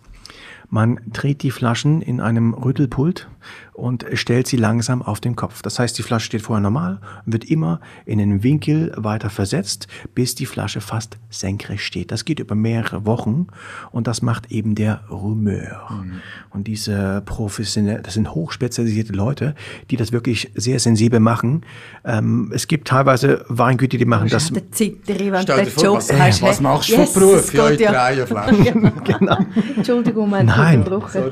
Man 0.69 1.01
dreht 1.09 1.43
die 1.43 1.51
Flaschen 1.51 2.01
in 2.01 2.21
einem 2.21 2.55
Rüttelpult 2.55 3.29
und 3.73 4.05
stellt 4.15 4.47
sie 4.47 4.57
langsam 4.57 5.03
auf 5.03 5.21
den 5.21 5.37
Kopf. 5.37 5.63
Das 5.63 5.79
heißt, 5.79 5.97
die 5.99 6.03
Flasche 6.03 6.27
steht 6.27 6.43
vorher 6.43 6.61
normal, 6.61 7.01
wird 7.27 7.45
immer 7.45 7.81
in 8.07 8.19
den 8.19 8.43
Winkel 8.43 8.93
weiter 8.97 9.31
versetzt, 9.31 9.87
bis 10.15 10.35
die 10.35 10.47
Flasche 10.47 10.81
fast 10.81 11.19
senkrecht 11.31 11.85
steht. 11.85 12.11
Das 12.13 12.25
geht 12.25 12.41
über 12.41 12.55
mehrere 12.55 13.07
Wochen 13.07 13.47
und 13.91 14.07
das 14.07 14.23
macht 14.23 14.51
eben 14.53 14.75
der 14.75 15.01
Rumeur. 15.11 16.05
Und 16.51 16.67
diese 16.67 17.23
professionell, 17.25 18.03
das 18.03 18.15
sind 18.15 18.35
hochspezialisierte 18.35 19.13
Leute, 19.13 19.55
die 19.91 19.97
das 19.97 20.13
wirklich 20.13 20.51
sehr 20.55 20.79
sensibel 20.79 21.21
machen. 21.21 21.63
Ähm, 22.05 22.51
es 22.55 22.67
gibt 22.67 22.89
teilweise 22.89 23.45
Weingüter, 23.49 23.99
die 23.99 24.05
machen 24.05 24.29
das. 24.29 24.51
Der 24.53 24.71
Zitteri, 24.71 25.33
wenn 25.33 25.43
Stell 25.43 25.65
dir 25.65 25.71
vor, 25.71 25.97
was, 25.97 26.13
hast. 26.13 26.43
was 26.43 26.61
machst 26.61 26.91
du 26.91 26.95
Yes, 26.97 27.13
für 27.13 27.21
Beruf? 27.21 27.55
Ja, 27.55 27.71
ich 27.71 27.79
drehe 27.79 28.27
Flaschen. 28.27 28.93
genau. 29.05 29.39
Entschuldigung, 29.77 30.31
wir 30.31 30.39
haben 30.39 30.47
Nein, 30.47 30.85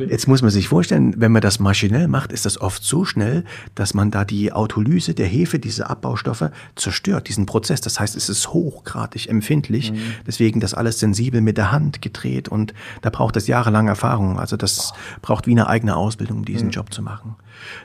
jetzt 0.09 0.29
muss 0.29 0.43
man 0.43 0.51
sich 0.51 0.69
vorstellen, 0.69 1.15
wenn 1.19 1.33
man 1.33 1.43
das 1.43 1.59
maschinell 1.59 2.09
macht, 2.09 2.33
ist 2.39 2.47
das 2.47 2.61
oft 2.61 2.85
so 2.85 3.05
schnell, 3.05 3.45
dass 3.75 3.95
man 3.95 4.11
da 4.11 4.25
die 4.25 4.53
Autolyse 4.53 5.15
der 5.15 5.27
Hefe, 5.27 5.59
diese 5.59 5.91
Abbaustoffe, 5.91 6.51
zerstört, 6.77 7.29
diesen 7.29 7.47
Prozess. 7.47 7.81
Das 7.81 7.99
heißt, 7.99 8.15
es 8.15 8.29
ist 8.29 8.53
hochgradig 8.53 9.29
empfindlich. 9.29 9.93
Deswegen 10.27 10.61
das 10.61 10.75
alles 10.75 11.01
sensibel 11.01 11.41
mit 11.41 11.57
der 11.57 11.73
Hand 11.73 12.01
gedreht 12.01 12.49
und 12.49 12.75
da 13.03 13.11
braucht 13.11 13.37
es 13.37 13.47
jahrelang 13.47 13.89
Erfahrung. 13.89 14.39
Also 14.39 14.57
das 14.57 14.93
braucht 15.21 15.47
wie 15.47 15.53
eine 15.53 15.67
eigene 15.67 15.97
Ausbildung, 15.97 16.39
um 16.39 16.45
diesen 16.45 16.71
Job 16.71 16.93
zu 16.93 17.03
machen. 17.03 17.37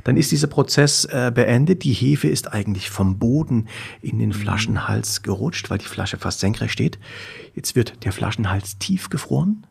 Dann 0.03 0.17
ist 0.17 0.31
dieser 0.31 0.47
Prozess 0.47 1.05
äh, 1.05 1.31
beendet. 1.33 1.83
Die 1.83 1.93
Hefe 1.93 2.27
ist 2.27 2.53
eigentlich 2.53 2.91
vom 2.91 3.17
Boden 3.17 3.67
in 4.01 4.19
den 4.19 4.33
Flaschenhals 4.33 5.23
gerutscht, 5.23 5.71
weil 5.71 5.79
die 5.79 5.85
Flasche 5.85 6.17
fast 6.17 6.39
senkrecht 6.39 6.73
steht. 6.73 6.99
Jetzt 7.55 7.75
wird 7.75 8.05
der 8.05 8.11
Flaschenhals 8.11 8.77
tief 8.77 9.09
gefroren. 9.09 9.65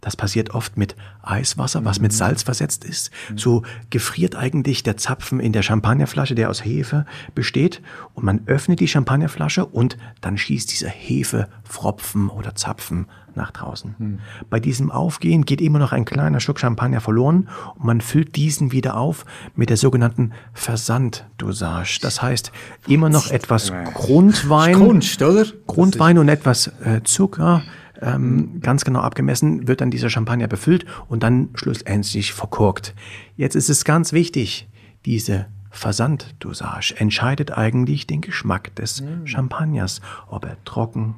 Das 0.00 0.14
passiert 0.16 0.50
oft 0.50 0.76
mit 0.76 0.94
Eiswasser, 1.22 1.84
was 1.84 2.00
mit 2.00 2.12
Salz 2.12 2.42
versetzt 2.42 2.84
ist. 2.84 3.10
So 3.36 3.62
gefriert 3.90 4.36
eigentlich 4.36 4.82
der 4.82 4.96
Zapfen 4.96 5.40
in 5.40 5.52
der 5.52 5.62
Champagnerflasche, 5.62 6.34
der 6.34 6.50
aus 6.50 6.64
Hefe 6.64 7.04
besteht. 7.34 7.82
Und 8.14 8.24
man 8.24 8.42
öffnet 8.46 8.80
die 8.80 8.88
Champagnerflasche 8.88 9.66
und 9.66 9.96
dann 10.20 10.38
schießt 10.38 10.70
dieser 10.70 10.88
Hefefropfen 10.88 12.28
oder 12.28 12.54
Zapfen 12.54 13.06
nach 13.34 13.50
draußen. 13.50 14.20
Bei 14.50 14.60
diesem 14.60 14.90
Aufgehen 14.90 15.44
geht 15.44 15.60
immer 15.60 15.78
noch 15.78 15.92
ein 15.92 16.04
kleiner 16.04 16.40
Schluck 16.40 16.60
Champagner 16.60 17.00
verloren 17.00 17.48
und 17.76 17.84
man 17.84 18.00
füllt 18.00 18.36
diesen 18.36 18.72
wieder 18.72 18.96
auf 18.96 19.24
mit 19.54 19.70
der 19.70 19.76
sogenannten 19.76 20.32
Versanddosage. 20.52 22.00
Das 22.02 22.20
heißt, 22.20 22.52
immer 22.86 23.08
noch 23.08 23.30
etwas 23.30 23.72
Grundwein. 23.94 24.74
Kunst, 24.74 25.22
oder? 25.22 25.46
Grundwein 25.66 26.18
und 26.18 26.28
etwas 26.28 26.68
äh, 26.84 27.02
Zucker, 27.04 27.62
ähm, 28.00 28.60
ganz 28.60 28.84
genau 28.84 29.00
abgemessen, 29.00 29.68
wird 29.68 29.80
dann 29.80 29.90
dieser 29.90 30.10
Champagner 30.10 30.48
befüllt 30.48 30.84
und 31.08 31.22
dann 31.22 31.50
schlussendlich 31.54 32.32
verkorkt. 32.32 32.94
Jetzt 33.36 33.56
ist 33.56 33.68
es 33.68 33.84
ganz 33.84 34.12
wichtig, 34.12 34.68
diese 35.04 35.46
Versanddosage 35.70 36.94
entscheidet 36.96 37.52
eigentlich 37.56 38.06
den 38.06 38.20
Geschmack 38.20 38.74
des 38.76 39.02
Champagners, 39.24 40.00
ob 40.28 40.44
er 40.44 40.62
trocken, 40.64 41.14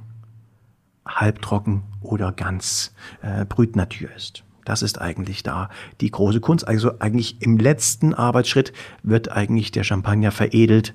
halbtrocken 1.06 1.82
oder 2.00 2.32
ganz 2.32 2.92
äh, 3.22 3.44
Brut 3.44 3.76
Natur 3.76 4.08
ist. 4.14 4.44
Das 4.64 4.82
ist 4.82 5.00
eigentlich 5.00 5.42
da 5.42 5.70
die 6.00 6.10
große 6.10 6.40
Kunst. 6.40 6.66
Also 6.68 6.98
eigentlich 7.00 7.40
im 7.40 7.58
letzten 7.58 8.14
Arbeitsschritt 8.14 8.72
wird 9.02 9.30
eigentlich 9.30 9.72
der 9.72 9.84
Champagner 9.84 10.30
veredelt, 10.30 10.94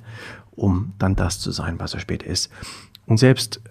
um 0.51 0.93
dann 0.99 1.15
das 1.15 1.39
zu 1.39 1.51
sein, 1.51 1.79
was 1.79 1.93
er 1.93 1.99
später 1.99 2.27
ist. 2.27 2.51
Und 3.05 3.17
selbst 3.17 3.61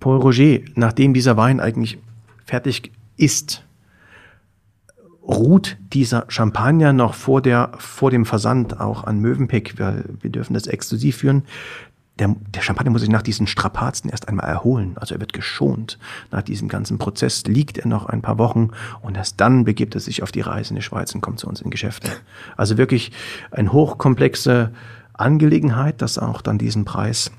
Paul 0.00 0.18
Roger, 0.18 0.60
nachdem 0.74 1.14
dieser 1.14 1.36
Wein 1.36 1.60
eigentlich 1.60 1.98
fertig 2.44 2.92
ist, 3.16 3.64
ruht 5.22 5.76
dieser 5.92 6.24
Champagner 6.28 6.92
noch 6.92 7.14
vor, 7.14 7.42
der, 7.42 7.72
vor 7.76 8.10
dem 8.10 8.24
Versand 8.24 8.80
auch 8.80 9.04
an 9.04 9.20
Mövenpick, 9.20 9.78
weil 9.78 10.04
wir 10.20 10.30
dürfen 10.30 10.54
das 10.54 10.66
exklusiv 10.66 11.18
führen. 11.18 11.42
Der, 12.18 12.34
der 12.54 12.62
Champagner 12.62 12.90
muss 12.90 13.02
sich 13.02 13.10
nach 13.10 13.22
diesen 13.22 13.46
Strapazen 13.46 14.10
erst 14.10 14.26
einmal 14.26 14.48
erholen. 14.48 14.96
Also 14.96 15.14
er 15.14 15.20
wird 15.20 15.34
geschont. 15.34 15.98
Nach 16.32 16.42
diesem 16.42 16.68
ganzen 16.68 16.98
Prozess 16.98 17.44
liegt 17.44 17.78
er 17.78 17.86
noch 17.86 18.06
ein 18.06 18.22
paar 18.22 18.38
Wochen 18.38 18.70
und 19.02 19.16
erst 19.16 19.40
dann 19.40 19.64
begibt 19.64 19.94
er 19.94 20.00
sich 20.00 20.22
auf 20.22 20.32
die 20.32 20.40
Reise 20.40 20.70
in 20.70 20.76
die 20.76 20.82
Schweiz 20.82 21.14
und 21.14 21.20
kommt 21.20 21.38
zu 21.38 21.46
uns 21.46 21.60
in 21.60 21.70
Geschäfte. 21.70 22.10
Also 22.56 22.76
wirklich 22.76 23.12
eine 23.50 23.72
hochkomplexe 23.72 24.72
Angelegenheit, 25.12 26.00
das 26.00 26.18
auch 26.18 26.40
dann 26.40 26.58
diesen 26.58 26.84
Preis 26.84 27.30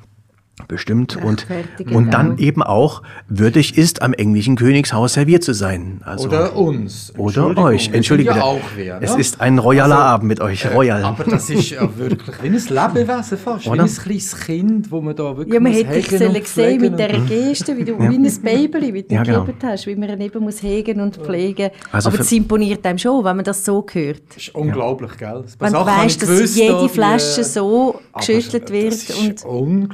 bestimmt 0.68 1.16
und, 1.16 1.50
Rechtfertigen 1.50 1.96
und 1.96 2.14
dann 2.14 2.34
auch. 2.34 2.38
eben 2.40 2.64
auch 2.64 3.02
würdig 3.28 3.78
ist, 3.78 4.02
am 4.02 4.14
englischen 4.14 4.56
Königshaus 4.56 5.14
serviert 5.14 5.44
zu 5.44 5.54
sein. 5.54 6.02
Also, 6.04 6.28
Oder 6.28 6.56
uns. 6.56 7.12
oder 7.18 7.26
Entschuldigung, 7.48 7.64
euch. 7.66 7.88
wir 7.90 7.96
Entschuldige 7.96 8.30
ja 8.32 8.42
auch 8.44 8.60
wer, 8.76 9.02
Es 9.02 9.16
ne? 9.16 9.22
ist 9.22 9.42
ein 9.42 9.58
royaler 9.60 9.96
Also, 9.96 10.06
Abend 10.08 10.28
mit 10.28 10.42
euch. 10.42 10.70
Royal. 10.74 11.04
Aber 11.04 11.24
das 11.24 11.50
ist 11.50 11.70
ja 11.72 11.90
wirklich 11.98 12.36
wie 12.44 12.48
ein 12.48 12.54
Lebewesen 12.54 13.38
fast, 13.38 13.66
wie 13.66 13.70
Oder? 13.70 13.84
ein 13.84 13.90
kleines 13.90 14.40
Kind, 14.40 14.92
wo 14.92 15.02
man 15.02 15.16
da 15.16 15.38
wirklich 15.38 15.54
Ja, 15.54 15.60
man 15.60 15.72
muss 15.72 15.82
hätte 15.82 15.94
dich 15.96 16.06
hegen 16.12 16.14
und 16.14 16.20
sollen 16.34 16.34
sehen 16.34 16.46
pflegen 16.46 16.82
mit 16.82 16.92
und- 16.92 16.98
dieser 17.00 17.26
Geste, 17.48 17.78
wie 17.78 17.84
du 17.86 18.00
wie 18.00 18.06
ein 18.18 18.42
Baby, 18.42 18.94
wie 18.94 19.04
du 19.04 19.16
Ja, 19.16 19.24
ja, 19.24 19.40
genau. 19.44 19.48
hast, 19.64 19.88
wie 19.88 19.96
man 19.96 20.10
ihn 20.10 20.22
eben 20.22 20.40
muss 20.44 20.62
hegen 20.62 21.00
und 21.02 21.18
pflegen. 21.18 21.70
Also 21.92 22.10
Aber 22.10 22.18
das 22.18 22.32
imponiert 22.32 22.86
einem 22.86 22.98
schon, 22.98 23.24
wenn 23.24 23.36
man 23.38 23.46
das 23.46 23.64
so 23.66 23.86
hört. 23.92 24.22
Das 24.30 24.38
ist 24.38 24.56
unglaublich, 24.56 25.18
gell? 25.18 25.42
Das 25.44 25.60
Wenn 25.60 25.74
du 25.74 25.86
weißt, 25.86 26.22
dass 26.22 26.56
jede 26.56 26.90
Flasche 26.90 27.42
äh, 27.42 27.44
so 27.44 28.00
aber 28.12 28.26
geschüttelt 28.26 28.70
wird. 28.72 28.94
Das 28.94 29.10
ist 29.10 29.46
Und, 29.46 29.90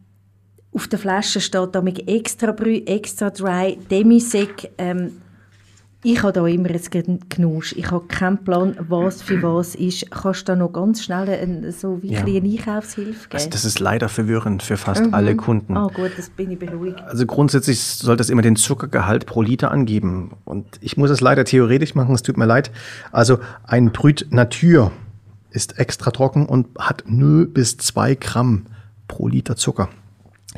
auf 0.72 0.87
der 0.87 0.98
Flasche 0.98 1.40
steht 1.40 1.74
da 1.74 1.83
mit 1.83 2.09
extra 2.09 2.53
Brü, 2.53 2.83
extra 2.87 3.31
dry, 3.31 3.76
Demisec. 3.90 4.70
Ähm, 4.79 5.20
ich 6.02 6.22
habe 6.22 6.32
da 6.32 6.46
immer 6.46 6.70
ein 6.70 7.28
Knusch. 7.28 7.74
Ich 7.76 7.90
habe 7.90 8.06
keinen 8.06 8.42
Plan, 8.42 8.74
was 8.88 9.20
für 9.22 9.42
was 9.42 9.74
ist. 9.74 10.10
Kannst 10.10 10.40
du 10.48 10.52
da 10.52 10.56
noch 10.56 10.72
ganz 10.72 11.04
schnell 11.04 11.28
ein, 11.28 11.70
so 11.72 12.02
wie 12.02 12.12
Ja. 12.12 12.20
eine 12.20 12.30
Einkaufshilfe 12.36 13.28
geben? 13.28 13.32
Also 13.32 13.50
das 13.50 13.64
ist 13.64 13.80
leider 13.80 14.08
verwirrend 14.08 14.62
für 14.62 14.76
fast 14.76 15.12
alle 15.12 15.36
Kunden. 15.36 15.76
Ah 15.76 15.88
gut, 15.92 16.12
das 16.16 16.30
bin 16.30 16.50
ich 16.50 16.58
beruhigt. 16.58 17.00
Also 17.02 17.26
grundsätzlich 17.26 17.80
soll 17.80 18.16
das 18.16 18.30
immer 18.30 18.42
den 18.42 18.56
Zuckergehalt 18.56 19.26
pro 19.26 19.42
Liter 19.42 19.70
angeben. 19.70 20.32
Und 20.44 20.66
ich 20.80 20.96
muss 20.96 21.10
es 21.10 21.20
leider 21.20 21.44
theoretisch 21.44 21.94
machen, 21.94 22.14
es 22.14 22.22
tut 22.22 22.36
mir 22.38 22.46
leid. 22.46 22.70
Also 23.12 23.38
ein 23.64 23.92
Brüt 23.92 24.26
Natur 24.30 24.92
ist 25.50 25.78
extra 25.78 26.10
trocken 26.12 26.46
und 26.46 26.66
hat 26.78 27.04
0 27.06 27.46
bis 27.46 27.76
2 27.76 28.14
Gramm 28.14 28.66
pro 29.08 29.28
Liter 29.28 29.56
Zucker. 29.56 29.88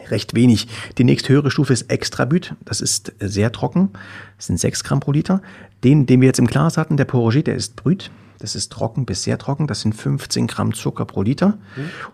Recht 0.09 0.35
wenig. 0.35 0.69
Die 0.99 1.05
nächsthöhere 1.05 1.51
Stufe 1.51 1.73
ist 1.73 1.91
Extra 1.91 2.25
Brüt. 2.25 2.55
Das 2.65 2.81
ist 2.81 3.13
sehr 3.21 3.53
trocken. 3.53 3.91
Das 4.37 4.47
sind 4.47 4.59
6 4.59 4.85
Gramm 4.85 5.01
pro 5.01 5.13
Liter. 5.13 5.43
Den, 5.85 6.07
den 6.07 6.21
wir 6.21 6.27
jetzt 6.29 6.39
im 6.39 6.47
Glas 6.47 6.77
hatten, 6.79 6.97
der 6.97 7.05
Porroger, 7.05 7.43
der 7.43 7.57
ist 7.57 7.77
Brüt. 7.77 8.11
Das 8.39 8.57
ist 8.57 8.73
trocken 8.73 9.07
bis 9.07 9.23
sehr 9.23 9.39
trocken. 9.39 9.67
Das 9.67 9.83
sind 9.83 9.95
15 9.95 10.49
Gramm 10.49 10.75
Zucker 10.75 11.05
pro 11.05 11.23
Liter. 11.23 11.59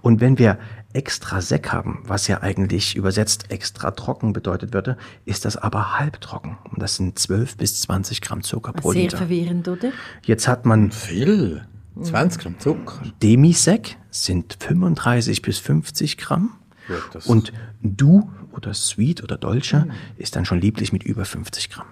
Und 0.03 0.21
wenn 0.21 0.39
wir 0.39 0.59
extra 0.93 1.41
Sek 1.41 1.73
haben, 1.73 2.03
was 2.05 2.27
ja 2.29 2.43
eigentlich 2.43 2.97
übersetzt 2.97 3.51
extra 3.51 3.93
trocken 3.93 4.33
bedeutet 4.33 4.75
würde, 4.75 4.99
ist 5.25 5.45
das 5.45 5.57
aber 5.57 5.99
halbtrocken. 5.99 6.59
Und 6.71 6.83
das 6.83 6.97
sind 6.97 7.19
12 7.19 7.57
bis 7.57 7.81
20 7.83 8.21
Gramm 8.21 8.43
Zucker 8.43 8.73
pro 8.73 8.93
Sehr 8.93 9.03
Liter. 9.03 9.17
verwirrend, 9.19 9.69
oder? 9.69 9.91
Jetzt 10.25 10.49
hat 10.49 10.67
man 10.67 10.91
Viel. 10.91 11.65
20 12.03 12.43
Gramm 12.43 12.59
Zucker. 12.59 13.03
Demisec, 13.23 13.97
sind 14.11 14.57
35 14.61 15.43
bis 15.43 15.59
50 15.59 16.19
Gramm. 16.19 16.51
Das- 17.13 17.27
Und 17.27 17.53
Du 17.83 18.31
oder 18.53 18.75
Sweet 18.75 19.23
oder 19.23 19.37
Dolce 19.37 19.87
ist 20.17 20.37
dann 20.37 20.45
schon 20.45 20.61
lieblich 20.61 20.93
mit 20.93 21.03
über 21.03 21.25
50 21.25 21.71
Gramm. 21.71 21.87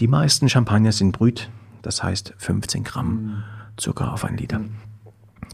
Die 0.00 0.08
meisten 0.08 0.48
Champagner 0.48 0.92
sind 0.92 1.12
Brüt, 1.12 1.50
das 1.82 2.02
heißt 2.02 2.34
15 2.38 2.84
Gramm 2.84 3.44
Zucker 3.76 4.12
auf 4.12 4.24
einen 4.24 4.36
Liter. 4.38 4.60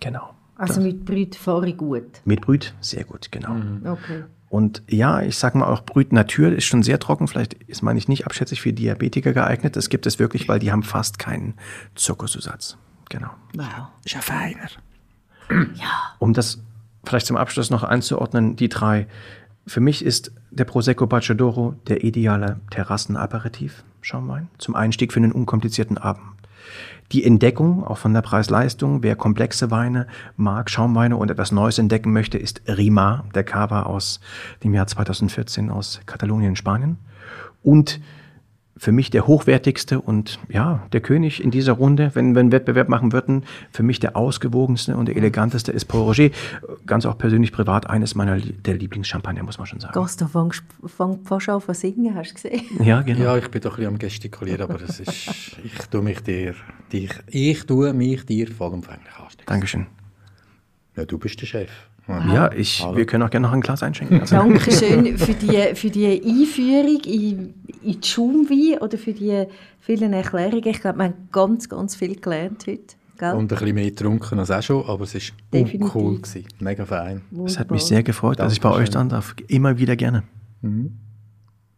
Genau. 0.00 0.34
Also 0.56 0.80
mit 0.80 1.04
Brüt 1.04 1.36
fahre 1.36 1.68
ich 1.68 1.76
gut. 1.76 2.04
Mit 2.24 2.40
Brüt 2.42 2.74
sehr 2.80 3.04
gut, 3.04 3.30
genau. 3.32 3.56
Okay. 3.92 4.24
Und 4.50 4.82
ja, 4.88 5.22
ich 5.22 5.38
sag 5.38 5.54
mal 5.54 5.66
auch 5.66 5.84
Brüt 5.84 6.12
Natur 6.12 6.52
ist 6.52 6.64
schon 6.64 6.82
sehr 6.82 6.98
trocken. 6.98 7.28
Vielleicht 7.28 7.54
ist 7.54 7.82
meine 7.82 7.98
ich 7.98 8.08
nicht 8.08 8.26
abschätzig 8.26 8.60
für 8.60 8.72
Diabetiker 8.72 9.32
geeignet. 9.32 9.76
Das 9.76 9.88
gibt 9.90 10.06
es 10.06 10.18
wirklich, 10.18 10.48
weil 10.48 10.58
die 10.58 10.72
haben 10.72 10.82
fast 10.82 11.18
keinen 11.18 11.54
Zuckerzusatz. 11.94 12.76
Genau. 13.10 13.30
Wow. 13.54 13.88
Ist 14.04 14.14
ja 14.14 14.20
feiner. 14.20 14.68
Ja. 15.50 16.14
Um 16.18 16.32
das 16.32 16.62
vielleicht 17.04 17.26
zum 17.26 17.36
Abschluss 17.36 17.70
noch 17.70 17.82
einzuordnen, 17.82 18.56
die 18.56 18.68
drei. 18.68 19.06
Für 19.66 19.80
mich 19.80 20.04
ist 20.04 20.32
der 20.50 20.64
Prosecco 20.64 21.06
Bacciadoro 21.06 21.74
der 21.86 22.02
ideale 22.04 22.60
Terrassenaperitiv-Schaumwein 22.70 24.48
zum 24.58 24.74
Einstieg 24.74 25.12
für 25.12 25.20
einen 25.20 25.32
unkomplizierten 25.32 25.98
Abend. 25.98 26.24
Die 27.12 27.24
Entdeckung, 27.24 27.84
auch 27.84 27.98
von 27.98 28.14
der 28.14 28.22
Preis-Leistung, 28.22 29.02
wer 29.02 29.16
komplexe 29.16 29.70
Weine 29.72 30.06
mag, 30.36 30.70
Schaumweine 30.70 31.16
und 31.16 31.30
etwas 31.30 31.50
Neues 31.50 31.78
entdecken 31.78 32.12
möchte, 32.12 32.38
ist 32.38 32.62
Rima, 32.68 33.24
der 33.34 33.42
Cava 33.42 33.82
aus 33.82 34.20
dem 34.62 34.74
Jahr 34.74 34.86
2014 34.86 35.70
aus 35.70 36.00
Katalonien, 36.06 36.54
Spanien. 36.54 36.98
Und 37.62 38.00
für 38.80 38.92
mich 38.92 39.10
der 39.10 39.26
hochwertigste 39.26 40.00
und 40.00 40.38
ja, 40.48 40.86
der 40.92 41.02
König 41.02 41.44
in 41.44 41.50
dieser 41.50 41.74
Runde, 41.74 42.12
wenn 42.14 42.34
wir 42.34 42.40
einen 42.40 42.50
Wettbewerb 42.50 42.88
machen 42.88 43.12
würden, 43.12 43.44
für 43.70 43.82
mich 43.82 44.00
der 44.00 44.16
ausgewogenste 44.16 44.96
und 44.96 45.04
der 45.04 45.16
eleganteste 45.16 45.70
ist 45.70 45.84
Paul 45.84 46.04
Roger. 46.04 46.30
Ganz 46.86 47.04
auch 47.04 47.18
persönlich 47.18 47.52
privat 47.52 47.90
eines 47.90 48.14
meiner 48.14 48.38
der 48.38 48.74
Lieblingschampagner, 48.78 49.42
muss 49.42 49.58
man 49.58 49.66
schon 49.66 49.80
sagen. 49.80 49.92
Gaston 49.92 50.28
fängt 50.28 50.62
fang 50.86 51.18
fast 51.24 51.50
an 51.50 51.60
zu 51.60 51.74
singen, 51.74 52.14
hast 52.14 52.30
du 52.30 52.34
gesehen? 52.36 52.62
Ja, 52.82 53.02
genau. 53.02 53.24
Ja, 53.24 53.36
ich 53.36 53.50
bin 53.50 53.60
doch 53.60 53.72
ein 53.72 53.76
bisschen 53.76 53.92
am 53.92 53.98
gestikulieren, 53.98 54.62
aber 54.62 54.78
das 54.78 54.98
ist, 54.98 55.56
ich 55.62 55.86
tue 55.90 56.00
mich 56.00 56.20
dir, 56.22 56.54
dich, 56.90 57.10
ich 57.26 57.66
tue 57.66 57.92
mich 57.92 58.24
dir 58.24 58.48
vollumfänglich 58.48 59.14
anstecken. 59.14 59.44
Dankeschön. 59.46 59.86
Ja, 60.96 61.04
du 61.04 61.18
bist 61.18 61.38
der 61.42 61.46
Chef. 61.46 61.70
Ja, 62.08 62.50
ich, 62.52 62.84
wir 62.94 63.06
können 63.06 63.22
auch 63.22 63.30
gerne 63.30 63.46
noch 63.46 63.54
ein 63.54 63.60
Glas 63.60 63.82
einschenken. 63.82 64.20
Also, 64.20 64.36
Dankeschön 64.36 65.16
für 65.16 65.34
die, 65.34 65.74
für 65.74 65.90
die 65.90 66.06
Einführung 66.06 67.00
in, 67.04 67.54
in 67.82 68.00
die 68.00 68.08
Schaumwein 68.08 68.78
oder 68.80 68.98
für 68.98 69.12
die 69.12 69.44
vielen 69.80 70.12
Erklärungen. 70.12 70.66
Ich 70.66 70.80
glaube, 70.80 70.98
wir 70.98 71.04
haben 71.04 71.28
ganz, 71.32 71.68
ganz 71.68 71.96
viel 71.96 72.16
gelernt 72.16 72.66
heute. 72.66 72.96
Gell? 73.18 73.34
Und 73.34 73.52
ein 73.52 73.58
bisschen 73.58 73.74
mehr 73.74 73.90
getrunken 73.90 74.38
als 74.38 74.50
auch 74.50 74.62
schon, 74.62 74.84
aber 74.86 75.04
es 75.04 75.14
war 75.14 75.20
Definitiv. 75.52 75.94
cool. 75.94 76.16
Gewesen. 76.20 76.46
Mega 76.58 76.86
fein. 76.86 77.20
es 77.44 77.58
hat 77.58 77.70
mich 77.70 77.82
sehr 77.82 78.02
gefreut, 78.02 78.38
dass 78.38 78.52
ich 78.52 78.60
bei 78.60 78.70
euch 78.70 78.90
sein 78.90 79.10
darf. 79.10 79.34
Immer 79.48 79.78
wieder 79.78 79.94
gerne. 79.94 80.22